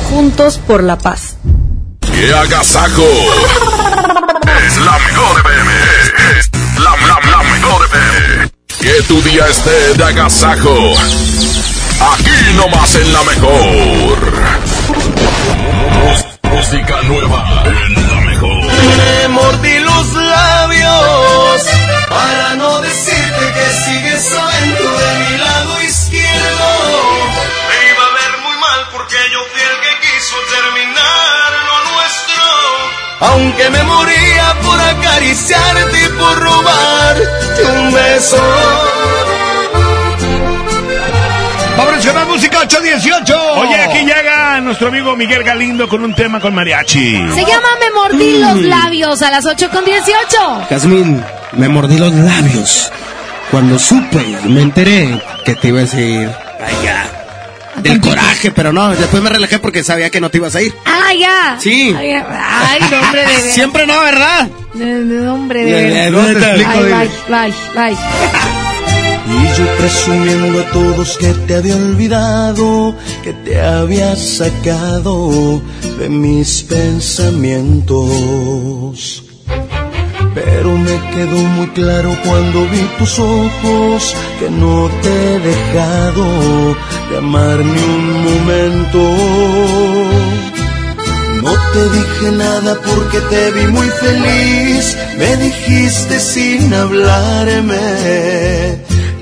[0.09, 1.37] Juntos por la paz.
[2.01, 3.03] ¡Qué agasajo!
[4.67, 5.71] es la mejor FM.
[6.39, 6.91] Es la,
[7.31, 8.51] la, mejor FM.
[8.79, 10.93] Que tu día esté de agasajo.
[11.99, 14.17] Aquí nomás en la mejor.
[16.43, 18.65] Música nueva en la mejor.
[18.97, 21.61] Me mordí los labios
[22.09, 26.69] para no decirte que sigues adentro de mi lado izquierdo.
[27.69, 32.43] Me iba a ver muy mal porque yo fui el que quiso terminar lo nuestro.
[33.19, 39.34] Aunque me moría por acariciarte y por robarte un beso.
[41.77, 43.53] Vamos a más música 818.
[43.57, 47.11] Oye, aquí llega nuestro amigo Miguel Galindo con un tema con mariachi.
[47.33, 50.65] Se llama Me mordí los labios a las 8 con 18.
[50.69, 51.23] Jazmín,
[51.53, 52.91] me mordí los labios.
[53.51, 56.29] Cuando supe, me enteré que te ibas a ir.
[56.65, 57.05] Ay, ya.
[57.81, 60.73] Del coraje, pero no, después me relajé porque sabía que no te ibas a ir.
[60.85, 61.57] Ah, ya.
[61.59, 61.93] Sí.
[61.97, 63.51] Ay, ay, no, hombre, de.
[63.51, 64.47] Siempre no, ¿verdad?
[64.73, 66.11] De, de hombre, de ya, veras.
[66.11, 68.64] no te explico, Ay, bye, bye, bye.
[69.37, 75.61] Y yo presumiendo a todos que te había olvidado, que te había sacado
[75.99, 79.23] de mis pensamientos.
[80.33, 86.75] Pero me quedó muy claro cuando vi tus ojos que no te he dejado
[87.09, 88.99] de amar ni un momento.
[91.41, 94.95] No te dije nada porque te vi muy feliz.
[95.17, 97.75] Me dijiste sin hablarme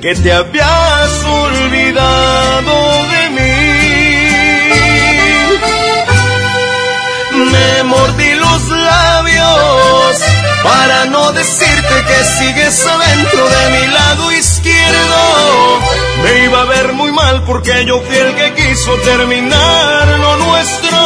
[0.04, 2.74] que te habías olvidado
[3.14, 3.56] de mí.
[7.54, 10.18] Me mordí los labios
[10.62, 15.80] para no decirte que sigues adentro de mi lado izquierdo.
[16.22, 20.98] Me iba a ver muy mal porque yo fui el que quiso terminar lo nuestro.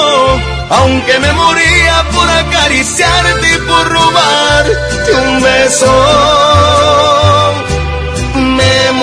[0.71, 6.76] Aunque me moría por acariciarte y por robarte un beso.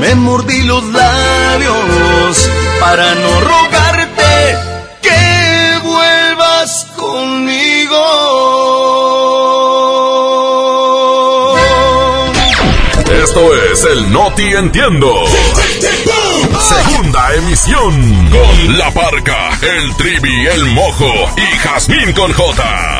[0.00, 4.56] Me mordí los labios para no rogarte
[5.02, 8.00] que vuelvas conmigo.
[13.22, 15.24] Esto es el Noti Entiendo.
[16.60, 18.30] Segunda emisión.
[18.30, 22.99] Con La Parca, el Trivi, el Mojo y Jazmín con J.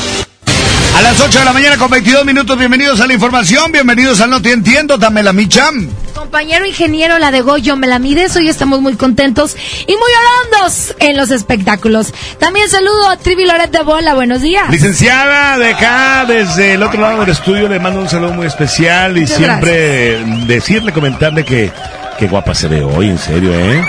[0.95, 4.29] A las 8 de la mañana con 22 minutos, bienvenidos a la información, bienvenidos al
[4.29, 5.69] No Te Entiendo, dame la micha.
[6.13, 8.35] Compañero ingeniero, la de Goyo, me la mides.
[8.35, 9.55] Hoy estamos muy contentos
[9.87, 10.11] y muy
[10.51, 12.13] orondos en los espectáculos.
[12.39, 14.13] También saludo a Trivi Loret de Bola.
[14.13, 14.69] Buenos días.
[14.69, 19.17] Licenciada de acá, desde el otro lado del estudio, le mando un saludo muy especial
[19.17, 21.71] y Muchas siempre decirle, comentarle que
[22.19, 23.83] qué guapa se ve hoy, en serio, ¿eh?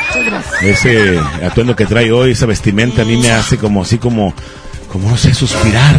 [0.63, 4.33] Ese atuendo que trae hoy, esa vestimenta, a mí me hace como así como,
[4.93, 5.97] como no sé, suspirar.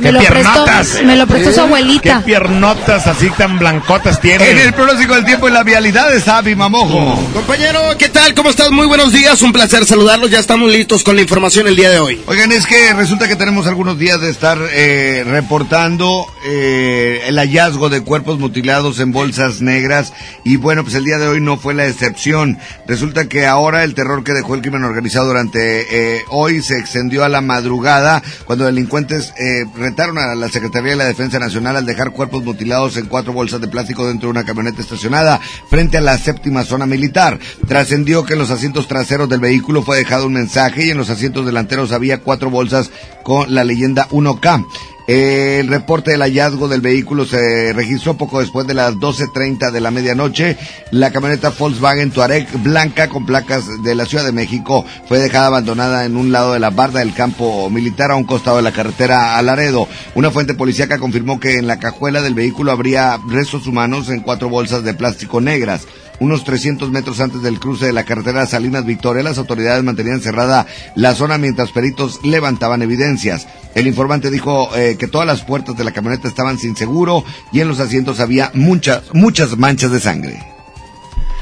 [0.00, 0.66] Me lo prestó-
[1.04, 2.18] me lo prestó su abuelita.
[2.18, 4.50] Qué piernotas así tan blancotas tiene.
[4.50, 7.16] En el pronóstico del tiempo y la vialidad está Bimamojo.
[7.32, 8.34] Compañero, ¿qué tal?
[8.34, 8.72] ¿Cómo estás?
[8.72, 10.30] Muy buenos días, un placer saludarlos.
[10.30, 12.20] Ya estamos listos con la información el día de hoy.
[12.26, 17.88] Oigan, es que resulta que tenemos algunos días de estar eh, reportando eh, el hallazgo
[17.88, 20.12] de cuerpos mutilados en bolsas negras
[20.44, 22.58] y bueno, pues el día de hoy no fue la excepción.
[22.88, 27.22] Resulta que ahora el terror que dejó el crimen organizado durante eh, hoy se extendió
[27.22, 31.86] a la madrugada cuando delincuentes eh, retaron a la Secretaría de la Defensa Nacional al
[31.86, 36.00] dejar cuerpos mutilados en cuatro bolsas de plástico dentro de una camioneta estacionada frente a
[36.00, 37.38] la séptima zona militar.
[37.66, 41.10] Trascendió que en los asientos traseros del vehículo fue dejado un mensaje y en los
[41.10, 42.90] asientos delanteros había cuatro bolsas
[43.22, 44.64] con la leyenda 1K.
[45.06, 49.90] El reporte del hallazgo del vehículo se registró poco después de las 12.30 de la
[49.90, 50.56] medianoche.
[50.92, 56.06] La camioneta Volkswagen Touareg blanca con placas de la Ciudad de México fue dejada abandonada
[56.06, 59.36] en un lado de la barda del campo militar a un costado de la carretera
[59.36, 59.86] a Laredo.
[60.14, 64.48] Una fuente policíaca confirmó que en la cajuela del vehículo habría restos humanos en cuatro
[64.48, 65.86] bolsas de plástico negras.
[66.20, 70.66] Unos 300 metros antes del cruce de la carretera Salinas Victoria, las autoridades mantenían cerrada
[70.94, 73.46] la zona mientras peritos levantaban evidencias.
[73.74, 77.60] El informante dijo eh, que todas las puertas de la camioneta estaban sin seguro y
[77.60, 80.40] en los asientos había muchas, muchas manchas de sangre.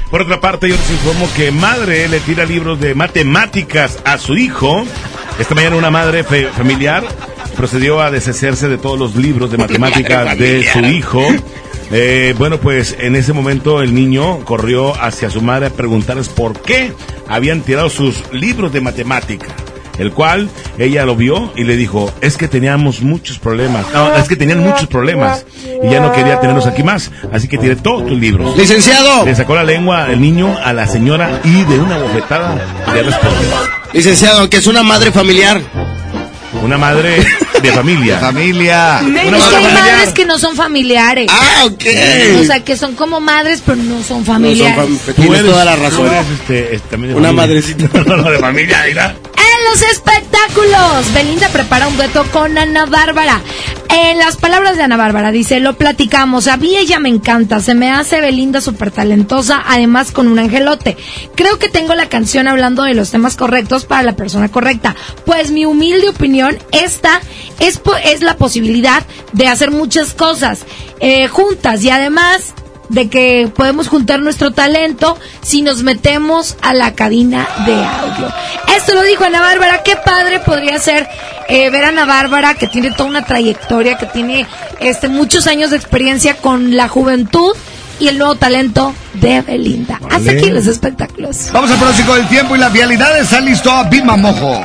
[0.09, 4.35] Por otra parte, yo les informo que madre le tira libros de matemáticas a su
[4.37, 4.83] hijo.
[5.39, 7.03] Esta mañana una madre fe- familiar
[7.55, 11.21] procedió a deshacerse de todos los libros de matemáticas de su hijo.
[11.95, 16.59] Eh, bueno, pues en ese momento el niño corrió hacia su madre a preguntarles por
[16.59, 16.91] qué
[17.27, 19.47] habían tirado sus libros de matemática.
[19.99, 20.49] El cual
[20.79, 23.85] ella lo vio y le dijo, es que teníamos muchos problemas.
[23.93, 25.45] No, es que tenían muchos problemas
[25.83, 27.11] y ya no quería tenerlos aquí más.
[27.31, 28.57] Así que tiré todos tus libros.
[28.57, 29.23] Licenciado.
[29.23, 32.55] Le sacó la lengua el niño a la señora y de una bofetada
[32.91, 33.49] le respondió.
[33.93, 35.61] Licenciado, que es una madre familiar.
[36.63, 37.25] Una madre
[37.61, 38.19] de familia.
[38.19, 39.01] familia.
[39.03, 39.73] Una Es que hay familiar.
[39.73, 41.27] madres que no son familiares.
[41.29, 41.83] Ah, ok.
[42.39, 44.89] O sea, que son como madres, pero no son familiares.
[45.15, 46.07] Tienes toda la razón.
[46.07, 47.47] eres, este, este, también de Una familia.
[47.47, 47.89] madrecita.
[48.05, 49.15] no, no, de familia, mira.
[49.69, 53.41] Los espectáculos, Belinda prepara un dueto con Ana Bárbara.
[53.89, 57.75] En las palabras de Ana Bárbara dice, lo platicamos, a mí ella me encanta, se
[57.75, 60.97] me hace Belinda súper talentosa, además con un angelote.
[61.35, 64.95] Creo que tengo la canción hablando de los temas correctos para la persona correcta.
[65.25, 67.21] Pues mi humilde opinión, esta
[67.59, 70.61] es, es la posibilidad de hacer muchas cosas
[70.99, 72.53] eh, juntas y además
[72.89, 78.33] de que podemos juntar nuestro talento si nos metemos a la cabina de audio.
[78.83, 81.07] Esto lo dijo Ana Bárbara, qué padre podría ser
[81.47, 84.45] eh, ver a Ana Bárbara que tiene toda una trayectoria, que tiene
[84.81, 87.55] este muchos años de experiencia con la juventud
[88.03, 89.95] y el nuevo talento de Belinda.
[89.95, 90.31] Hasta Vale.
[90.31, 91.49] aquí los espectáculos.
[91.53, 93.17] Vamos al pronóstico del tiempo y la vialidad.
[93.17, 94.61] Está listo a Bima Mojo.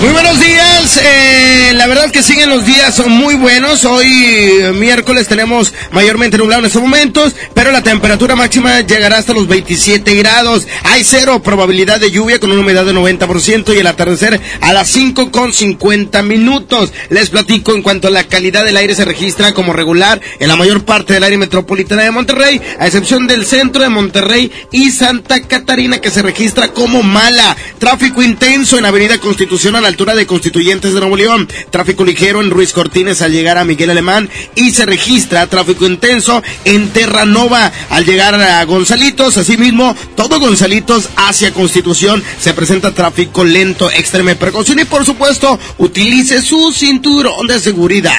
[0.00, 3.86] Muy buenos días, eh, la verdad que siguen los días, son muy buenos.
[3.86, 9.32] Hoy eh, miércoles tenemos mayormente nublado en estos momentos, pero la temperatura máxima llegará hasta
[9.32, 10.66] los 27 grados.
[10.84, 14.86] Hay cero probabilidad de lluvia con una humedad de 90% y el atardecer a las
[14.88, 16.92] 5 con 50 minutos.
[17.08, 20.56] Les platico en cuanto a la calidad del aire se registra como regular en la
[20.56, 25.42] mayor parte del área metropolitana de Monterrey, a excepción del centro de Monterrey y Santa
[25.42, 27.56] Catarina que se registra como mala.
[27.78, 31.48] Tráfico intenso en Avenida Constitución a la altura de Constituyentes de Nuevo León.
[31.70, 36.42] Tráfico ligero en Ruiz Cortines al llegar a Miguel Alemán y se registra tráfico intenso
[36.64, 39.36] en Terranova al llegar a Gonzalitos.
[39.36, 43.90] Asimismo, todo Gonzalitos hacia Constitución se presenta tráfico lento.
[43.90, 48.14] Extreme precaución y por supuesto, utilice su cinturón de seguridad.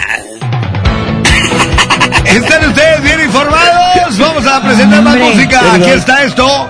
[2.25, 3.76] ¿Están ustedes bien informados?
[4.15, 5.73] Vamos a presentar más música.
[5.73, 6.69] Aquí está esto.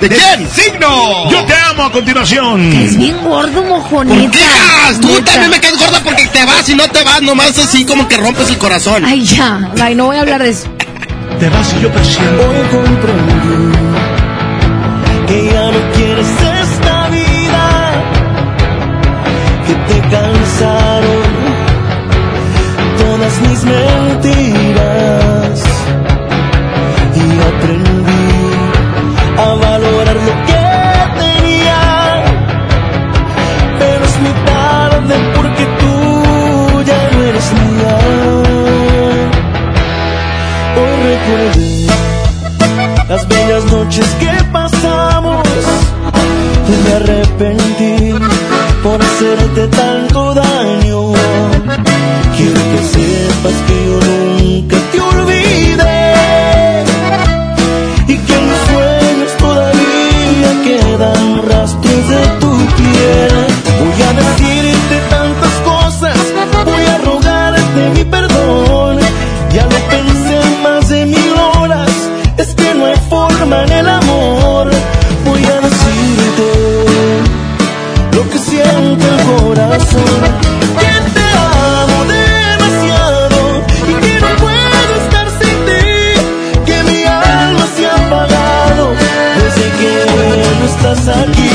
[0.00, 0.46] ¿De quién?
[0.50, 1.30] ¡Signo!
[1.30, 2.70] Yo te amo a continuación.
[2.74, 4.38] Es bien gordo, mojonita.
[4.38, 5.00] ¡Hijas!
[5.00, 8.06] Tú también me caes gorda porque te vas y no te vas, nomás así como
[8.06, 9.02] que rompes el corazón.
[9.06, 9.70] Ay, ya.
[9.80, 10.68] Ay, no voy a hablar de eso.
[11.40, 12.42] Te vas y yo presiento.
[12.42, 13.78] Hoy comprendí
[15.26, 16.26] que ya no quieres
[16.62, 17.92] esta vida,
[19.66, 21.26] que te cansaron
[22.98, 25.25] todas mis mentiras
[43.86, 45.46] noches que pasamos.
[46.68, 48.14] Y me arrepentí
[48.82, 51.12] por hacerte tanto daño.
[52.36, 54.76] Quiero que sepas que yo nunca
[73.48, 74.68] En el amor
[75.24, 76.50] voy a decirte
[78.12, 80.20] lo que siento en el corazón:
[80.80, 83.38] que te amo demasiado
[83.88, 85.86] y que no puedo estar sin ti,
[86.66, 88.84] que mi alma se ha apagado.
[89.38, 91.45] Desde que bueno estás aquí.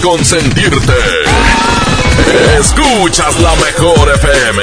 [0.00, 0.92] Consentirte.
[2.58, 4.62] Escuchas la mejor FM.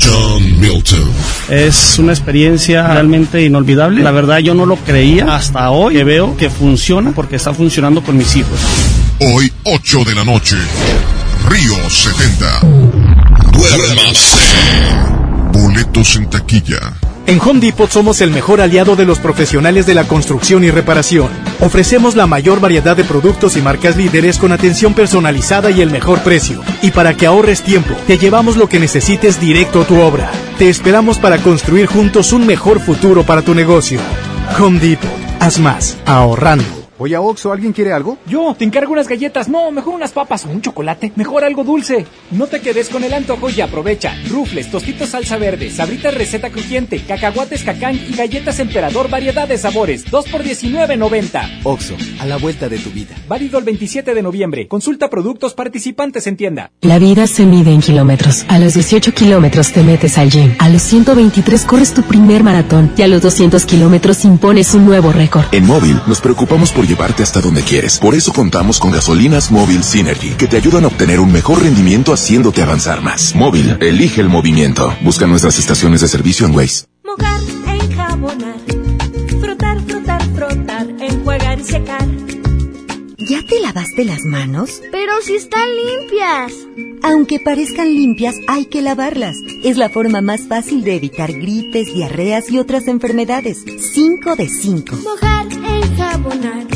[0.00, 1.10] John Milton.
[1.48, 4.02] Es una experiencia realmente inolvidable.
[4.02, 8.02] La verdad yo no lo creía hasta hoy que veo que funciona porque está funcionando
[8.02, 8.58] con mis hijos.
[9.20, 10.56] Hoy, 8 de la noche.
[11.48, 12.60] Río 70.
[13.52, 14.36] Duérmase.
[15.52, 16.94] Boletos en taquilla.
[17.26, 21.28] En Home Depot somos el mejor aliado de los profesionales de la construcción y reparación.
[21.60, 26.20] Ofrecemos la mayor variedad de productos y marcas líderes con atención personalizada y el mejor
[26.20, 26.62] precio.
[26.82, 30.30] Y para que ahorres tiempo, te llevamos lo que necesites directo a tu obra.
[30.58, 33.98] Te esperamos para construir juntos un mejor futuro para tu negocio.
[34.58, 35.10] Home Depot.
[35.40, 36.64] Haz más, ahorrando.
[37.00, 38.18] Oye, Oxo, ¿alguien quiere algo?
[38.26, 39.48] Yo, te encargo unas galletas.
[39.48, 41.12] No, mejor unas papas o un chocolate.
[41.14, 42.04] Mejor algo dulce.
[42.30, 44.14] No te quedes con el antojo y aprovecha.
[44.28, 50.04] Rufles, tostitos salsa verde, sabritas receta crujiente, cacahuates cacán y galletas emperador variedad de sabores.
[50.10, 51.60] 2 por 19.90.
[51.64, 53.16] Oxo, a la vuelta de tu vida.
[53.28, 54.68] Válido el 27 de noviembre.
[54.68, 56.70] Consulta productos participantes en tienda.
[56.82, 58.44] La vida se mide en kilómetros.
[58.48, 60.54] A los 18 kilómetros te metes al gym.
[60.58, 62.92] A los 123 corres tu primer maratón.
[62.98, 65.46] Y a los 200 kilómetros impones un nuevo récord.
[65.52, 67.98] En móvil nos preocupamos por llevarte hasta donde quieres.
[67.98, 72.12] Por eso contamos con gasolinas móvil Synergy, que te ayudan a obtener un mejor rendimiento
[72.18, 73.34] haciéndote avanzar más.
[73.36, 74.92] Móvil, elige el movimiento.
[75.02, 76.84] Busca nuestras estaciones de servicio en Waze.
[77.04, 77.40] Mojar,
[77.80, 78.58] enjabonar,
[79.40, 82.06] frotar, frotar, frotar, enjuagar y secar.
[83.18, 84.82] ¿Ya te lavaste las manos?
[84.90, 86.52] Pero si están limpias.
[87.02, 89.36] Aunque parezcan limpias, hay que lavarlas.
[89.62, 93.64] Es la forma más fácil de evitar gripes, diarreas y otras enfermedades.
[93.94, 94.96] 5 de 5.
[94.96, 96.66] Mojar, enjabonar,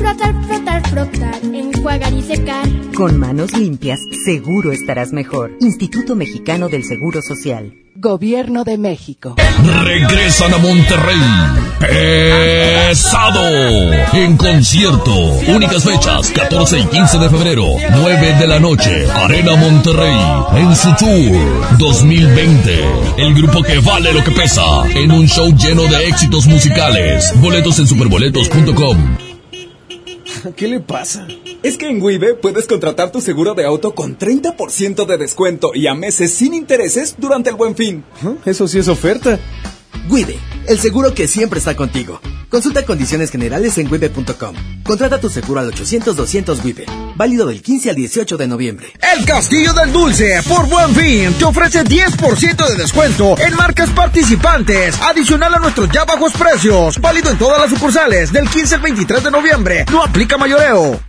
[0.00, 2.66] frotar, frotar, frotar, enjuagar y secar.
[2.94, 5.52] Con manos limpias, seguro estarás mejor.
[5.60, 7.74] Instituto Mexicano del Seguro Social.
[7.96, 9.36] Gobierno de México.
[9.84, 11.20] Regresan a Monterrey.
[11.80, 13.42] Pesado.
[14.14, 15.14] En concierto.
[15.48, 16.30] Únicas fechas.
[16.30, 17.66] 14 y 15 de febrero.
[17.96, 19.06] 9 de la noche.
[19.12, 20.18] Arena Monterrey.
[20.56, 22.84] En su tour 2020.
[23.18, 24.62] El grupo que vale lo que pesa.
[24.94, 27.34] En un show lleno de éxitos musicales.
[27.40, 29.29] Boletos en superboletos.com.
[30.56, 31.26] ¿Qué le pasa?
[31.62, 35.86] Es que en Wibe puedes contratar tu seguro de auto con 30% de descuento y
[35.86, 38.04] a meses sin intereses durante el buen fin.
[38.44, 39.38] Eso sí es oferta.
[40.08, 42.20] Wibe, el seguro que siempre está contigo.
[42.48, 44.56] Consulta condiciones generales en wibe.com.
[44.82, 46.86] Contrata tu seguro al 800-200 Wibe.
[47.14, 48.88] Válido del 15 al 18 de noviembre.
[49.16, 55.00] El Castillo del Dulce, por buen fin, te ofrece 10% de descuento en marcas participantes,
[55.00, 57.00] adicional a nuestros ya bajos precios.
[57.00, 59.84] Válido en todas las sucursales, del 15 al 23 de noviembre.
[59.90, 61.00] No aplica mayoreo.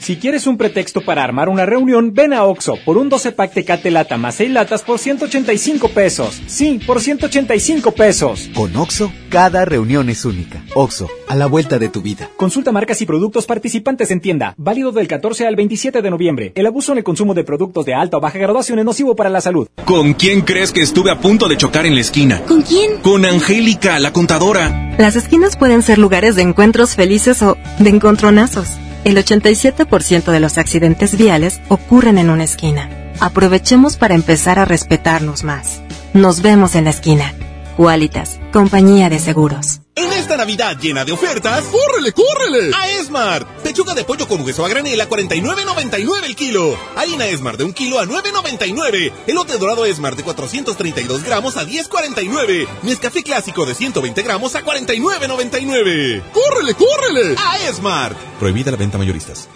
[0.00, 3.52] Si quieres un pretexto para armar una reunión, ven a Oxo por un 12 pack
[3.52, 6.40] Tecate Lata más 6 latas por 185 pesos.
[6.46, 8.48] Sí, por 185 pesos.
[8.54, 10.64] Con Oxo, cada reunión es única.
[10.74, 12.30] Oxo, a la vuelta de tu vida.
[12.38, 14.54] Consulta marcas y productos participantes en tienda.
[14.56, 16.52] Válido del 14 al 27 de noviembre.
[16.54, 19.28] El abuso en el consumo de productos de alta o baja graduación es nocivo para
[19.28, 19.68] la salud.
[19.84, 22.40] ¿Con quién crees que estuve a punto de chocar en la esquina?
[22.48, 23.02] ¿Con quién?
[23.02, 24.96] Con Angélica, la contadora.
[24.96, 28.78] Las esquinas pueden ser lugares de encuentros felices o de encontronazos.
[29.02, 32.90] El 87% de los accidentes viales ocurren en una esquina.
[33.18, 35.80] Aprovechemos para empezar a respetarnos más.
[36.12, 37.32] Nos vemos en la esquina.
[37.80, 39.80] Qualitas, compañía de seguros.
[39.94, 42.72] En esta Navidad llena de ofertas, ¡córrele, córrele!
[42.76, 43.48] A Esmart.
[43.62, 46.76] Pechuga de pollo con hueso a granel a 49.99 el kilo.
[46.94, 49.12] Harina Esmart de un kilo a 9.99.
[49.26, 52.68] Elote dorado Esmart de 432 gramos a 10.49.
[52.82, 56.22] Nescafé clásico de 120 gramos a 49.99.
[56.32, 57.34] ¡Córrele, córrele!
[57.38, 58.18] A Esmart.
[58.38, 59.48] Prohibida la venta mayoristas.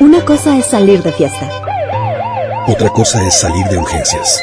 [0.00, 1.50] Una cosa es salir de fiesta.
[2.68, 4.42] Otra cosa es salir de urgencias.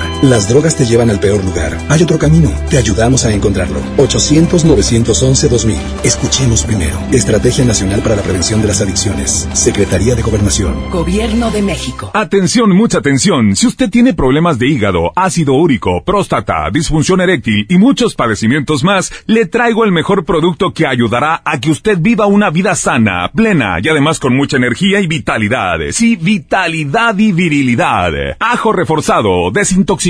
[0.21, 1.75] Las drogas te llevan al peor lugar.
[1.89, 2.51] Hay otro camino.
[2.69, 3.79] Te ayudamos a encontrarlo.
[3.97, 5.75] 800-911-2000.
[6.03, 6.95] Escuchemos primero.
[7.11, 9.49] Estrategia Nacional para la Prevención de las Adicciones.
[9.53, 10.91] Secretaría de Gobernación.
[10.91, 12.11] Gobierno de México.
[12.13, 13.55] Atención, mucha atención.
[13.55, 19.11] Si usted tiene problemas de hígado, ácido úrico, próstata, disfunción eréctil y muchos padecimientos más,
[19.25, 23.79] le traigo el mejor producto que ayudará a que usted viva una vida sana, plena
[23.81, 25.79] y además con mucha energía y vitalidad.
[25.89, 28.11] Sí, vitalidad y virilidad.
[28.39, 29.49] Ajo reforzado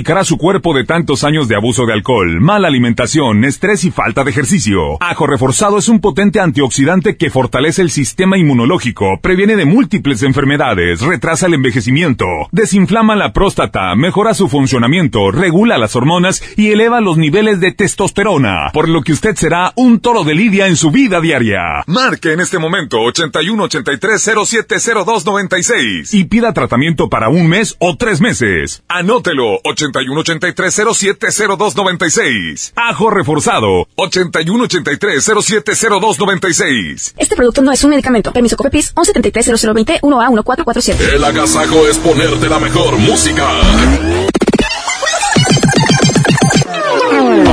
[0.02, 4.24] desintoxicará su cuerpo de tantos años de abuso de alcohol, mala alimentación, estrés y falta
[4.24, 4.98] de ejercicio.
[5.00, 11.02] Ajo reforzado es un potente antioxidante que fortalece el sistema inmunológico, previene de múltiples enfermedades,
[11.02, 17.18] retrasa el envejecimiento, desinflama la próstata, mejora su funcionamiento, regula las hormonas y eleva los
[17.18, 21.22] niveles de testosterona, por lo que usted será un toro de lidia en su vida
[21.22, 21.84] diaria.
[21.86, 27.96] Marque en este momento 81 83 0702 96 y pida tratamiento para un mes o
[27.98, 28.84] tres meses.
[28.88, 32.74] Anótelo 81 83 0702 96.
[32.76, 37.14] Ajo reforzado 81 83 0702 96.
[37.18, 38.32] Este producto no es un medicamento.
[38.32, 41.16] Permiso Copepis 1173 0020 1A 1447.
[41.16, 43.48] El agasajo es ponerte la mejor música.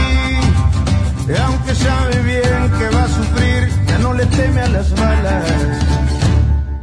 [1.28, 5.44] Y aunque sabe bien que va a sufrir, ya no le teme a las balas.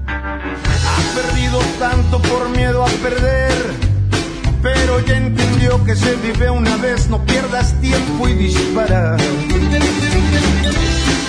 [0.08, 3.52] Ha perdido tanto por miedo a perder,
[4.62, 6.65] pero ya entendió que se vive una
[7.08, 9.16] no pierdas tiempo y dispara.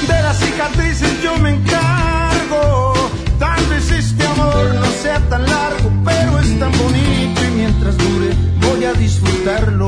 [0.08, 2.94] De las cicatrices yo me encargo,
[3.38, 8.34] tal vez este amor no sea tan largo, pero es tan bonito y mientras dure
[8.62, 9.88] voy a disfrutarlo.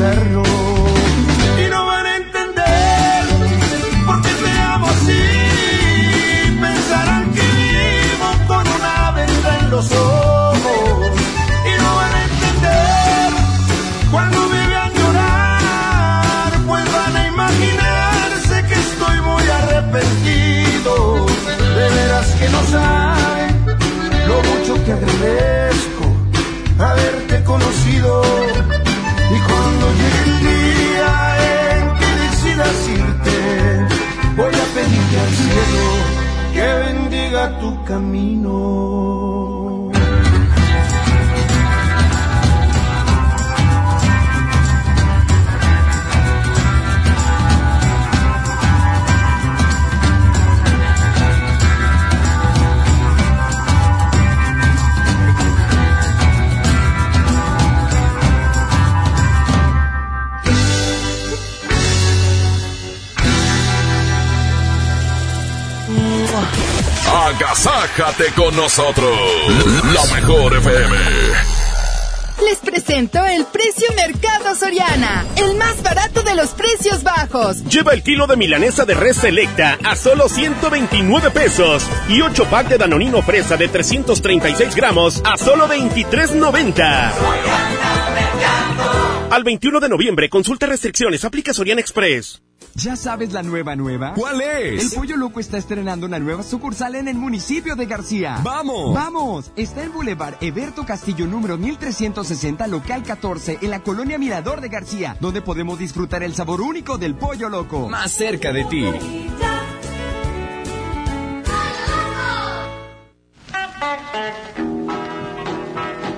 [0.00, 0.67] A
[37.88, 39.27] camino.
[67.38, 69.16] Agasájate con nosotros.
[69.94, 70.96] La mejor FM.
[72.42, 77.62] Les presento el precio Mercado Soriana, el más barato de los precios bajos.
[77.66, 82.70] Lleva el kilo de milanesa de res selecta a solo 129 pesos y 8 pack
[82.70, 87.12] de danonino fresa de 336 gramos a solo 23.90.
[89.30, 92.40] Al 21 de noviembre, consulta restricciones, aplica Soriana Express.
[92.74, 94.14] ¿Ya sabes la nueva nueva?
[94.14, 94.84] ¿Cuál es?
[94.84, 98.40] El Pollo Loco está estrenando una nueva sucursal en el municipio de García.
[98.42, 98.94] ¡Vamos!
[98.94, 99.52] ¡Vamos!
[99.54, 105.16] Está en Boulevard Eberto Castillo número 1360, local 14, en la colonia Mirador de García,
[105.20, 107.86] donde podemos disfrutar el sabor único del Pollo Loco.
[107.88, 108.84] Más cerca de ti.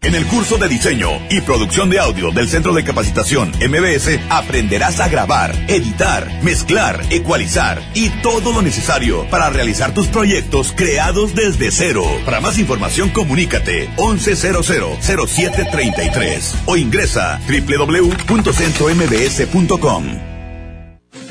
[0.00, 5.00] En el curso de diseño y producción de audio del Centro de Capacitación MBS aprenderás
[5.00, 11.72] a grabar, editar, mezclar, ecualizar y todo lo necesario para realizar tus proyectos creados desde
[11.72, 12.04] cero.
[12.24, 20.04] Para más información comunícate 11000733 o ingresa www.centrombs.com.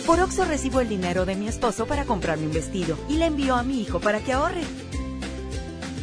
[0.06, 3.56] Por Oxo recibo el dinero de mi esposo para comprarme un vestido y le envío
[3.56, 4.64] a mi hijo para que ahorre.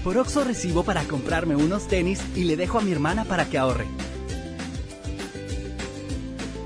[0.04, 3.56] Por Oxo recibo para comprarme unos tenis y le dejo a mi hermana para que
[3.56, 3.86] ahorre.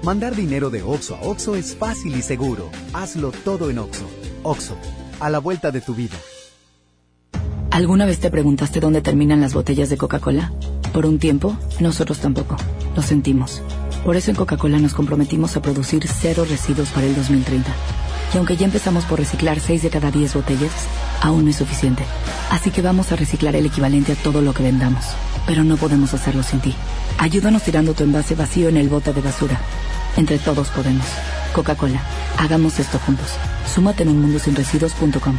[0.02, 2.68] Mandar dinero de Oxo a Oxo es fácil y seguro.
[2.92, 4.10] Hazlo todo en Oxo.
[4.42, 4.76] Oxo,
[5.20, 6.16] a la vuelta de tu vida.
[7.70, 10.52] ¿Alguna vez te preguntaste dónde terminan las botellas de Coca-Cola?
[10.92, 12.56] Por un tiempo, nosotros tampoco.
[12.96, 13.62] Lo sentimos.
[14.04, 17.72] Por eso en Coca-Cola nos comprometimos a producir cero residuos para el 2030.
[18.32, 20.72] Y aunque ya empezamos por reciclar 6 de cada 10 botellas,
[21.22, 22.04] aún no es suficiente.
[22.50, 25.04] Así que vamos a reciclar el equivalente a todo lo que vendamos.
[25.46, 26.74] Pero no podemos hacerlo sin ti.
[27.18, 29.58] Ayúdanos tirando tu envase vacío en el bote de basura.
[30.16, 31.06] Entre todos podemos.
[31.54, 32.00] Coca-Cola,
[32.38, 33.28] hagamos esto juntos.
[33.72, 35.36] Súmate en unmundosinresiduos.com.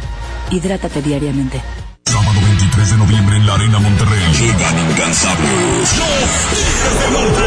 [0.50, 1.62] Hidrátate diariamente.
[2.06, 4.22] Sábado 23 de noviembre en la Arena Monterrey.
[4.32, 5.96] Llegan incansables.
[5.96, 7.44] Los Tigres del Norte.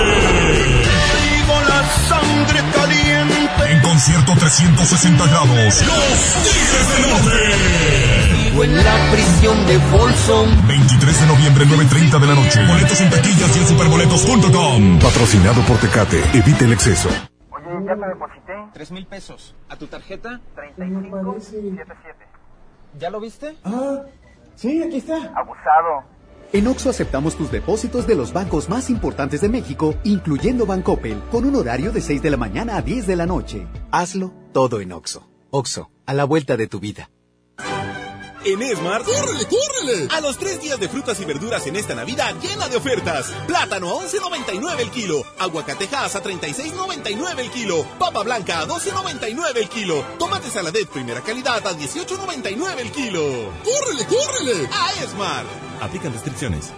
[0.83, 2.63] Traigo la sangre
[3.93, 5.85] concierto 360 grados.
[5.85, 8.49] Los Tigres del Norte.
[8.49, 10.67] Vivo en la prisión de Folsom.
[10.67, 12.65] 23 de noviembre, 9.30 de la noche.
[12.65, 14.99] Boletos en taquillas y en superboletos.com.
[14.99, 16.23] Patrocinado por Tecate.
[16.33, 17.07] Evite el exceso.
[17.51, 18.53] Oye, ya te deposité.
[18.73, 19.55] Tres mil pesos.
[19.69, 20.41] ¿A tu tarjeta?
[20.55, 22.25] 3577.
[22.97, 23.55] ¿Ya lo viste?
[23.63, 24.01] Ah,
[24.55, 25.17] sí, aquí está.
[25.35, 26.12] Abusado.
[26.53, 31.45] En Oxo aceptamos tus depósitos de los bancos más importantes de México, incluyendo Bancoppel, con
[31.45, 33.65] un horario de 6 de la mañana a 10 de la noche.
[33.89, 35.27] Hazlo todo en Oxo.
[35.49, 37.09] Oxo, a la vuelta de tu vida.
[38.45, 40.07] En Esmar, ¡córrele, córrele!
[40.11, 43.31] A los tres días de frutas y verduras en esta Navidad llena de ofertas.
[43.47, 45.23] Plátano a 11.99 el kilo.
[45.39, 47.85] Aguacatejas a 36.99 el kilo.
[47.97, 50.03] Papa blanca a 12.99 el kilo.
[50.19, 53.53] Tomate saladet primera calidad a 18.99 el kilo.
[53.63, 54.69] ¡Córrele, córrele!
[54.73, 55.45] A Esmar.
[55.79, 56.71] Aplican restricciones.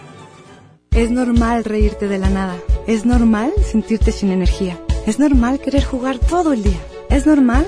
[0.91, 2.57] Es normal reírte de la nada.
[2.85, 4.79] Es normal sentirte sin energía.
[5.07, 6.79] Es normal querer jugar todo el día.
[7.09, 7.67] Es normal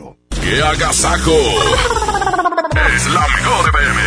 [0.41, 1.37] ¡Qué agasajo!
[2.95, 4.01] Es la mejor FM.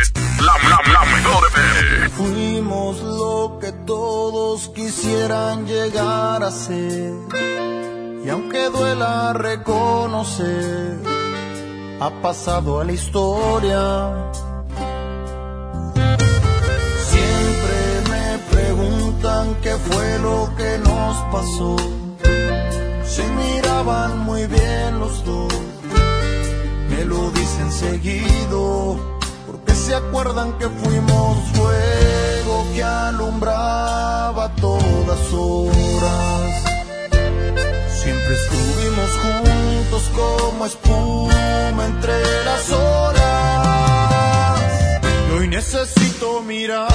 [0.00, 2.08] Es la, la, la mejor FM.
[2.10, 7.12] Fuimos lo que todos quisieran llegar a ser.
[8.24, 10.98] Y aunque duela reconocer,
[12.00, 14.30] ha pasado a la historia.
[17.10, 17.76] Siempre
[18.10, 21.76] me preguntan qué fue lo que nos pasó.
[23.04, 23.28] Se
[23.74, 25.52] miraban muy bien los dos,
[26.88, 29.00] me lo dicen seguido,
[29.46, 36.64] porque se acuerdan que fuimos fuego que alumbraba todas horas.
[37.88, 44.60] Siempre estuvimos juntos como espuma entre las horas.
[45.28, 46.94] Y hoy necesito mirarte,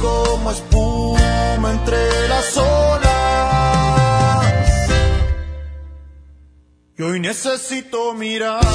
[0.00, 3.10] Como espuma entre las olas.
[6.98, 8.66] Y hoy necesito mirarte,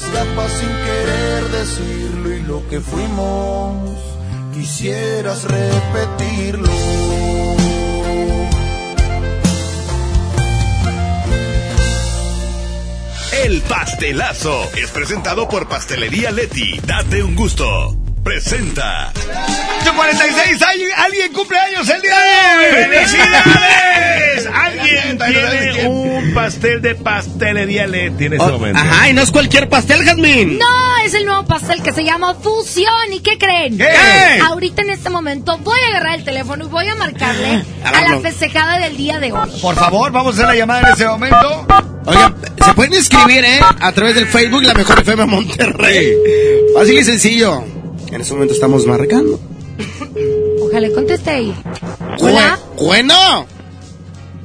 [0.00, 3.98] te sin querer decirlo y lo que fuimos
[4.54, 6.70] quisieras repetirlo.
[13.44, 16.78] El pastelazo es presentado por Pastelería Leti.
[16.86, 17.96] Date un gusto.
[18.22, 19.12] Presenta.
[19.90, 22.84] 46, ¿hay- ¿alguien cumple años el día de hoy?
[22.96, 24.48] ¡Felicidades!
[24.54, 28.78] Alguien tiene un pastel de pastelería Leti en este momento.
[28.80, 30.58] Ajá, y no es cualquier pastel, Jazmín.
[30.58, 33.12] No, es el nuevo pastel que se llama Fusión.
[33.12, 33.78] ¿Y qué creen?
[33.78, 33.86] ¿Qué?
[34.44, 38.20] Ahorita en este momento voy a agarrar el teléfono y voy a marcarle a la
[38.20, 39.50] festejada del día de hoy.
[39.60, 41.66] Por favor, vamos a hacer la llamada en ese momento.
[42.06, 43.60] Oigan, se pueden inscribir, ¿eh?
[43.80, 46.12] A través del Facebook La Mejor FM Monterrey.
[46.74, 47.64] Fácil y sencillo.
[48.10, 49.40] En este momento estamos marcando.
[50.62, 51.54] Ojalá conteste ella.
[52.20, 52.58] Hola.
[52.76, 53.46] Bueno.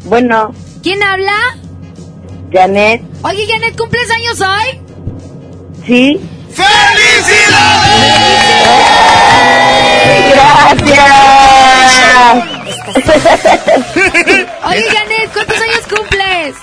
[0.06, 0.54] Bueno.
[0.84, 1.34] ¿Quién habla?
[2.52, 4.80] Janet, Oye, Janet, ¿cumples años hoy?
[5.86, 6.20] sí.
[14.66, 16.56] Oye, Janet, ¿cuántos años cumples?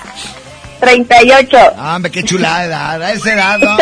[0.79, 1.57] 38.
[1.77, 3.77] Ah, hombre, qué chulada edad, a esa edad, ¿no?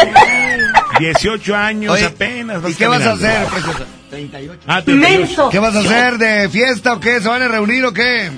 [1.00, 2.62] 18 años Oye, apenas.
[2.70, 3.86] ¿Y qué vas a hacer, preciosa?
[4.14, 4.60] 38.
[4.68, 5.50] Ah, 38.
[5.52, 6.18] ¿Qué vas a hacer?
[6.18, 7.20] ¿De fiesta o qué?
[7.20, 8.30] ¿Se van a reunir o qué?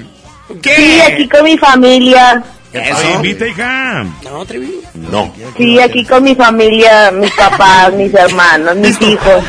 [0.64, 2.44] Sí, aquí con mi familia.
[2.74, 4.04] Oye, invita, hija.
[4.24, 4.82] No, Trevi.
[4.96, 5.34] No.
[5.56, 9.44] Sí, aquí con mi familia, mis papás, mis hermanos, mis hijos.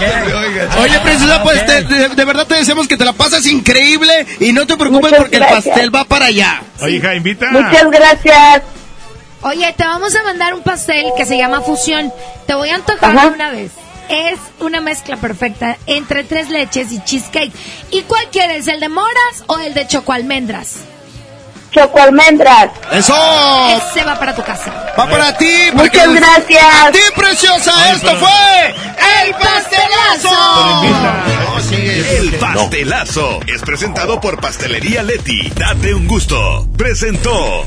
[0.80, 4.52] Oye, preciosa, pues te- de, de verdad te deseamos que te la pases increíble y
[4.52, 5.66] no te preocupes Muchas porque gracias.
[5.66, 6.62] el pastel va para allá.
[6.80, 7.50] Oye, hija, invita.
[7.50, 8.62] Muchas gracias.
[9.42, 12.12] Oye, te vamos a mandar un pastel que se llama Fusión.
[12.46, 13.70] Te voy a antojar de una vez.
[14.08, 17.52] Es una mezcla perfecta entre tres leches y cheesecake.
[17.90, 18.68] ¿Y cuál quieres?
[18.68, 20.76] ¿El de moras o el de choco almendras?
[21.72, 22.70] Choco almendras.
[22.92, 23.14] ¡Eso!
[23.68, 24.72] Ese va para tu casa.
[24.98, 25.52] Va para ti.
[25.74, 26.64] Muchas porque- gracias.
[26.86, 27.92] A ti, preciosa.
[27.92, 28.74] Esto fue
[29.24, 30.82] El Pastelazo.
[31.72, 35.50] El pastelazo es presentado por Pastelería Leti.
[35.56, 36.66] Date un gusto.
[36.76, 37.66] Presentó.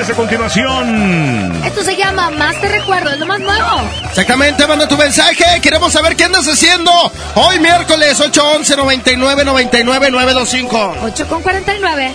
[0.00, 1.62] A continuación.
[1.62, 3.82] Esto se llama Más te recuerdo, es lo más nuevo.
[4.08, 5.60] Exactamente, manda tu mensaje.
[5.60, 6.90] Queremos saber qué andas haciendo.
[7.34, 10.96] Hoy miércoles 811 99 99 925.
[11.02, 12.14] 8 con 49.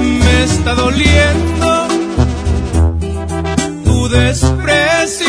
[0.00, 1.88] Me está doliendo
[3.84, 5.28] tu desprecio,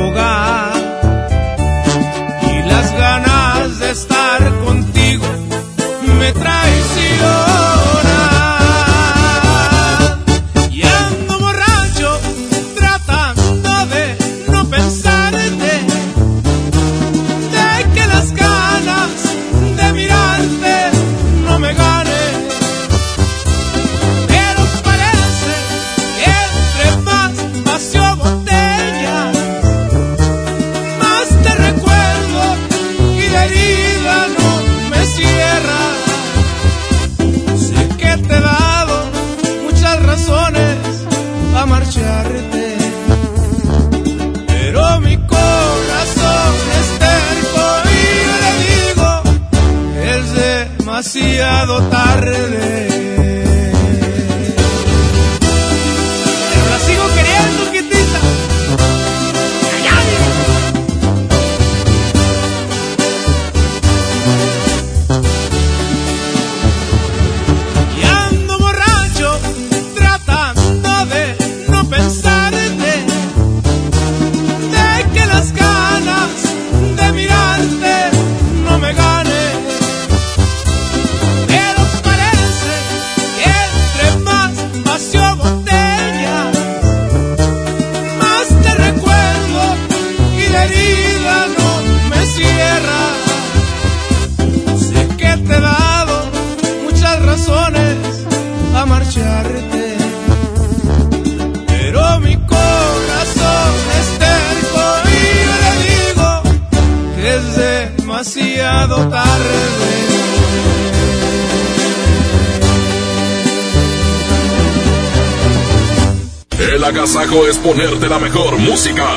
[117.31, 119.07] Es ponerte la mejor música.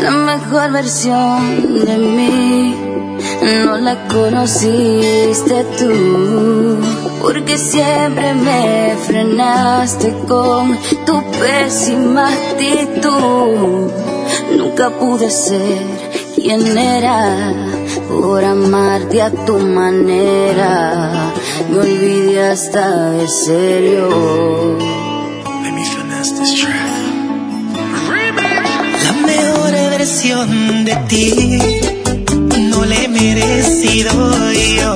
[0.03, 2.75] La mejor versión de mí
[3.65, 6.81] no la conociste tú,
[7.23, 13.93] porque siempre me frenaste con tu pésima actitud.
[14.79, 15.81] Nunca pude ser
[16.35, 17.51] quien era
[18.11, 21.33] por amarte a tu manera.
[21.71, 24.77] Me olvidé hasta de serio.
[29.03, 31.59] La mejor versión de ti
[32.71, 34.13] no le he merecido
[34.53, 34.96] yo.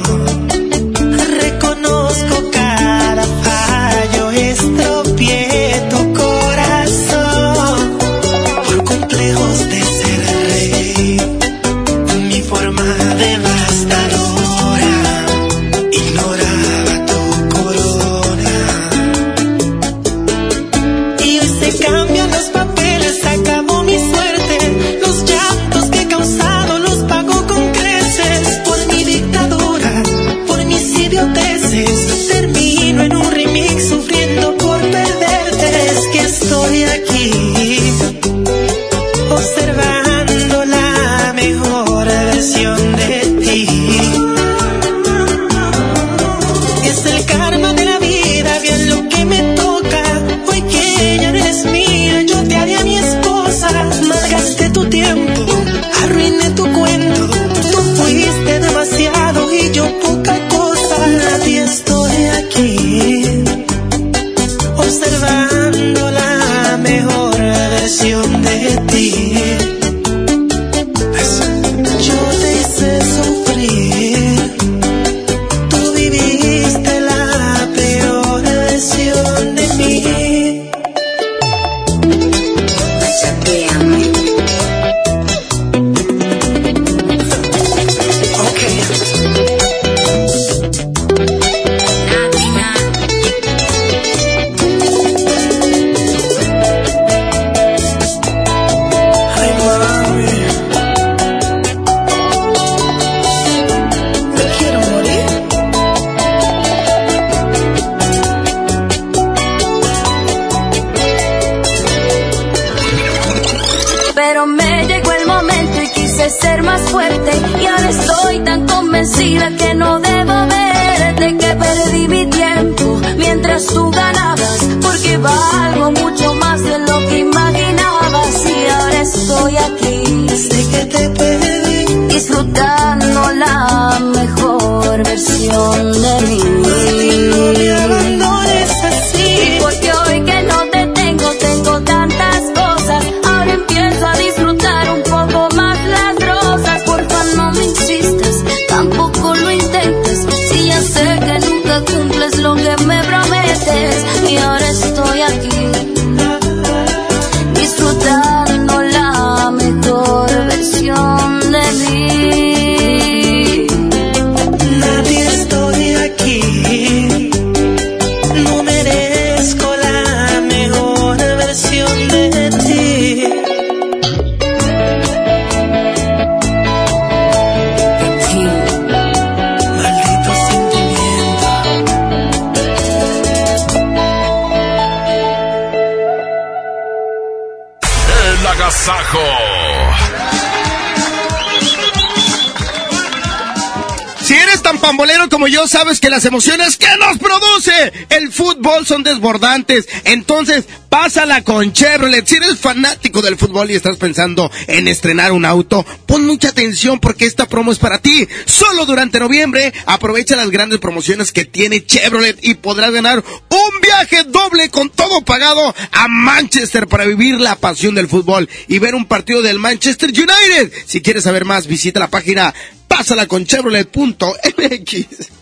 [195.67, 199.89] Sabes que las emociones que nos produce el fútbol son desbordantes.
[200.05, 202.27] Entonces, pásala con Chevrolet.
[202.27, 207.01] Si eres fanático del fútbol y estás pensando en estrenar un auto, pon mucha atención
[207.01, 208.29] porque esta promo es para ti.
[208.45, 214.25] Solo durante noviembre, aprovecha las grandes promociones que tiene Chevrolet y podrás ganar un viaje
[214.25, 219.07] doble con todo pagado a Manchester para vivir la pasión del fútbol y ver un
[219.07, 220.73] partido del Manchester United.
[220.87, 222.55] Si quieres saber más, visita la página
[222.89, 225.40] pásala con Chevrolet.mx.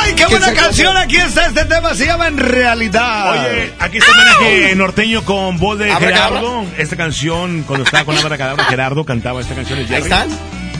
[0.00, 0.96] ¡Ay, qué buena canción!
[0.96, 3.32] Aquí está este tema, se llama En Realidad.
[3.32, 5.94] Oye, aquí está homenaje norteño con voz de.
[5.94, 6.64] Gerardo.
[6.76, 9.86] Esta canción, cuando estaba con la Cadabra, Gerardo cantaba esta canción.
[9.86, 10.02] Jerry.
[10.02, 10.28] están?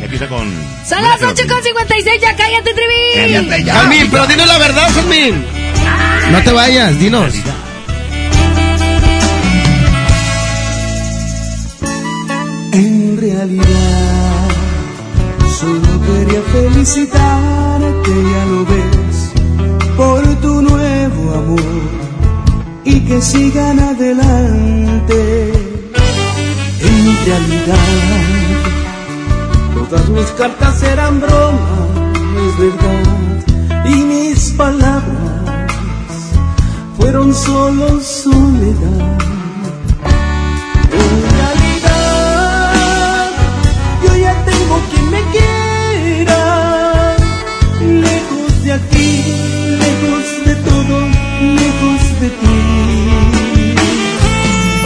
[0.01, 0.51] Y aquí está con...
[0.87, 3.15] Son las 8 con 56, ya cállate, Trivi.
[3.15, 3.75] Cállate ya.
[3.81, 5.45] Fermín, pero dinos la verdad, Fermín.
[6.31, 7.33] No te vayas, dinos.
[12.73, 14.24] En realidad,
[15.61, 19.17] solo quería felicitarte, ya lo ves,
[19.97, 21.83] por tu nuevo amor
[22.85, 25.53] y que sigan adelante.
[26.81, 27.77] En realidad,
[29.75, 31.89] todas mis cartas eran broma,
[32.47, 35.05] es verdad, y mis palabras
[36.99, 39.19] fueron solo soledad.
[41.03, 42.75] En realidad,
[44.05, 45.21] yo ya tengo quien me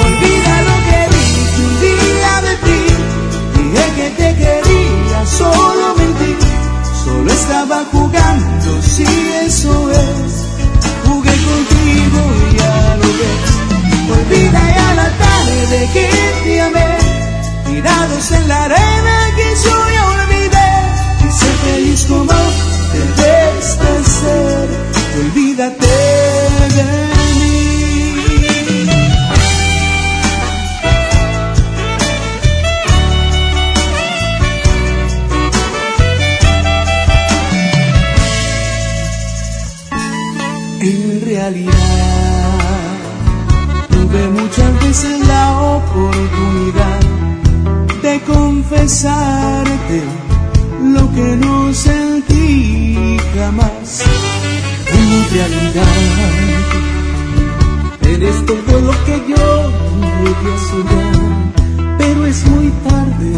[0.04, 2.80] Olvida lo que dije un día de ti,
[3.54, 6.32] dije que te quería, solo mentí,
[7.04, 9.04] solo estaba jugando, si
[9.46, 10.32] eso es,
[11.06, 13.50] jugué contigo y ya lo ves.
[14.18, 16.08] Olvida ya la tarde que
[16.42, 16.90] te amé,
[17.66, 19.17] tirados en la arena
[41.50, 41.72] realidad,
[43.88, 47.00] tuve muchas veces la oportunidad
[48.02, 50.02] de confesarte
[50.94, 54.04] lo que no sentí jamás.
[54.92, 55.86] En realidad,
[58.02, 59.70] eres todo lo que yo
[60.22, 61.16] llegué a soñar,
[61.96, 63.32] pero es muy tarde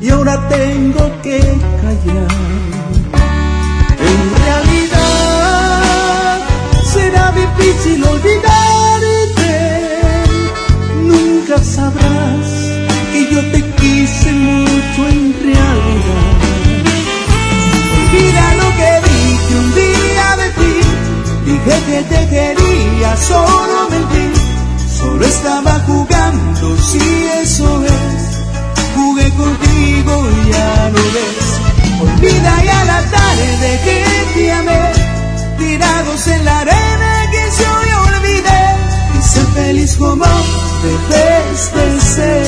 [0.00, 1.40] y ahora tengo que
[1.82, 2.37] callar.
[7.58, 9.52] Difícil olvidarte.
[11.02, 12.46] Nunca sabrás
[13.12, 16.36] que yo te quise mucho en realidad.
[17.96, 20.74] Olvida lo que dije un día de ti.
[21.46, 24.26] Dije que te quería, solo mentí.
[24.98, 27.00] Solo estaba jugando, si
[27.42, 28.38] eso es.
[28.94, 31.48] Jugué contigo y ya lo ves.
[32.00, 34.04] Olvida ya la tarde que
[34.34, 34.92] te amé,
[35.58, 37.07] tirados en la arena
[39.88, 40.24] feliz como
[40.82, 42.46] debes de ser,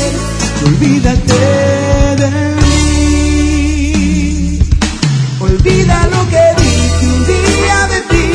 [0.66, 1.42] olvídate
[2.16, 3.88] de mí.
[5.40, 8.26] Olvida lo que dije un día de ti,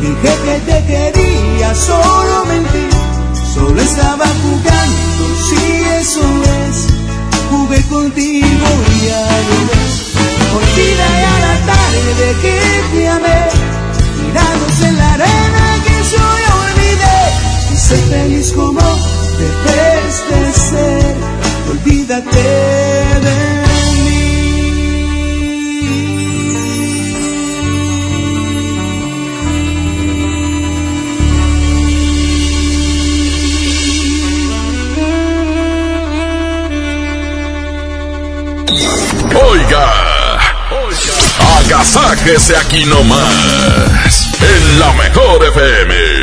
[0.00, 2.86] dije que te quería, solo mentí.
[3.54, 5.62] Solo estaba jugando, si
[6.00, 6.26] eso
[6.66, 6.76] es,
[7.50, 9.94] jugué contigo y ya lo ves.
[10.58, 12.56] Olvida ya la tarde que
[12.92, 13.40] te amé,
[14.16, 15.63] tirados en la arena
[17.94, 18.80] sé feliz como
[19.38, 21.16] debes de ser,
[21.70, 22.42] olvídate
[23.24, 23.54] de
[39.50, 39.92] Oiga,
[41.58, 46.13] agasáquese aquí nomás, en la mejor FM.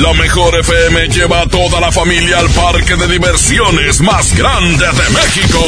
[0.00, 5.10] La mejor FM lleva a toda la familia al parque de diversiones más grande de
[5.10, 5.58] México.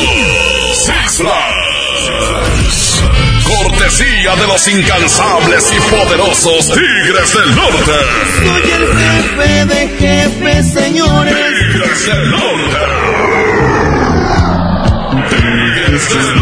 [0.73, 3.03] Six Flags.
[3.45, 7.93] Cortesía de los incansables y poderosos Tigres del Norte.
[8.39, 11.35] Soy el jefe de jefes, señores.
[11.35, 12.79] Tigres del Norte.
[15.29, 16.42] Tigres del Norte.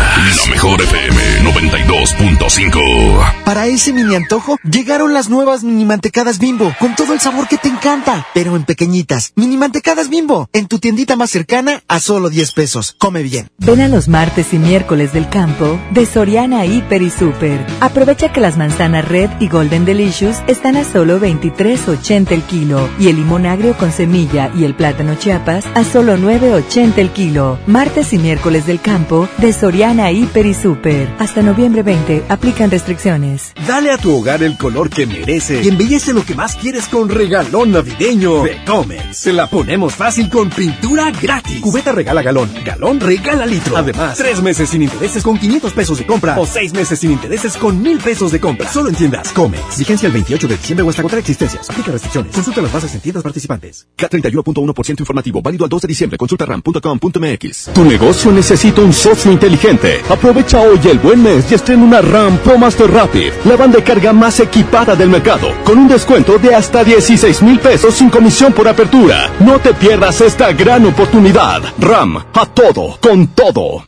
[0.17, 3.33] La mejor FM 92.5.
[3.45, 7.57] Para ese mini antojo, llegaron las nuevas mini mantecadas bimbo, con todo el sabor que
[7.57, 9.31] te encanta, pero en pequeñitas.
[9.35, 12.95] Mini mantecadas bimbo, en tu tiendita más cercana a solo 10 pesos.
[12.97, 13.49] Come bien.
[13.57, 17.65] Ven a los martes y miércoles del campo de Soriana Hiper y Super.
[17.79, 23.07] Aprovecha que las manzanas Red y Golden Delicious están a solo 23.80 el kilo y
[23.07, 27.59] el limón agrio con semilla y el plátano Chiapas a solo 9.80 el kilo.
[27.65, 31.13] Martes y miércoles del campo de Soriana Hiper y Super.
[31.19, 33.53] Hasta noviembre 20 aplican restricciones.
[33.67, 37.09] Dale a tu hogar el color que merece y embellece lo que más quieres con
[37.09, 39.17] regalón navideño de Comex.
[39.17, 41.59] Se la ponemos fácil con pintura gratis.
[41.59, 43.77] Cubeta regala galón, galón regala litro.
[43.77, 47.57] Además, tres meses sin intereses con 500 pesos de compra o seis meses sin intereses
[47.57, 48.71] con 1000 pesos de compra.
[48.71, 49.77] Solo en tiendas Comex.
[49.77, 51.69] Vigencia el 28 de diciembre o hasta contra existencias.
[51.69, 52.33] Aplica restricciones.
[52.33, 53.87] Consulta las bases en tiendas participantes.
[53.97, 56.17] K31.1% informativo, válido al 2 de diciembre.
[56.17, 57.69] Consulta ram.com.mx.
[57.73, 59.90] Tu negocio necesita un socio inteligente.
[60.09, 63.83] Aprovecha hoy el buen mes y estrena una RAM Pro Master Rapid, la banda de
[63.83, 68.53] carga más equipada del mercado, con un descuento de hasta 16 mil pesos sin comisión
[68.53, 69.29] por apertura.
[69.39, 71.61] No te pierdas esta gran oportunidad.
[71.79, 73.85] RAM, a todo, con todo.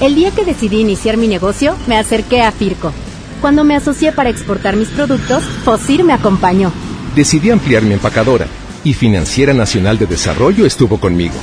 [0.00, 2.92] El día que decidí iniciar mi negocio, me acerqué a Firco.
[3.40, 6.72] Cuando me asocié para exportar mis productos, Fosir me acompañó.
[7.14, 8.46] Decidí ampliar mi empacadora
[8.84, 11.34] y Financiera Nacional de Desarrollo estuvo conmigo.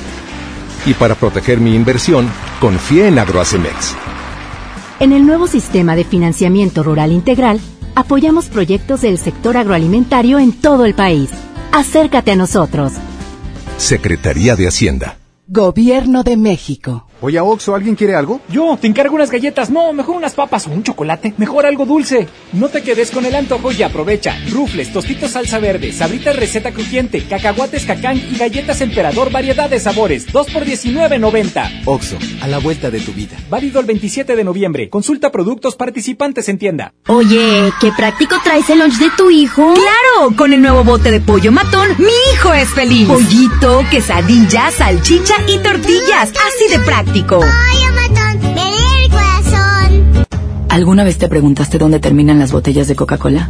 [0.86, 3.96] Y para proteger mi inversión, confié en Agroacemex.
[5.00, 7.60] En el nuevo sistema de financiamiento rural integral,
[7.96, 11.30] apoyamos proyectos del sector agroalimentario en todo el país.
[11.72, 12.94] Acércate a nosotros.
[13.78, 15.20] Secretaría de Hacienda.
[15.48, 17.08] Gobierno de México.
[17.20, 18.42] Oye, Oxo, ¿alguien quiere algo?
[18.48, 19.72] Yo, te encargo unas galletas.
[19.72, 21.34] No, mejor unas papas o un chocolate.
[21.38, 22.28] Mejor algo dulce.
[22.54, 24.38] No te quedes con el antojo y aprovecha.
[24.52, 30.32] Rufles, tostitos salsa verde, sabritas receta crujiente, cacahuates cacán y galletas emperador variedad de sabores.
[30.32, 31.82] 2 por 19.90.
[31.86, 33.36] Oxo, a la vuelta de tu vida.
[33.50, 34.90] Válido el 27 de noviembre.
[34.90, 36.94] Consulta productos participantes en tienda.
[37.08, 39.74] Oye, ¿qué práctico traes el lunch de tu hijo?
[39.74, 40.36] ¡Claro!
[40.36, 43.08] Con el nuevo bote de pollo matón, mi hijo es feliz.
[43.08, 46.32] Pollito, quesadilla, salchicha y tortillas.
[46.48, 47.07] Así de práctico.
[47.14, 50.26] Pollo matón, me el corazón.
[50.70, 53.50] ¿Alguna vez te preguntaste dónde terminan las botellas de Coca-Cola?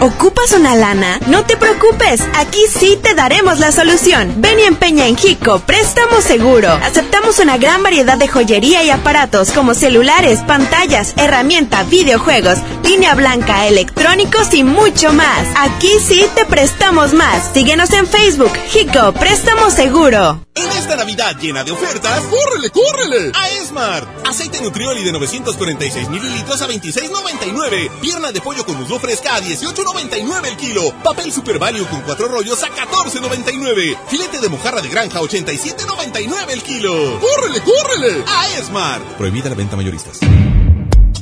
[0.00, 1.18] ¿Ocupas una lana?
[1.26, 4.34] No te preocupes, aquí sí te daremos la solución.
[4.36, 6.70] Ven y empeña en Hico, préstamo seguro.
[6.70, 13.66] Aceptamos una gran variedad de joyería y aparatos como celulares, pantallas, herramienta, videojuegos, línea blanca,
[13.66, 15.46] electrónicos y mucho más.
[15.56, 17.50] Aquí sí te prestamos más.
[17.54, 20.42] Síguenos en Facebook, Hico Préstamo Seguro.
[20.54, 23.32] En esta Navidad llena de ofertas, ¡córrele, córrele!
[23.34, 24.06] A Esmar.
[24.26, 27.90] Aceite Nutrioli de 946 mililitros a 26.99.
[28.00, 29.40] Pierna de pollo con muslo fresca a
[29.86, 30.92] 18.99 el kilo.
[31.02, 33.96] Papel Super Value con cuatro rollos a 14.99.
[34.08, 37.20] Filete de mojarra de granja a 87.99 el kilo.
[37.20, 38.24] ¡Córrele, córrele!
[38.26, 39.00] A Esmar.
[39.16, 40.20] Prohibida la venta mayoristas.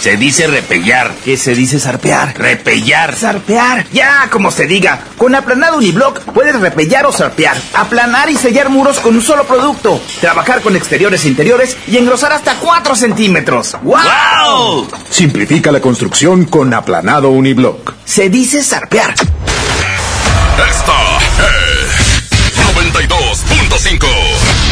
[0.00, 1.12] Se dice repellar.
[1.24, 2.36] ¿Qué se dice zarpear?
[2.36, 3.14] Repellar.
[3.14, 3.86] Zarpear.
[3.92, 4.98] Ya, como se diga.
[5.16, 7.56] Con aplanado uniblock puedes repellar o zarpear.
[7.74, 10.00] Aplanar y sellar muros con un solo producto.
[10.20, 13.76] Trabajar con exteriores e interiores y engrosar hasta 4 centímetros.
[13.82, 14.88] ¡Wow!
[15.10, 17.94] Simplifica la construcción con aplanado uniblock.
[18.04, 19.14] Se dice zarpear.
[20.70, 21.92] Esta es
[22.74, 24.71] 92.5.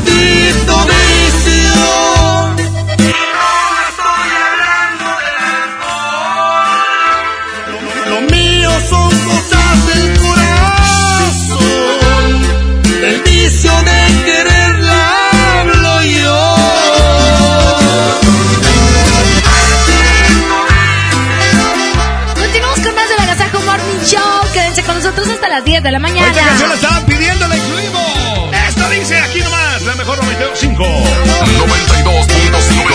[0.00, 1.74] Maldito vicio.
[8.08, 11.60] Lo mío son cosas del corazón.
[13.02, 15.02] El vicio de quererla
[15.60, 16.56] hablo yo.
[22.34, 24.52] Continuamos con más del Agasajo Morning Show.
[24.52, 26.28] Quédense con nosotros hasta las 10 de la mañana.
[26.28, 27.56] Esta canción la estaban pidiendo, la
[30.10, 30.82] mejor 95.
[30.82, 32.90] 92.5.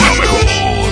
[0.00, 0.90] La mejor.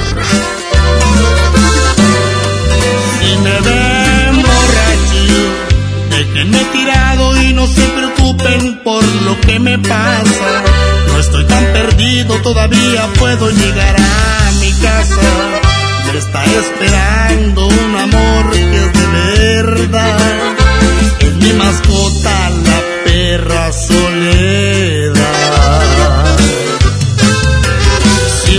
[3.20, 5.24] Si me ven borracho,
[6.10, 10.62] déjenme tirado y no se preocupen por lo que me pasa.
[11.08, 15.22] No estoy tan perdido, todavía puedo llegar a mi casa.
[16.12, 20.54] Me está esperando un amor que es de verdad.
[21.20, 25.13] Es mi mascota, la perra soledad.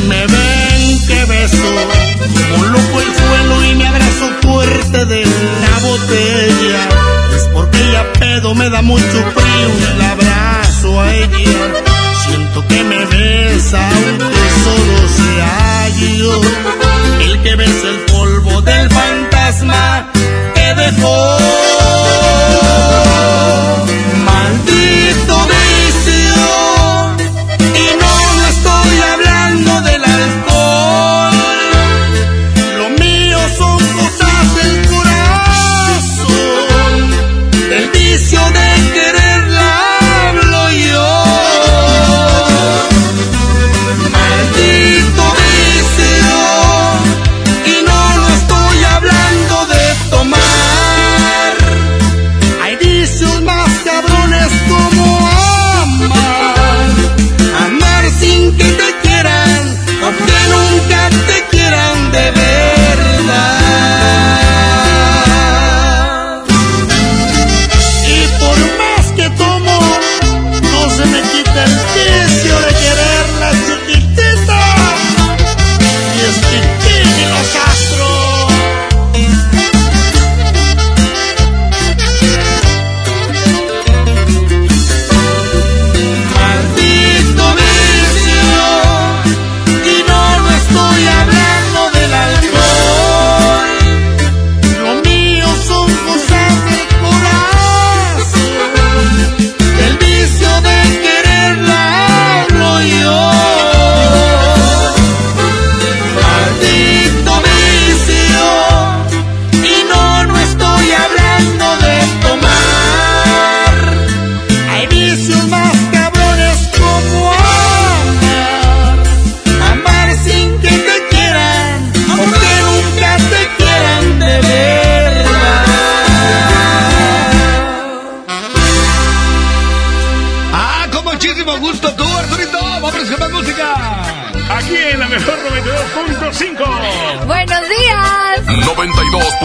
[0.07, 1.71] Me ven que beso
[2.51, 6.89] como loco el suelo y me abrazo fuerte de la botella,
[7.35, 11.83] es porque ella pedo me da mucho frío y la abrazo a ella.
[12.27, 16.41] Siento que me besa aunque solo sea yo
[17.21, 20.11] el que besa el polvo del fantasma
[20.53, 21.84] que dejó.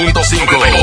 [0.08, 0.80] 92.5.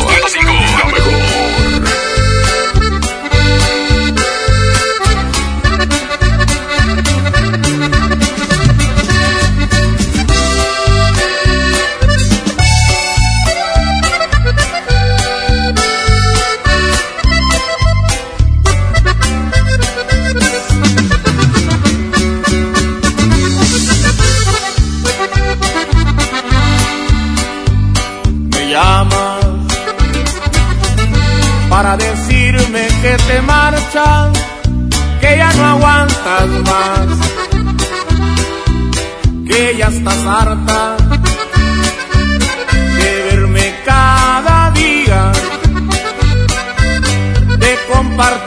[39.48, 40.98] que ya estás harta
[42.98, 45.32] de verme cada día,
[47.58, 48.47] de compartir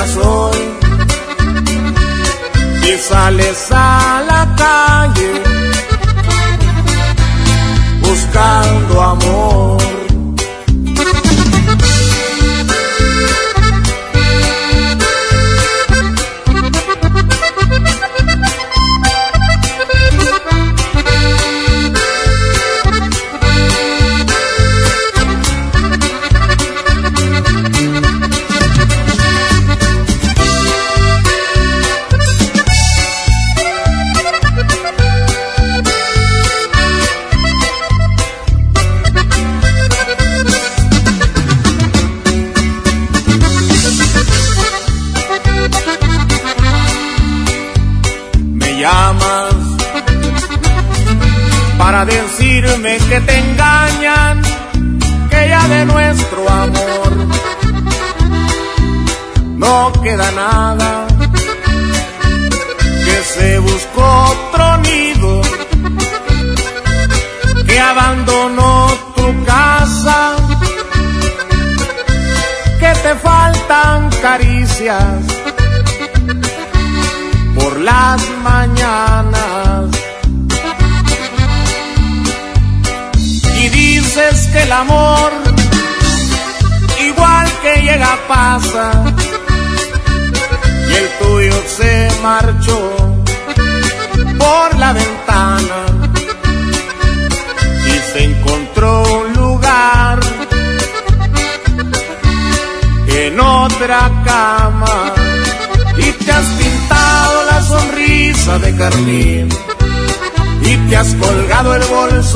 [0.00, 0.80] estrenas hoy
[2.98, 5.42] sales a la calle
[8.02, 9.79] buscando amor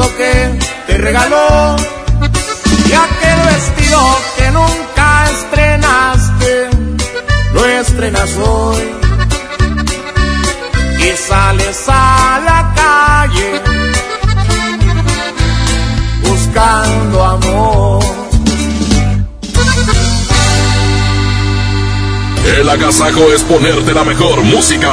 [0.02, 0.58] que
[0.88, 1.76] te regaló.
[2.88, 4.00] Y aquel vestido
[4.36, 6.68] que nunca estrenaste
[7.52, 8.82] lo estrenas hoy.
[10.98, 13.62] Y sales a la calle
[16.22, 18.04] buscando amor.
[22.58, 24.92] El agasajo es ponerte la mejor música.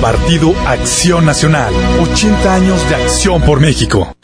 [0.00, 1.72] Partido Acción Nacional.
[2.00, 4.14] 80 años de acción por México.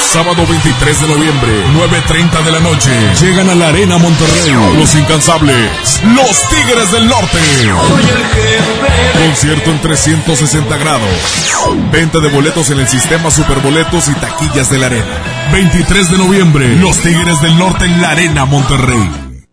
[0.00, 2.90] Sábado 23 de noviembre, 9.30 de la noche.
[3.20, 4.50] Llegan a la Arena Monterrey.
[4.76, 6.00] Los incansables.
[6.16, 7.38] Los Tigres del Norte.
[9.24, 11.08] Concierto en 360 grados.
[11.92, 15.22] Venta de boletos en el sistema Superboletos y taquillas de la Arena.
[15.52, 19.29] 23 de noviembre, Los Tigres del Norte en la Arena Monterrey.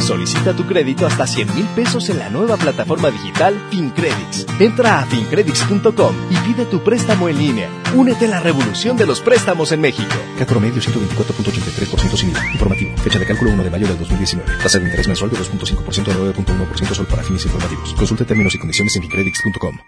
[0.00, 4.46] Solicita tu crédito hasta 100 mil pesos en la nueva plataforma digital FinCredits.
[4.58, 7.70] Entra a fincredits.com y pide tu préstamo en línea.
[7.94, 10.14] Únete a la revolución de los préstamos en México.
[10.38, 12.52] Cat promedio 124.83% sin IVA.
[12.52, 12.96] Informativo.
[12.96, 14.50] Fecha de cálculo 1 de mayo del 2019.
[14.62, 17.94] Tasa de interés mensual de 2.5% a 9.1% solo para fines informativos.
[17.94, 19.78] Consulte términos y condiciones en fincredits.com.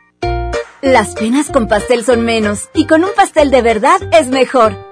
[0.83, 4.92] Las penas con pastel son menos y con un pastel de verdad es mejor.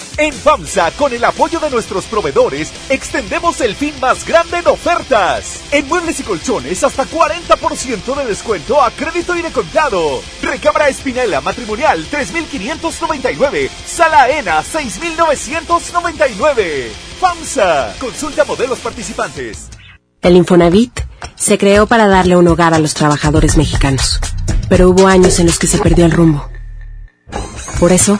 [0.17, 5.61] En FAMSA, con el apoyo de nuestros proveedores, extendemos el fin más grande en ofertas.
[5.71, 10.21] En muebles y colchones, hasta 40% de descuento a crédito y de contado.
[10.41, 13.69] Recámara Espinela matrimonial 3.599.
[13.85, 16.89] Sala ENA 6.999.
[17.19, 17.95] FAMSA.
[17.99, 19.69] Consulta modelos participantes.
[20.21, 21.01] El Infonavit
[21.35, 24.19] se creó para darle un hogar a los trabajadores mexicanos,
[24.69, 26.47] pero hubo años en los que se perdió el rumbo.
[27.79, 28.19] Por eso,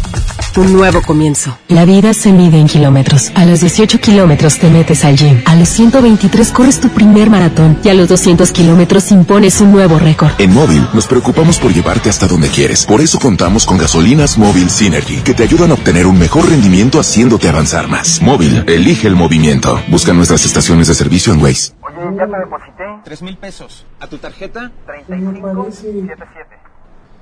[0.57, 1.57] un nuevo comienzo.
[1.67, 3.31] La vida se mide en kilómetros.
[3.35, 5.41] A los 18 kilómetros te metes al gym.
[5.45, 7.79] A los 123 corres tu primer maratón.
[7.83, 10.31] Y a los 200 kilómetros impones un nuevo récord.
[10.39, 12.85] En Móvil nos preocupamos por llevarte hasta donde quieres.
[12.85, 16.99] Por eso contamos con gasolinas Móvil Synergy, que te ayudan a obtener un mejor rendimiento
[16.99, 18.21] haciéndote avanzar más.
[18.21, 19.79] Móvil, elige el movimiento.
[19.87, 21.73] Busca nuestras estaciones de servicio en Waze.
[21.81, 22.83] Oye, ya te deposité.
[23.03, 23.85] Tres mil pesos.
[23.99, 24.71] ¿A tu tarjeta?
[25.07, 26.61] 3577.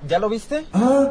[0.07, 0.65] ¿Ya lo viste?
[0.73, 1.09] Ah.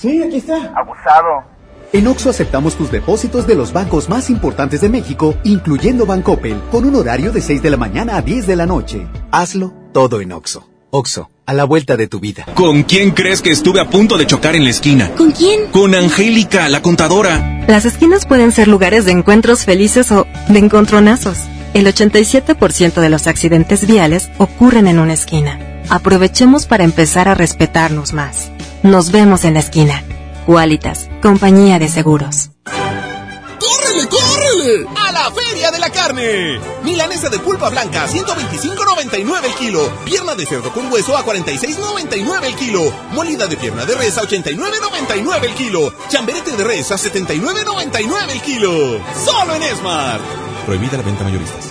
[0.00, 0.72] Sí, aquí está.
[0.74, 1.44] Abusado.
[1.92, 6.84] En Oxo aceptamos tus depósitos de los bancos más importantes de México, incluyendo Bancoppel, con
[6.84, 9.06] un horario de 6 de la mañana a 10 de la noche.
[9.30, 10.66] Hazlo todo en Oxo.
[10.90, 12.46] Oxo, a la vuelta de tu vida.
[12.54, 15.10] ¿Con quién crees que estuve a punto de chocar en la esquina?
[15.16, 15.66] ¿Con quién?
[15.70, 17.64] Con Angélica, la contadora.
[17.68, 21.38] Las esquinas pueden ser lugares de encuentros felices o de encontronazos.
[21.74, 25.58] El 87% de los accidentes viales ocurren en una esquina.
[25.90, 28.50] Aprovechemos para empezar a respetarnos más.
[28.82, 30.02] Nos vemos en la esquina.
[30.46, 32.50] Qualitas, compañía de seguros.
[32.64, 34.88] ¡Córrele, córrele!
[34.96, 36.58] ¡A la Feria de la Carne!
[36.82, 39.92] Milanesa de pulpa blanca, 125.99 el kilo.
[40.06, 42.90] Pierna de cerdo con hueso a 46.99 el kilo.
[43.12, 45.92] Molida de pierna de res a 89.99 el kilo.
[46.08, 48.98] Chamberete de res a 79.99 el kilo.
[49.14, 50.20] ¡Solo en Esmar!
[50.64, 51.70] Prohibida la venta mayoristas.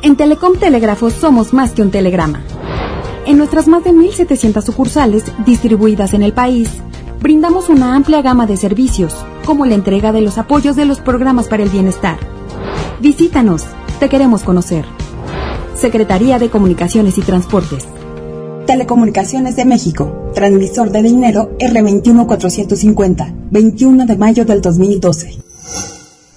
[0.00, 2.42] En Telecom Telégrafos somos más que un telegrama.
[3.26, 6.68] En nuestras más de 1.700 sucursales distribuidas en el país,
[7.20, 9.14] brindamos una amplia gama de servicios,
[9.46, 12.18] como la entrega de los apoyos de los programas para el bienestar.
[13.00, 13.64] Visítanos,
[13.98, 14.84] te queremos conocer.
[15.74, 17.86] Secretaría de Comunicaciones y Transportes.
[18.66, 25.38] Telecomunicaciones de México, transmisor de dinero R21450, 21 de mayo del 2012.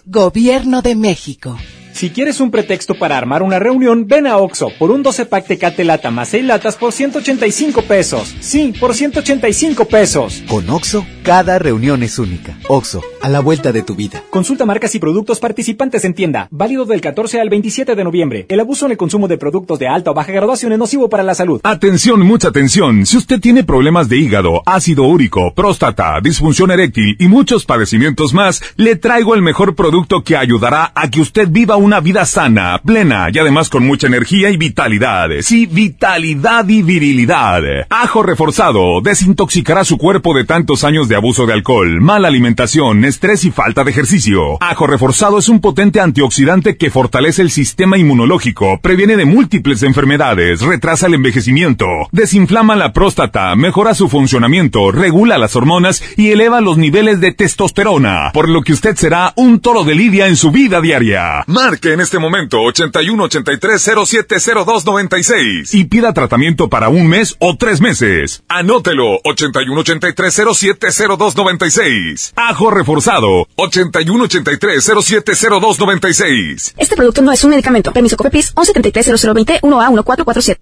[0.06, 1.58] Gobierno de México.
[1.98, 5.48] Si quieres un pretexto para armar una reunión, ven a Oxo por un 12 pack
[5.48, 8.36] Tecate Lata más 6 latas por 185 pesos.
[8.40, 10.44] Sí, por 185 pesos.
[10.48, 12.56] Con Oxo, cada reunión es única.
[12.70, 14.22] Oxo, a la vuelta de tu vida.
[14.30, 16.48] Consulta marcas y productos participantes en tienda.
[16.52, 18.46] Válido del 14 al 27 de noviembre.
[18.48, 21.24] El abuso en el consumo de productos de alta o baja graduación es nocivo para
[21.24, 21.62] la salud.
[21.64, 23.08] Atención, mucha atención.
[23.08, 28.62] Si usted tiene problemas de hígado, ácido úrico, próstata, disfunción eréctil y muchos padecimientos más,
[28.76, 32.82] le traigo el mejor producto que ayudará a que usted viva un una vida sana,
[32.84, 35.30] plena y además con mucha energía y vitalidad.
[35.40, 37.62] Sí, vitalidad y virilidad.
[37.90, 43.46] Ajo reforzado desintoxicará su cuerpo de tantos años de abuso de alcohol, mala alimentación, estrés
[43.46, 44.58] y falta de ejercicio.
[44.60, 50.60] Ajo reforzado es un potente antioxidante que fortalece el sistema inmunológico, previene de múltiples enfermedades,
[50.60, 56.78] retrasa el envejecimiento, desinflama la próstata, mejora su funcionamiento, regula las hormonas y eleva los
[56.78, 60.82] niveles de testosterona, por lo que usted será un toro de lidia en su vida
[60.82, 61.46] diaria.
[61.78, 67.56] Marque en este momento 81 83 0702 96 y pida tratamiento para un mes o
[67.56, 68.42] tres meses.
[68.48, 72.34] Anótelo 81 83 0702 96.
[72.36, 76.74] Ajo reforzado 81 83 0702 96.
[76.78, 77.92] Este producto no es un medicamento.
[77.92, 80.58] Permiso COPEPIS 1133 0020 1A1447.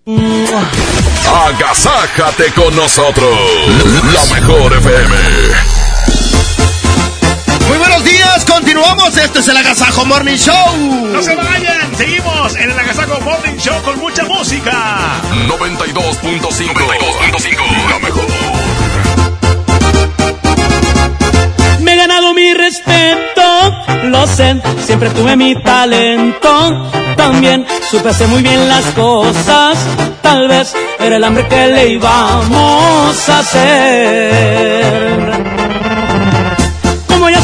[1.47, 3.39] Agasájate con nosotros.
[4.13, 5.94] La mejor FM.
[8.05, 9.17] Días, continuamos.
[9.17, 10.77] Este es el Agasajo Morning Show.
[11.11, 15.19] No se vayan, seguimos en el Agasajo Morning Show con mucha música.
[15.47, 16.39] 92.5.
[16.39, 17.89] 92.5.
[17.89, 18.25] La mejor.
[21.81, 23.71] Me he ganado mi respeto,
[24.03, 26.91] lo sé, siempre tuve mi talento.
[27.17, 29.79] También supe hacer muy bien las cosas,
[30.21, 34.85] tal vez era el hambre que le íbamos a hacer.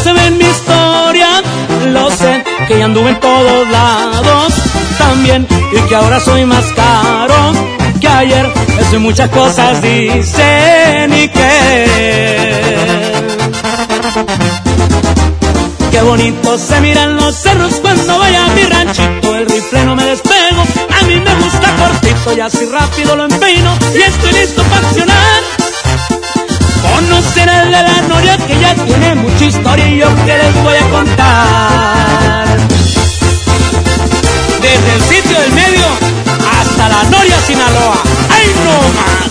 [0.04, 1.44] Se ve mi historia,
[1.88, 4.54] lo sé, que ya anduve en todos lados.
[4.98, 7.54] También, y que ahora soy más caro
[8.00, 8.52] que ayer.
[8.80, 12.62] Eso y muchas cosas dicen y que.
[15.92, 19.36] Qué bonito se miran los cerros cuando vaya a mi ranchito.
[19.36, 20.64] El rifle no me despego,
[21.00, 25.61] a mí me gusta cortito y así rápido lo empeino y estoy listo para accionar.
[26.96, 30.76] Conocer al de la noria que ya tiene mucha historia y yo que les voy
[30.76, 32.46] a contar.
[34.62, 35.86] Desde el sitio del medio
[36.60, 37.98] hasta la noria Sinaloa.
[38.30, 39.31] ¡Ay no más!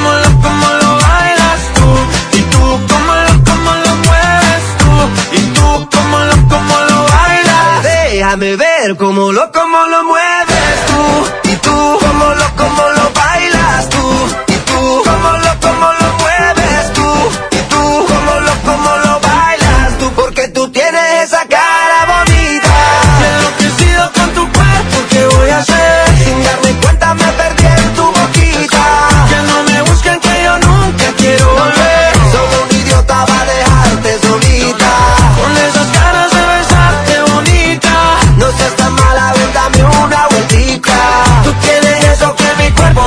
[0.00, 2.38] cómo lo, cómo lo bailas tú.
[2.38, 4.92] Y tú, cómo lo, cómo lo mueves tú.
[5.36, 7.82] Y tú, cómo lo, cómo lo bailas.
[7.82, 11.50] Déjame ver cómo lo, cómo lo mueves tú.
[11.50, 12.89] Y tú, cómo lo, cómo lo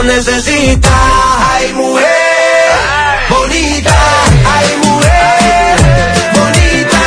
[0.04, 0.90] necesita.
[1.54, 2.04] Ay, mujer
[3.30, 3.96] bonita,
[4.56, 5.78] ay, mujer
[6.34, 7.04] bonita,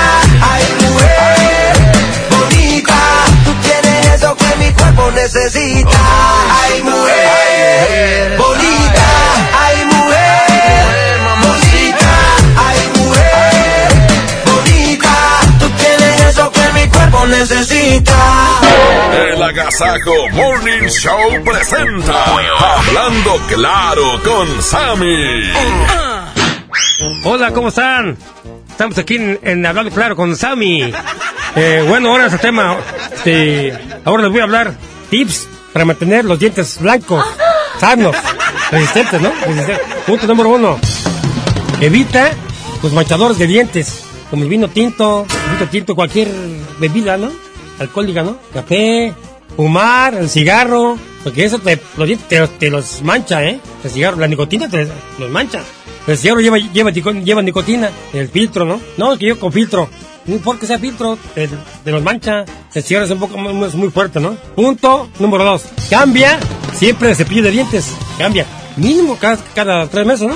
[0.52, 1.76] ay, mujer
[2.30, 2.98] bonita.
[3.44, 5.98] Tú tienes eso que mi cuerpo necesita.
[6.62, 9.08] Ay, mujer bonita,
[9.64, 12.12] ay, mujer bonita,
[12.66, 13.88] ay, mujer
[14.46, 15.14] bonita.
[15.58, 18.65] Tú tienes eso que mi cuerpo necesita.
[19.16, 22.24] El Agasajo Morning Show presenta
[22.74, 25.50] Hablando Claro con Sammy.
[27.24, 28.18] Hola, ¿cómo están?
[28.68, 30.92] Estamos aquí en, Hablando Claro con Sammy.
[31.56, 32.76] Eh, bueno, ahora es el tema.
[33.14, 33.72] Este,
[34.04, 34.74] ahora les voy a hablar
[35.08, 37.24] tips para mantener los dientes blancos,
[37.80, 38.14] sanos,
[38.70, 39.32] resistentes, ¿no?
[40.06, 40.78] Punto número uno.
[41.80, 42.32] Evita
[42.82, 46.28] los manchadores de dientes, como el vino tinto, el vino tinto, cualquier
[46.78, 47.45] bebida, ¿no?
[47.78, 48.38] Alcohólica, ¿no?
[48.52, 49.14] Café,
[49.56, 53.60] fumar, el cigarro, porque eso te, te, te los mancha, ¿eh?
[53.84, 54.88] El cigarro, la nicotina te
[55.18, 55.62] los mancha.
[56.06, 58.80] El cigarro lleva, lleva, lleva nicotina, el filtro, ¿no?
[58.96, 59.88] No, es que yo con filtro.
[60.26, 61.48] No importa sea filtro, te,
[61.84, 62.44] te los mancha.
[62.74, 64.36] El cigarro es un poco es muy fuerte, ¿no?
[64.54, 65.64] Punto número dos.
[65.88, 66.38] Cambia
[66.74, 67.92] siempre el cepillo de dientes.
[68.18, 68.44] Cambia.
[68.76, 70.34] Mínimo cada, cada tres meses, ¿no?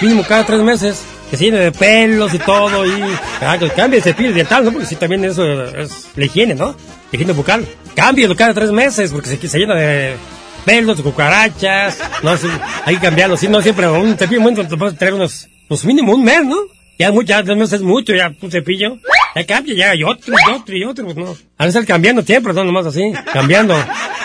[0.00, 1.02] Mínimo cada tres meses.
[1.30, 3.02] Que se llene de pelos y todo y...
[3.40, 4.72] Ah, que cambie el cepillo dental, ¿no?
[4.72, 6.66] Porque sí, también eso es la higiene, ¿no?
[6.66, 6.76] La
[7.12, 7.66] higiene bucal.
[7.94, 10.16] Cámbialo cada tres meses porque se, llena de
[10.64, 11.98] pelos, cucarachas.
[12.22, 12.48] No, sí,
[12.84, 13.36] hay que cambiarlo.
[13.36, 15.48] Si no, siempre un cepillo muy te puedes traer unos...
[15.68, 16.56] Pues mínimo un mes, ¿no?
[16.98, 18.98] Ya, mucho, ya tres meses es mucho, ya un cepillo.
[19.34, 21.36] Ya cambia, ya hay otro y otro y otro, pues no.
[21.58, 23.74] A veces cambiando siempre, no nomás así, cambiando.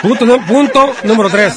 [0.00, 1.54] Punto, punto número tres.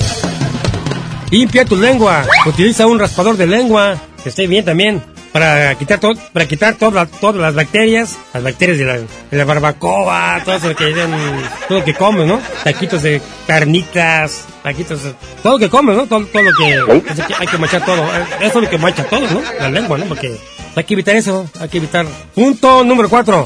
[1.31, 2.25] Limpia tu lengua.
[2.45, 5.01] Utiliza un raspador de lengua, que esté bien también,
[5.35, 8.99] para quitar todo, para quitar todas todas las bacterias, las bacterias de la,
[9.31, 12.39] de barbacoa, todo todo lo que comes, ¿no?
[12.63, 15.01] Taquitos de carnitas, taquitos,
[15.43, 16.07] todo lo que comes, ¿no?
[16.07, 18.01] Todo, todo lo que, hay que manchar todo.
[18.39, 19.41] Eso es lo que mancha todo, ¿no?
[19.59, 20.05] La lengua, ¿no?
[20.05, 20.37] Porque
[20.73, 22.05] hay que evitar eso, hay que evitar.
[22.33, 23.43] Punto número cuatro.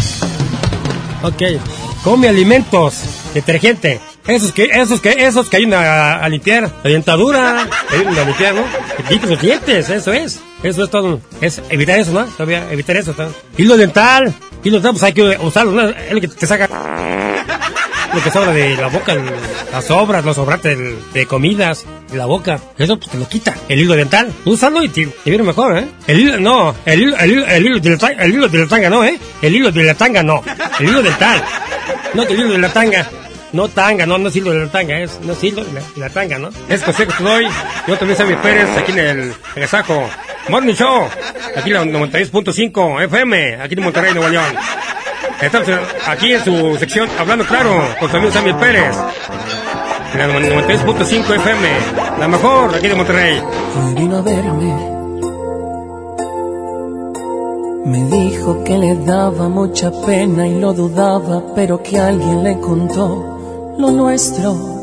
[1.23, 1.41] Ok.
[2.03, 3.01] Come alimentos,
[3.33, 3.99] detergente.
[4.27, 8.25] Esos que, esos que, esos que ayudan a, a limpiar la dentadura, que ayudan a
[8.25, 8.61] limpiar, ¿no?
[9.27, 10.39] Los dientes, eso es.
[10.63, 11.21] Eso es todo.
[11.41, 12.25] Es evitar eso, ¿no?
[12.25, 13.13] Todavía evitar eso.
[13.17, 13.29] ¿no?
[13.57, 14.33] Hilo dental.
[14.63, 15.89] Hilo dental, pues hay que usarlo, ¿no?
[15.89, 16.67] Es lo que te saca
[18.13, 19.15] lo que sobra de la boca,
[19.71, 20.77] las sobras, los sobrantes
[21.13, 22.59] de comidas de la boca.
[22.77, 23.55] Eso pues te lo quita.
[23.67, 24.33] El hilo dental.
[24.45, 25.87] Úsalo y te, te viene mejor, ¿eh?
[26.07, 26.75] El hilo, no.
[26.85, 29.19] El hilo, el hilo, el hilo de la el hilo de la tanga no, ¿eh?
[29.41, 30.43] El hilo de la tanga no.
[30.79, 31.43] El hilo dental.
[32.13, 33.09] No, el hilo de la tanga.
[33.51, 36.49] No tanga, no, no hilo de la tanga, es, no hilo de la, tanga, ¿no?
[36.67, 37.47] Es consejo que doy.
[37.87, 40.07] Yo también soy Pérez, aquí en el Agasajo.
[40.49, 41.07] Morning Show.
[41.55, 44.55] Aquí en la 96.5 FM, aquí en Monterrey, Nuevo León.
[45.41, 45.67] Estamos
[46.05, 48.95] aquí en su sección Hablando Claro con su amigo Samuel Pérez.
[50.13, 51.67] En la 96.5 FM.
[52.19, 53.41] La mejor aquí de Monterrey.
[53.95, 54.89] Vino a verme.
[57.85, 63.38] Me dijo que le daba mucha pena y lo dudaba, pero que alguien le contó
[63.79, 64.81] lo nuestro.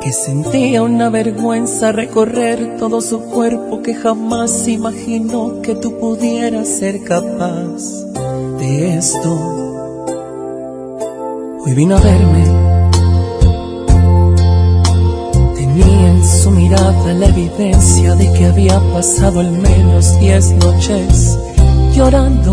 [0.00, 7.02] Que sentía una vergüenza recorrer todo su cuerpo, que jamás imaginó que tú pudieras ser
[7.02, 7.82] capaz
[8.58, 9.30] de esto.
[11.60, 12.44] Hoy vino a verme.
[15.56, 21.36] Tenía en su mirada la evidencia de que había pasado al menos diez noches
[21.96, 22.52] llorando.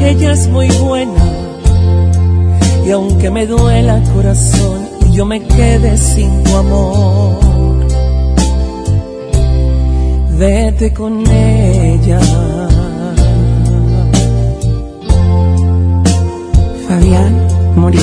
[0.00, 1.24] ella es muy buena.
[2.86, 7.38] Y aunque me duela el corazón y yo me quede sin tu amor,
[10.38, 12.20] vete con ella.
[16.88, 17.46] Fabián
[17.76, 18.02] Murillo,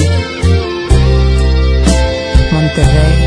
[2.53, 3.26] Monterrey.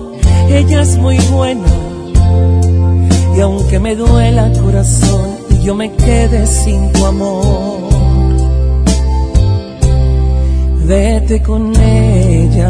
[0.53, 1.67] ella es muy buena.
[3.35, 7.77] Y aunque me duela corazón y yo me quede sin tu amor,
[10.85, 12.69] vete con ella.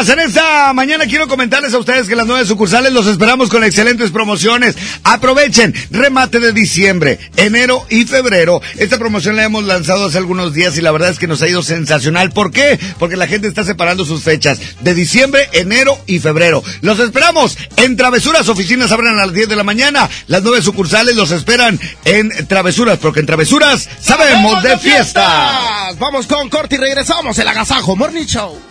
[0.00, 0.08] Travesuras.
[0.08, 4.10] En esta mañana quiero comentarles a ustedes que las nueve sucursales los esperamos con excelentes
[4.10, 4.74] promociones.
[5.04, 8.62] Aprovechen, remate de diciembre, enero y febrero.
[8.78, 11.48] Esta promoción la hemos lanzado hace algunos días y la verdad es que nos ha
[11.48, 12.30] ido sensacional.
[12.30, 12.78] ¿Por qué?
[12.98, 16.62] Porque la gente está separando sus fechas de diciembre, enero y febrero.
[16.80, 18.48] Los esperamos en Travesuras.
[18.48, 20.08] Oficinas abren a las 10 de la mañana.
[20.28, 25.98] Las nueve sucursales los esperan en Travesuras, porque en Travesuras sabemos de fiestas.
[25.98, 27.38] Vamos con corte y regresamos.
[27.38, 28.69] El Agasajo Morning Show.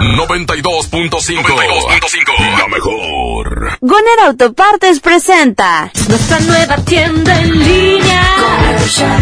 [0.00, 2.58] 92.5.
[2.58, 3.76] La mejor.
[3.82, 8.22] Goner Autopartes presenta nuestra nueva tienda en línea.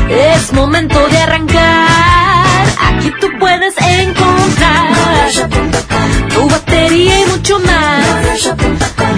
[0.09, 2.69] Es momento de arrancar.
[2.81, 4.87] Aquí tú puedes encontrar
[6.33, 8.55] tu batería y mucho más.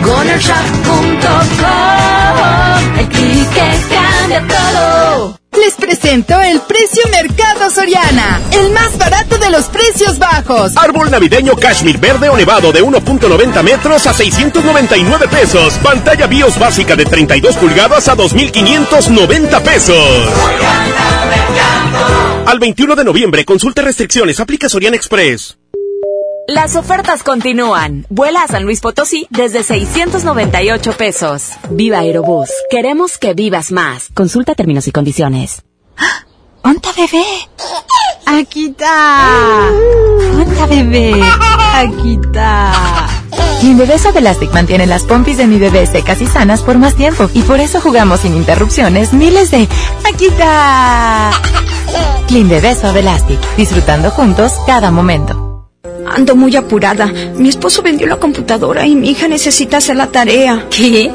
[0.03, 5.40] GonerShop.com El clic que cambia todo.
[5.61, 10.75] Les presento el precio Mercado Soriana, el más barato de los precios bajos.
[10.75, 15.75] Árbol navideño cashmere verde o nevado de 1.90 metros a 699 pesos.
[15.83, 20.29] Pantalla BIOS básica de 32 pulgadas a 2.590 pesos.
[22.47, 25.59] Al 21 de noviembre, consulte restricciones, aplica Soriana Express.
[26.53, 28.07] Las ofertas continúan.
[28.11, 31.53] Vuela a San Luis Potosí desde 698 pesos.
[31.71, 32.51] Viva Aerobús.
[32.69, 34.09] Queremos que vivas más.
[34.15, 35.63] Consulta términos y condiciones.
[36.65, 37.25] ¡Onta bebé!
[38.27, 39.69] Aquí está.
[40.41, 41.23] ¡Onta bebé!
[41.73, 42.73] Aquí está.
[43.63, 47.31] Mi bebé Elastic mantiene las pompis de mi bebé secas y sanas por más tiempo
[47.33, 49.69] y por eso jugamos sin interrupciones miles de
[50.05, 51.31] aquí está.
[52.27, 55.50] Clean Bebé Elastic, disfrutando juntos cada momento.
[56.07, 57.07] Ando muy apurada.
[57.07, 60.67] Mi esposo vendió la computadora y mi hija necesita hacer la tarea.
[60.71, 61.11] ¿Qué?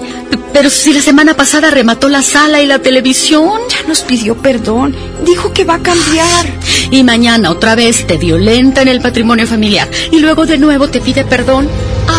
[0.53, 3.59] Pero si la semana pasada remató la sala y la televisión.
[3.69, 4.95] Ya nos pidió perdón.
[5.25, 6.45] Dijo que va a cambiar.
[6.91, 9.89] Y mañana otra vez te violenta en el patrimonio familiar.
[10.11, 11.67] Y luego de nuevo te pide perdón.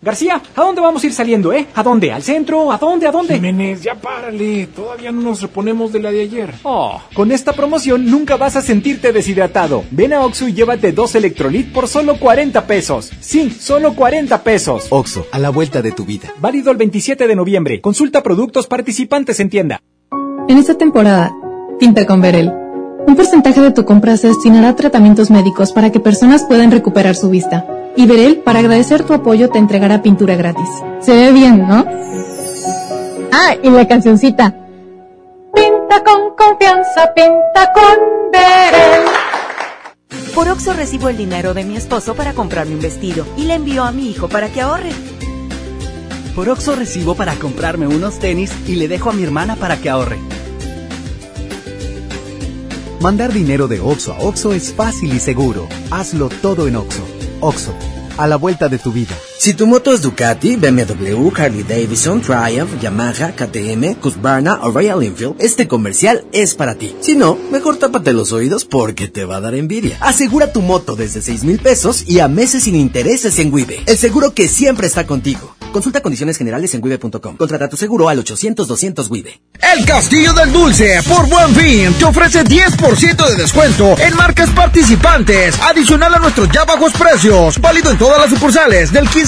[0.00, 1.66] García, ¿a dónde vamos a ir saliendo, eh?
[1.74, 2.12] ¿A dónde?
[2.12, 2.70] ¿Al centro?
[2.70, 3.08] ¿A dónde?
[3.08, 3.34] ¿A dónde?
[3.34, 4.68] Jiménez, ya párale.
[4.68, 6.54] Todavía no nos reponemos de la de ayer.
[6.62, 9.82] Oh, con esta promoción nunca vas a sentirte deshidratado.
[9.90, 13.10] Ven a Oxo y llévate dos Electrolit por solo 40 pesos.
[13.18, 14.86] Sí, solo 40 pesos.
[14.90, 16.32] Oxo, a la vuelta de tu vida.
[16.38, 17.80] Válido el 27 de noviembre.
[17.80, 19.82] Consulta productos participantes en tienda.
[20.48, 21.34] En esta temporada,
[21.80, 22.52] pinta con Verel.
[23.04, 27.16] Un porcentaje de tu compra se destinará a tratamientos médicos para que personas puedan recuperar
[27.16, 27.66] su vista.
[27.96, 30.68] Y Verel, para agradecer tu apoyo, te entregará pintura gratis.
[31.00, 31.84] Se ve bien, ¿no?
[33.32, 34.54] Ah, y la cancioncita.
[35.54, 39.08] Pinta con confianza, pinta con Verel.
[40.34, 43.82] Por Oxo recibo el dinero de mi esposo para comprarme un vestido y le envío
[43.82, 44.92] a mi hijo para que ahorre.
[46.34, 49.90] Por Oxo recibo para comprarme unos tenis y le dejo a mi hermana para que
[49.90, 50.18] ahorre.
[53.00, 55.68] Mandar dinero de Oxo a Oxo es fácil y seguro.
[55.90, 57.17] Hazlo todo en Oxo.
[57.40, 57.72] Oxo,
[58.16, 59.14] a la vuelta de tu vida.
[59.38, 65.36] Si tu moto es Ducati, BMW, Harley Davidson, Triumph, Yamaha, KTM, Husqvarna o Royal Enfield,
[65.38, 66.96] este comercial es para ti.
[67.00, 69.96] Si no, mejor tápate los oídos porque te va a dar envidia.
[70.00, 73.80] Asegura tu moto desde 6 mil pesos y a meses sin intereses en Wibe.
[73.86, 75.54] El seguro que siempre está contigo.
[75.72, 77.36] Consulta condiciones generales en wibe.com.
[77.36, 79.40] Contrata tu seguro al 800-200 Wibe.
[79.60, 85.60] El Castillo del Dulce, por Buen Fin, te ofrece 10% de descuento en marcas participantes,
[85.60, 87.60] adicional a nuestros ya bajos precios.
[87.60, 89.27] Válido en todas las sucursales del 15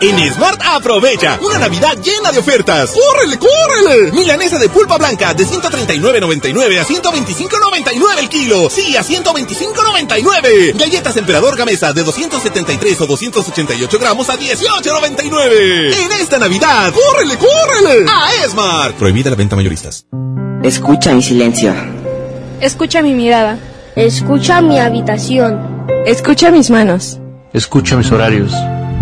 [0.00, 2.90] En Smart aprovecha una Navidad llena de ofertas.
[2.90, 4.12] ¡Córrele, córrele!
[4.12, 8.68] Milanesa de pulpa blanca de 139.99 a 125.99 el kilo.
[8.68, 10.76] Sí, a 125.99.
[10.76, 15.94] Galletas Emperador Gamesa de 273 o 288 gramos a 18.99.
[15.94, 18.06] En esta Navidad, ¡córrele, córrele!
[18.10, 18.96] A Smart.
[18.96, 20.06] Prohibida la venta mayoristas.
[20.64, 21.72] Escucha mi silencio.
[22.60, 23.58] Escucha mi mirada.
[23.94, 25.86] Escucha mi habitación.
[26.04, 27.20] Escucha mis manos.
[27.52, 28.52] Escucha mis horarios.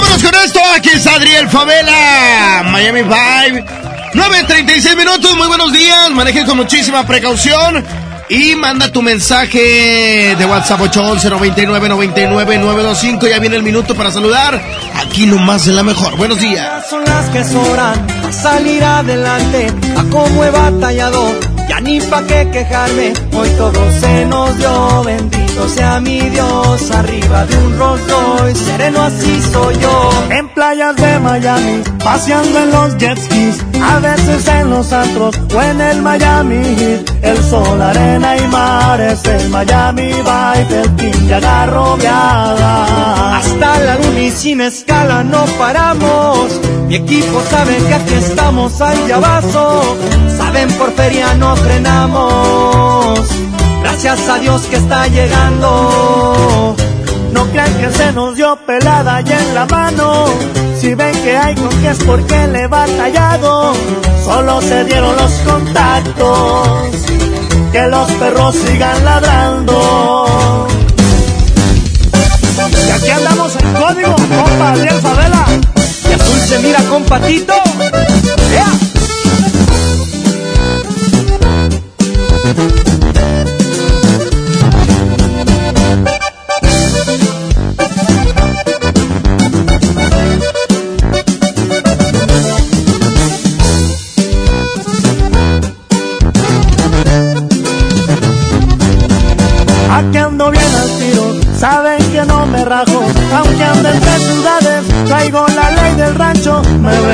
[0.00, 0.60] Vámonos con esto.
[0.74, 3.64] Aquí es Adriel Favela, Miami Vibe.
[4.14, 6.10] 9.36 minutos, muy buenos días.
[6.10, 7.84] Manejen con muchísima precaución.
[8.30, 13.26] Y manda tu mensaje de WhatsApp 811 99 99 925.
[13.26, 14.62] Ya viene el minuto para saludar.
[14.94, 16.16] Aquí nomás en la mejor.
[16.16, 16.88] Buenos días.
[16.88, 19.66] Son las que sobran a salir adelante.
[19.98, 21.59] A cómo he batallado.
[21.70, 23.12] Ya ni pa' qué quejarme.
[23.32, 25.04] Hoy todo se nos dio.
[25.04, 26.90] Bendito sea mi Dios.
[26.90, 28.64] Arriba de un Rolls Royce.
[28.64, 30.10] Sereno así soy yo.
[30.30, 31.80] En playas de Miami.
[32.02, 33.64] Paseando en los jet skis.
[33.80, 35.36] A veces en los antros.
[35.54, 37.08] O en el Miami Heat.
[37.22, 39.24] El sol, arena y mares.
[39.26, 40.80] El Miami Vibe.
[40.82, 43.38] El team ya agarrobeada.
[43.38, 46.50] Hasta la luna y sin escala no paramos.
[46.88, 49.96] Mi equipo sabe que aquí estamos al llavazo.
[50.36, 53.20] Saben por feria no frenamos.
[53.82, 56.76] Gracias a Dios que está llegando.
[57.32, 60.26] No crean que se nos dio pelada y en la mano.
[60.80, 63.72] Si ven que hay con que es porque le he batallado.
[64.24, 66.68] Solo se dieron los contactos.
[67.72, 70.66] Que los perros sigan ladrando.
[72.86, 75.46] Y aquí andamos en código, compa Adriel Favela.
[76.08, 77.54] Y azul se mira con patito.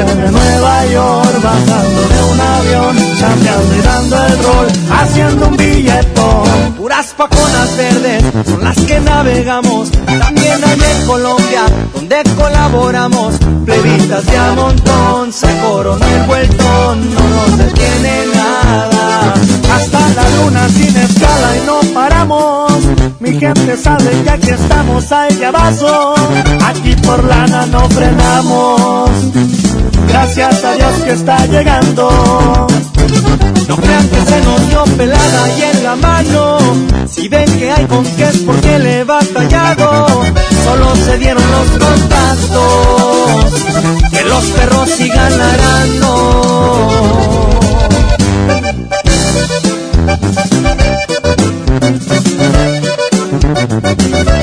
[0.05, 6.73] De Nueva York, bajando de un avión, chambeando y dando el rol, haciendo un billetón.
[6.76, 11.62] Puras paconas verdes son las que navegamos, también hay en Colombia,
[11.94, 13.34] donde colaboramos,
[13.65, 19.34] plebitas de a montón, se coronó el vueltón, no nos detiene nada,
[19.73, 22.73] hasta la luna sin escala y no paramos.
[23.18, 24.10] Mi gente sabe
[24.42, 26.15] que estamos al llavazo,
[26.66, 29.10] aquí por lana no frenamos.
[30.08, 32.66] Gracias a Dios que está llegando.
[33.68, 36.58] No crean que se nos dio pelada y en la mano.
[37.08, 40.06] Si ven que hay con qué es porque le he batallado.
[40.64, 43.54] Solo se dieron los contactos.
[44.10, 46.76] Que los perros sigan ladrando.
[53.78, 54.35] Happy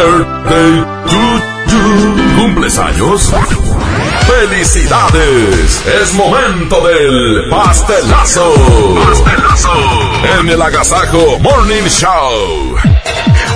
[0.00, 1.20] birthday to
[1.70, 2.40] you.
[2.40, 3.30] ¿Cumples años?
[4.26, 5.82] ¡Felicidades!
[6.02, 8.54] Es momento del pastelazo.
[9.04, 9.72] Pastelazo.
[10.40, 12.76] En el Agasajo Morning Show.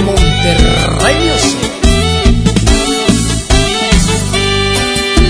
[0.00, 1.70] Monterrey, yo soy.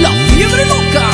[0.00, 1.10] La fiebre loca.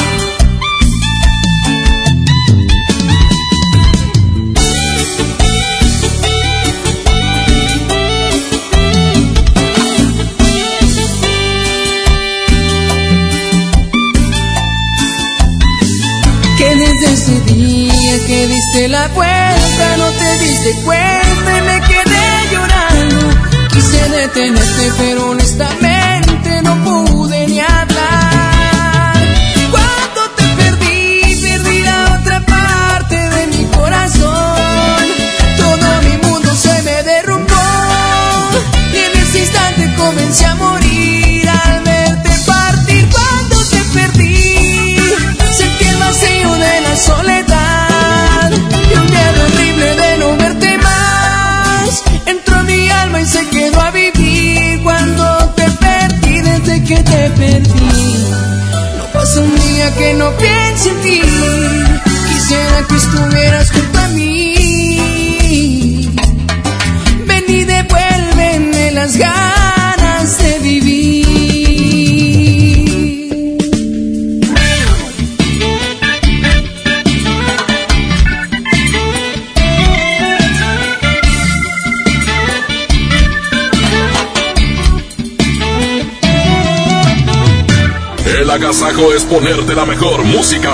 [16.58, 22.09] Que desde ese día que diste la vuelta no te diste cuenta y me quedé
[24.20, 29.14] detenerte pero honestamente no pude ni hablar.
[29.70, 35.04] Cuando te perdí, perdí la otra parte de mi corazón.
[35.56, 37.66] Todo mi mundo se me derrumbó
[38.92, 40.89] y en ese instante comencé a morir
[60.38, 61.20] piense en ti.
[62.28, 66.10] Quisiera que estuvieras junto a mí.
[67.26, 69.59] Ven y devuélveme las ganas
[88.70, 90.70] agasajo es ponerte la mejor música.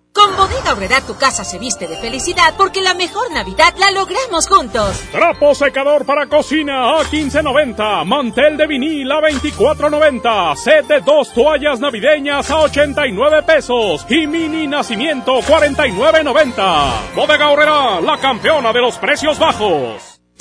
[0.31, 4.47] Con Bodega Aurrera tu casa se viste de felicidad porque la mejor Navidad la logramos
[4.47, 5.03] juntos.
[5.11, 8.05] Trapo secador para cocina a 15.90.
[8.05, 10.55] Mantel de vinil a 24.90.
[10.55, 14.05] Set de dos toallas navideñas a 89 pesos.
[14.09, 17.13] Y mini nacimiento 49.90.
[17.13, 20.10] Bodega Aurrera, la campeona de los precios bajos.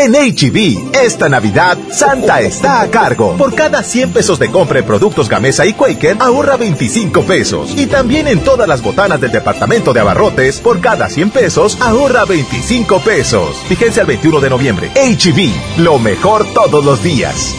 [0.00, 3.36] En HB, e esta Navidad, Santa está a cargo.
[3.36, 7.72] Por cada 100 pesos de compra en productos Gamesa y Quaker, ahorra 25 pesos.
[7.76, 12.24] Y también en todas las botanas del departamento de abarrotes, por cada 100 pesos, ahorra
[12.26, 13.56] 25 pesos.
[13.66, 14.90] Fíjense al 21 de noviembre.
[14.94, 17.56] HB, e lo mejor todos los días.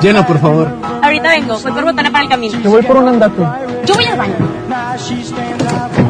[0.00, 0.68] Llena, por favor.
[1.02, 2.58] Ahorita vengo, voy por botana para el camino.
[2.58, 3.42] Yo voy por un andate.
[3.84, 6.07] Yo voy al baño.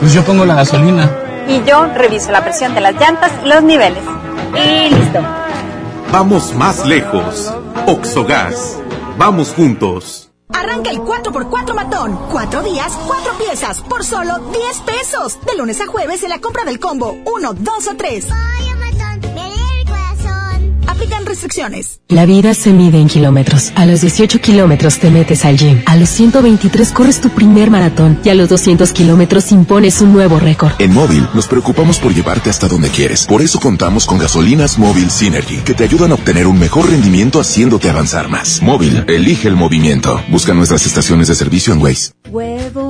[0.00, 1.10] Pues yo pongo la gasolina.
[1.46, 4.02] Y yo reviso la presión de las llantas y los niveles.
[4.54, 5.20] Y listo.
[6.10, 7.52] Vamos más lejos.
[7.86, 8.78] Oxogas.
[9.18, 10.30] Vamos juntos.
[10.54, 12.18] Arranca el 4x4 matón.
[12.32, 15.38] Cuatro días, cuatro piezas, por solo 10 pesos.
[15.44, 18.26] De lunes a jueves en la compra del combo 1, 2 o 3
[21.30, 22.00] restricciones.
[22.08, 23.72] La vida se mide en kilómetros.
[23.76, 25.80] A los 18 kilómetros te metes al gym.
[25.86, 28.18] A los 123 corres tu primer maratón.
[28.24, 30.72] Y a los 200 kilómetros impones un nuevo récord.
[30.78, 33.26] En Móvil nos preocupamos por llevarte hasta donde quieres.
[33.26, 37.40] Por eso contamos con gasolinas Móvil Synergy, que te ayudan a obtener un mejor rendimiento
[37.40, 38.60] haciéndote avanzar más.
[38.62, 40.20] Móvil, elige el movimiento.
[40.28, 42.12] Busca nuestras estaciones de servicio en Waze.
[42.28, 42.89] Huevo,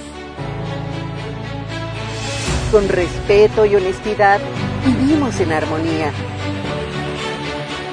[2.71, 4.39] con respeto y honestidad,
[4.85, 6.11] vivimos en armonía.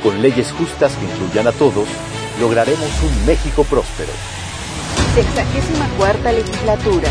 [0.02, 1.89] Con leyes justas que incluyan a todos,
[2.40, 4.12] lograremos un México próspero.
[5.15, 7.08] Sexagésima cuarta legislatura.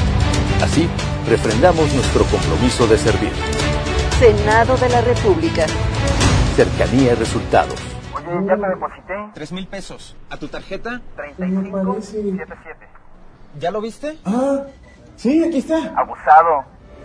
[0.63, 0.87] Así,
[1.27, 3.31] refrendamos nuestro compromiso de servir.
[4.17, 5.65] Senado de la República.
[6.55, 7.79] Cercanía y resultados.
[8.15, 9.13] Oye, ya te deposité.
[9.33, 10.15] Tres mil pesos.
[10.29, 11.01] ¿A tu tarjeta?
[11.17, 12.87] 3577.
[13.59, 14.17] ¿Ya lo viste?
[14.25, 14.63] Ah,
[15.17, 15.93] sí, aquí está.
[15.97, 16.76] Abusado.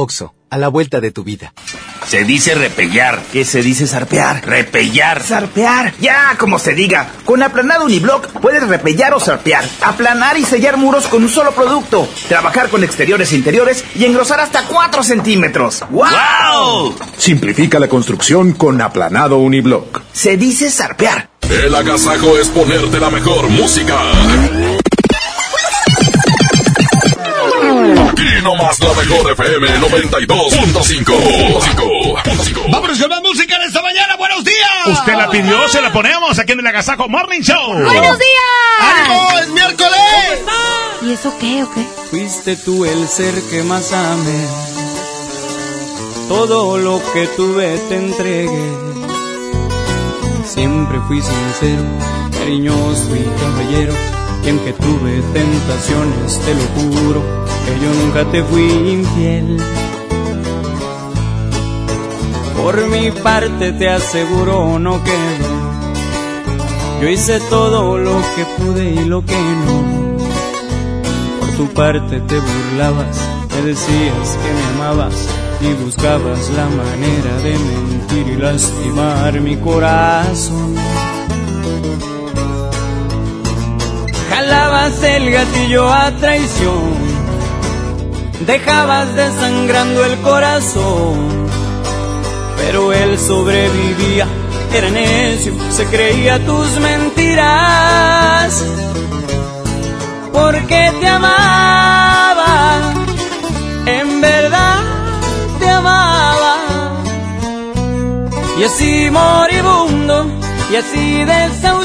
[0.00, 1.52] Oxo, a la vuelta de tu vida.
[2.06, 3.22] Se dice repellar.
[3.30, 4.44] ¿Qué se dice zarpear?
[4.46, 5.22] Repellar.
[5.22, 5.92] Zarpear.
[6.00, 7.06] Ya, como se diga.
[7.26, 9.62] Con aplanado uniblock puedes repellar o zarpear.
[9.82, 12.08] Aplanar y sellar muros con un solo producto.
[12.28, 15.84] Trabajar con exteriores e interiores y engrosar hasta 4 centímetros.
[15.90, 16.96] ¡Wow!
[17.18, 20.00] Simplifica la construcción con aplanado uniblock.
[20.12, 21.28] Se dice zarpear.
[21.42, 24.00] El agasajo es ponerte la mejor música.
[28.40, 32.70] Aquí nomás la mejor FM 92.5.
[32.70, 34.16] Vámonos con más música en esta mañana.
[34.16, 34.86] ¡Buenos días!
[34.86, 37.74] Usted la pidió, se la ponemos aquí en el Agasajo Morning Show.
[37.74, 38.80] ¡Buenos días!
[38.80, 39.28] ¡Ánimo!
[39.40, 40.40] ¡Es miércoles!
[41.02, 41.86] ¿Y eso qué o qué?
[42.08, 44.46] Fuiste tú el ser que más amé.
[46.28, 48.72] Todo lo que tuve te entregué.
[50.46, 51.84] Siempre fui sincero,
[52.38, 53.92] cariñoso y caballero
[54.44, 57.22] y aunque tuve tentaciones, te lo juro,
[57.66, 58.62] que yo nunca te fui
[58.92, 59.58] infiel.
[62.56, 65.60] Por mi parte te aseguro no quedó.
[67.00, 70.18] Yo hice todo lo que pude y lo que no.
[71.40, 73.18] Por tu parte te burlabas,
[73.54, 75.14] me decías que me amabas
[75.62, 80.74] y buscabas la manera de mentir y lastimar mi corazón.
[84.60, 86.92] Jalabas el gatillo a traición,
[88.46, 91.46] dejabas desangrando el corazón,
[92.58, 94.26] pero él sobrevivía,
[94.74, 98.62] era necio, se creía tus mentiras,
[100.30, 102.80] porque te amaba,
[103.86, 104.78] en verdad
[105.58, 106.56] te amaba,
[108.58, 110.26] y así moribundo
[110.70, 111.79] y así desahuciado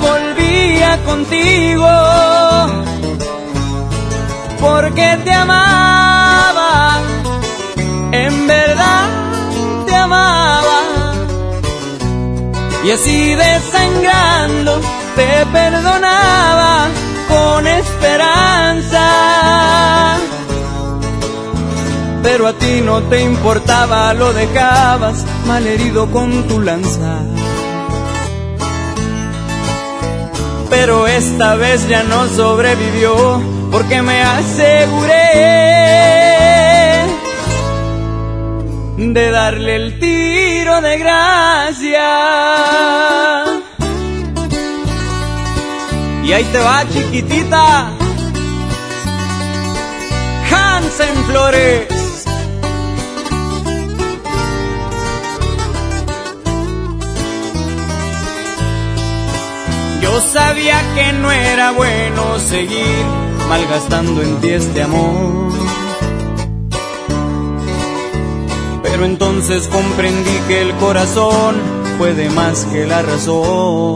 [0.00, 1.88] volvía contigo
[4.60, 7.00] porque te amaba
[8.12, 9.08] en verdad
[9.86, 10.80] te amaba.
[12.84, 14.80] Y así desangrando
[15.16, 16.88] te perdonaba
[17.28, 19.06] con esperanza.
[22.22, 27.20] Pero a ti no te importaba, lo dejabas malherido con tu lanza.
[30.74, 35.12] Pero esta vez ya no sobrevivió porque me aseguré
[38.96, 42.08] de darle el tiro de gracia.
[46.24, 47.90] Y ahí te va, chiquitita.
[50.50, 52.01] Hansen Flores.
[60.02, 63.04] Yo sabía que no era bueno seguir
[63.48, 65.52] malgastando en ti este amor.
[68.82, 71.54] Pero entonces comprendí que el corazón
[71.98, 73.94] puede más que la razón.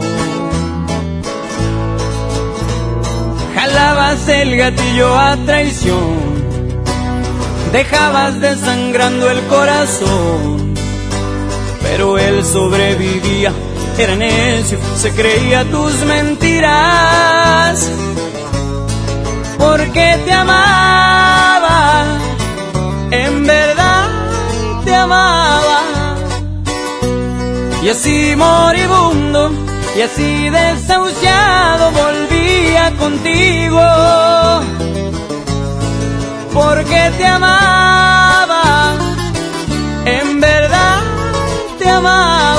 [3.53, 6.15] Jalabas el gatillo a traición,
[7.73, 10.73] dejabas desangrando el corazón,
[11.81, 13.51] pero él sobrevivía
[13.99, 17.89] era necio, se creía tus mentiras,
[19.57, 22.05] porque te amaba,
[23.09, 24.07] en verdad
[24.85, 25.81] te amaba,
[27.83, 29.51] y así moribundo,
[29.97, 33.81] y así desahuciado volvía contigo,
[36.53, 38.93] porque te amaba,
[40.05, 41.01] en verdad
[41.79, 42.56] te amaba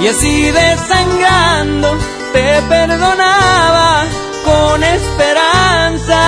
[0.00, 1.96] y así desangrando
[2.32, 4.04] te perdonaba
[4.44, 6.22] con esperanza.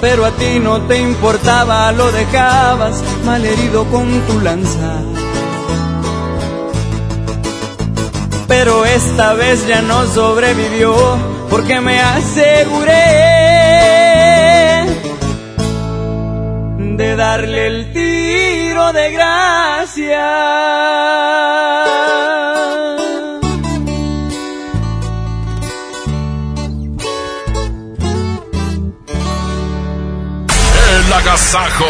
[0.00, 5.00] Pero a ti no te importaba, lo dejabas malherido con tu lanza.
[8.48, 10.94] Pero esta vez ya no sobrevivió
[11.48, 13.32] porque me aseguré
[16.96, 18.31] de darle el tiro
[18.72, 20.32] de gracia.
[30.90, 31.84] El agasajo.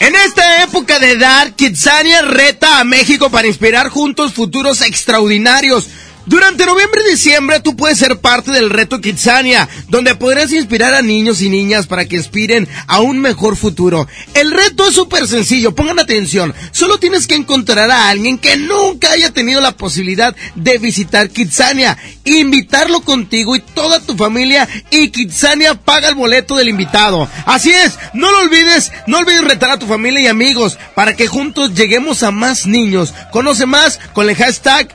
[0.00, 5.88] En esta época de dar, Kitsania reta a México para inspirar juntos futuros extraordinarios.
[6.28, 11.00] Durante noviembre y diciembre tú puedes ser parte del reto Kitsania, donde podrás inspirar a
[11.00, 14.06] niños y niñas para que aspiren a un mejor futuro.
[14.34, 16.52] El reto es súper sencillo, pongan atención.
[16.70, 21.96] Solo tienes que encontrar a alguien que nunca haya tenido la posibilidad de visitar Kitsania,
[22.24, 27.26] invitarlo contigo y toda tu familia y Kitsania paga el boleto del invitado.
[27.46, 31.26] Así es, no lo olvides, no olvides retar a tu familia y amigos para que
[31.26, 33.14] juntos lleguemos a más niños.
[33.32, 34.94] Conoce más con el hashtag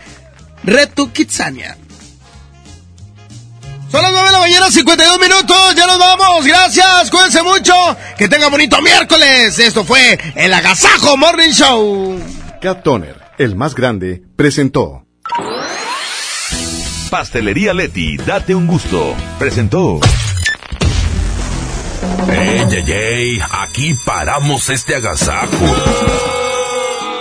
[0.64, 1.77] Reto Kitsania.
[3.92, 5.75] Son las 9 de la mañana, 52 minutos.
[5.75, 6.45] Ya nos vamos.
[6.45, 7.11] Gracias.
[7.11, 7.74] Cuídense mucho.
[8.17, 9.59] Que tengan bonito miércoles.
[9.59, 12.19] Esto fue el Agasajo Morning Show.
[12.59, 15.06] Cat Toner, el más grande, presentó.
[17.11, 19.16] Pastelería Leti, date un gusto.
[19.38, 20.00] Presentó.
[22.32, 25.75] Ey, ey, ey, aquí paramos este agasajo.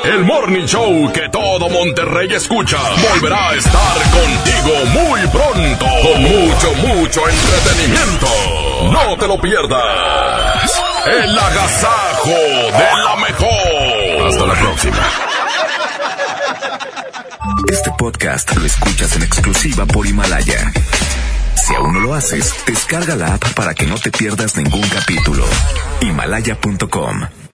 [0.04, 2.76] El Morning Show que todo Monterrey escucha
[3.12, 8.26] volverá a estar contigo muy pronto con mucho, mucho entretenimiento.
[8.90, 10.82] No te lo pierdas.
[11.06, 14.28] El agasajo de la mejor.
[14.28, 15.08] Hasta la próxima.
[17.70, 20.72] Este podcast lo escuchas en exclusiva por Himalaya.
[21.54, 25.44] Si aún no lo haces, descarga la app para que no te pierdas ningún capítulo.
[26.00, 27.41] Himalaya.com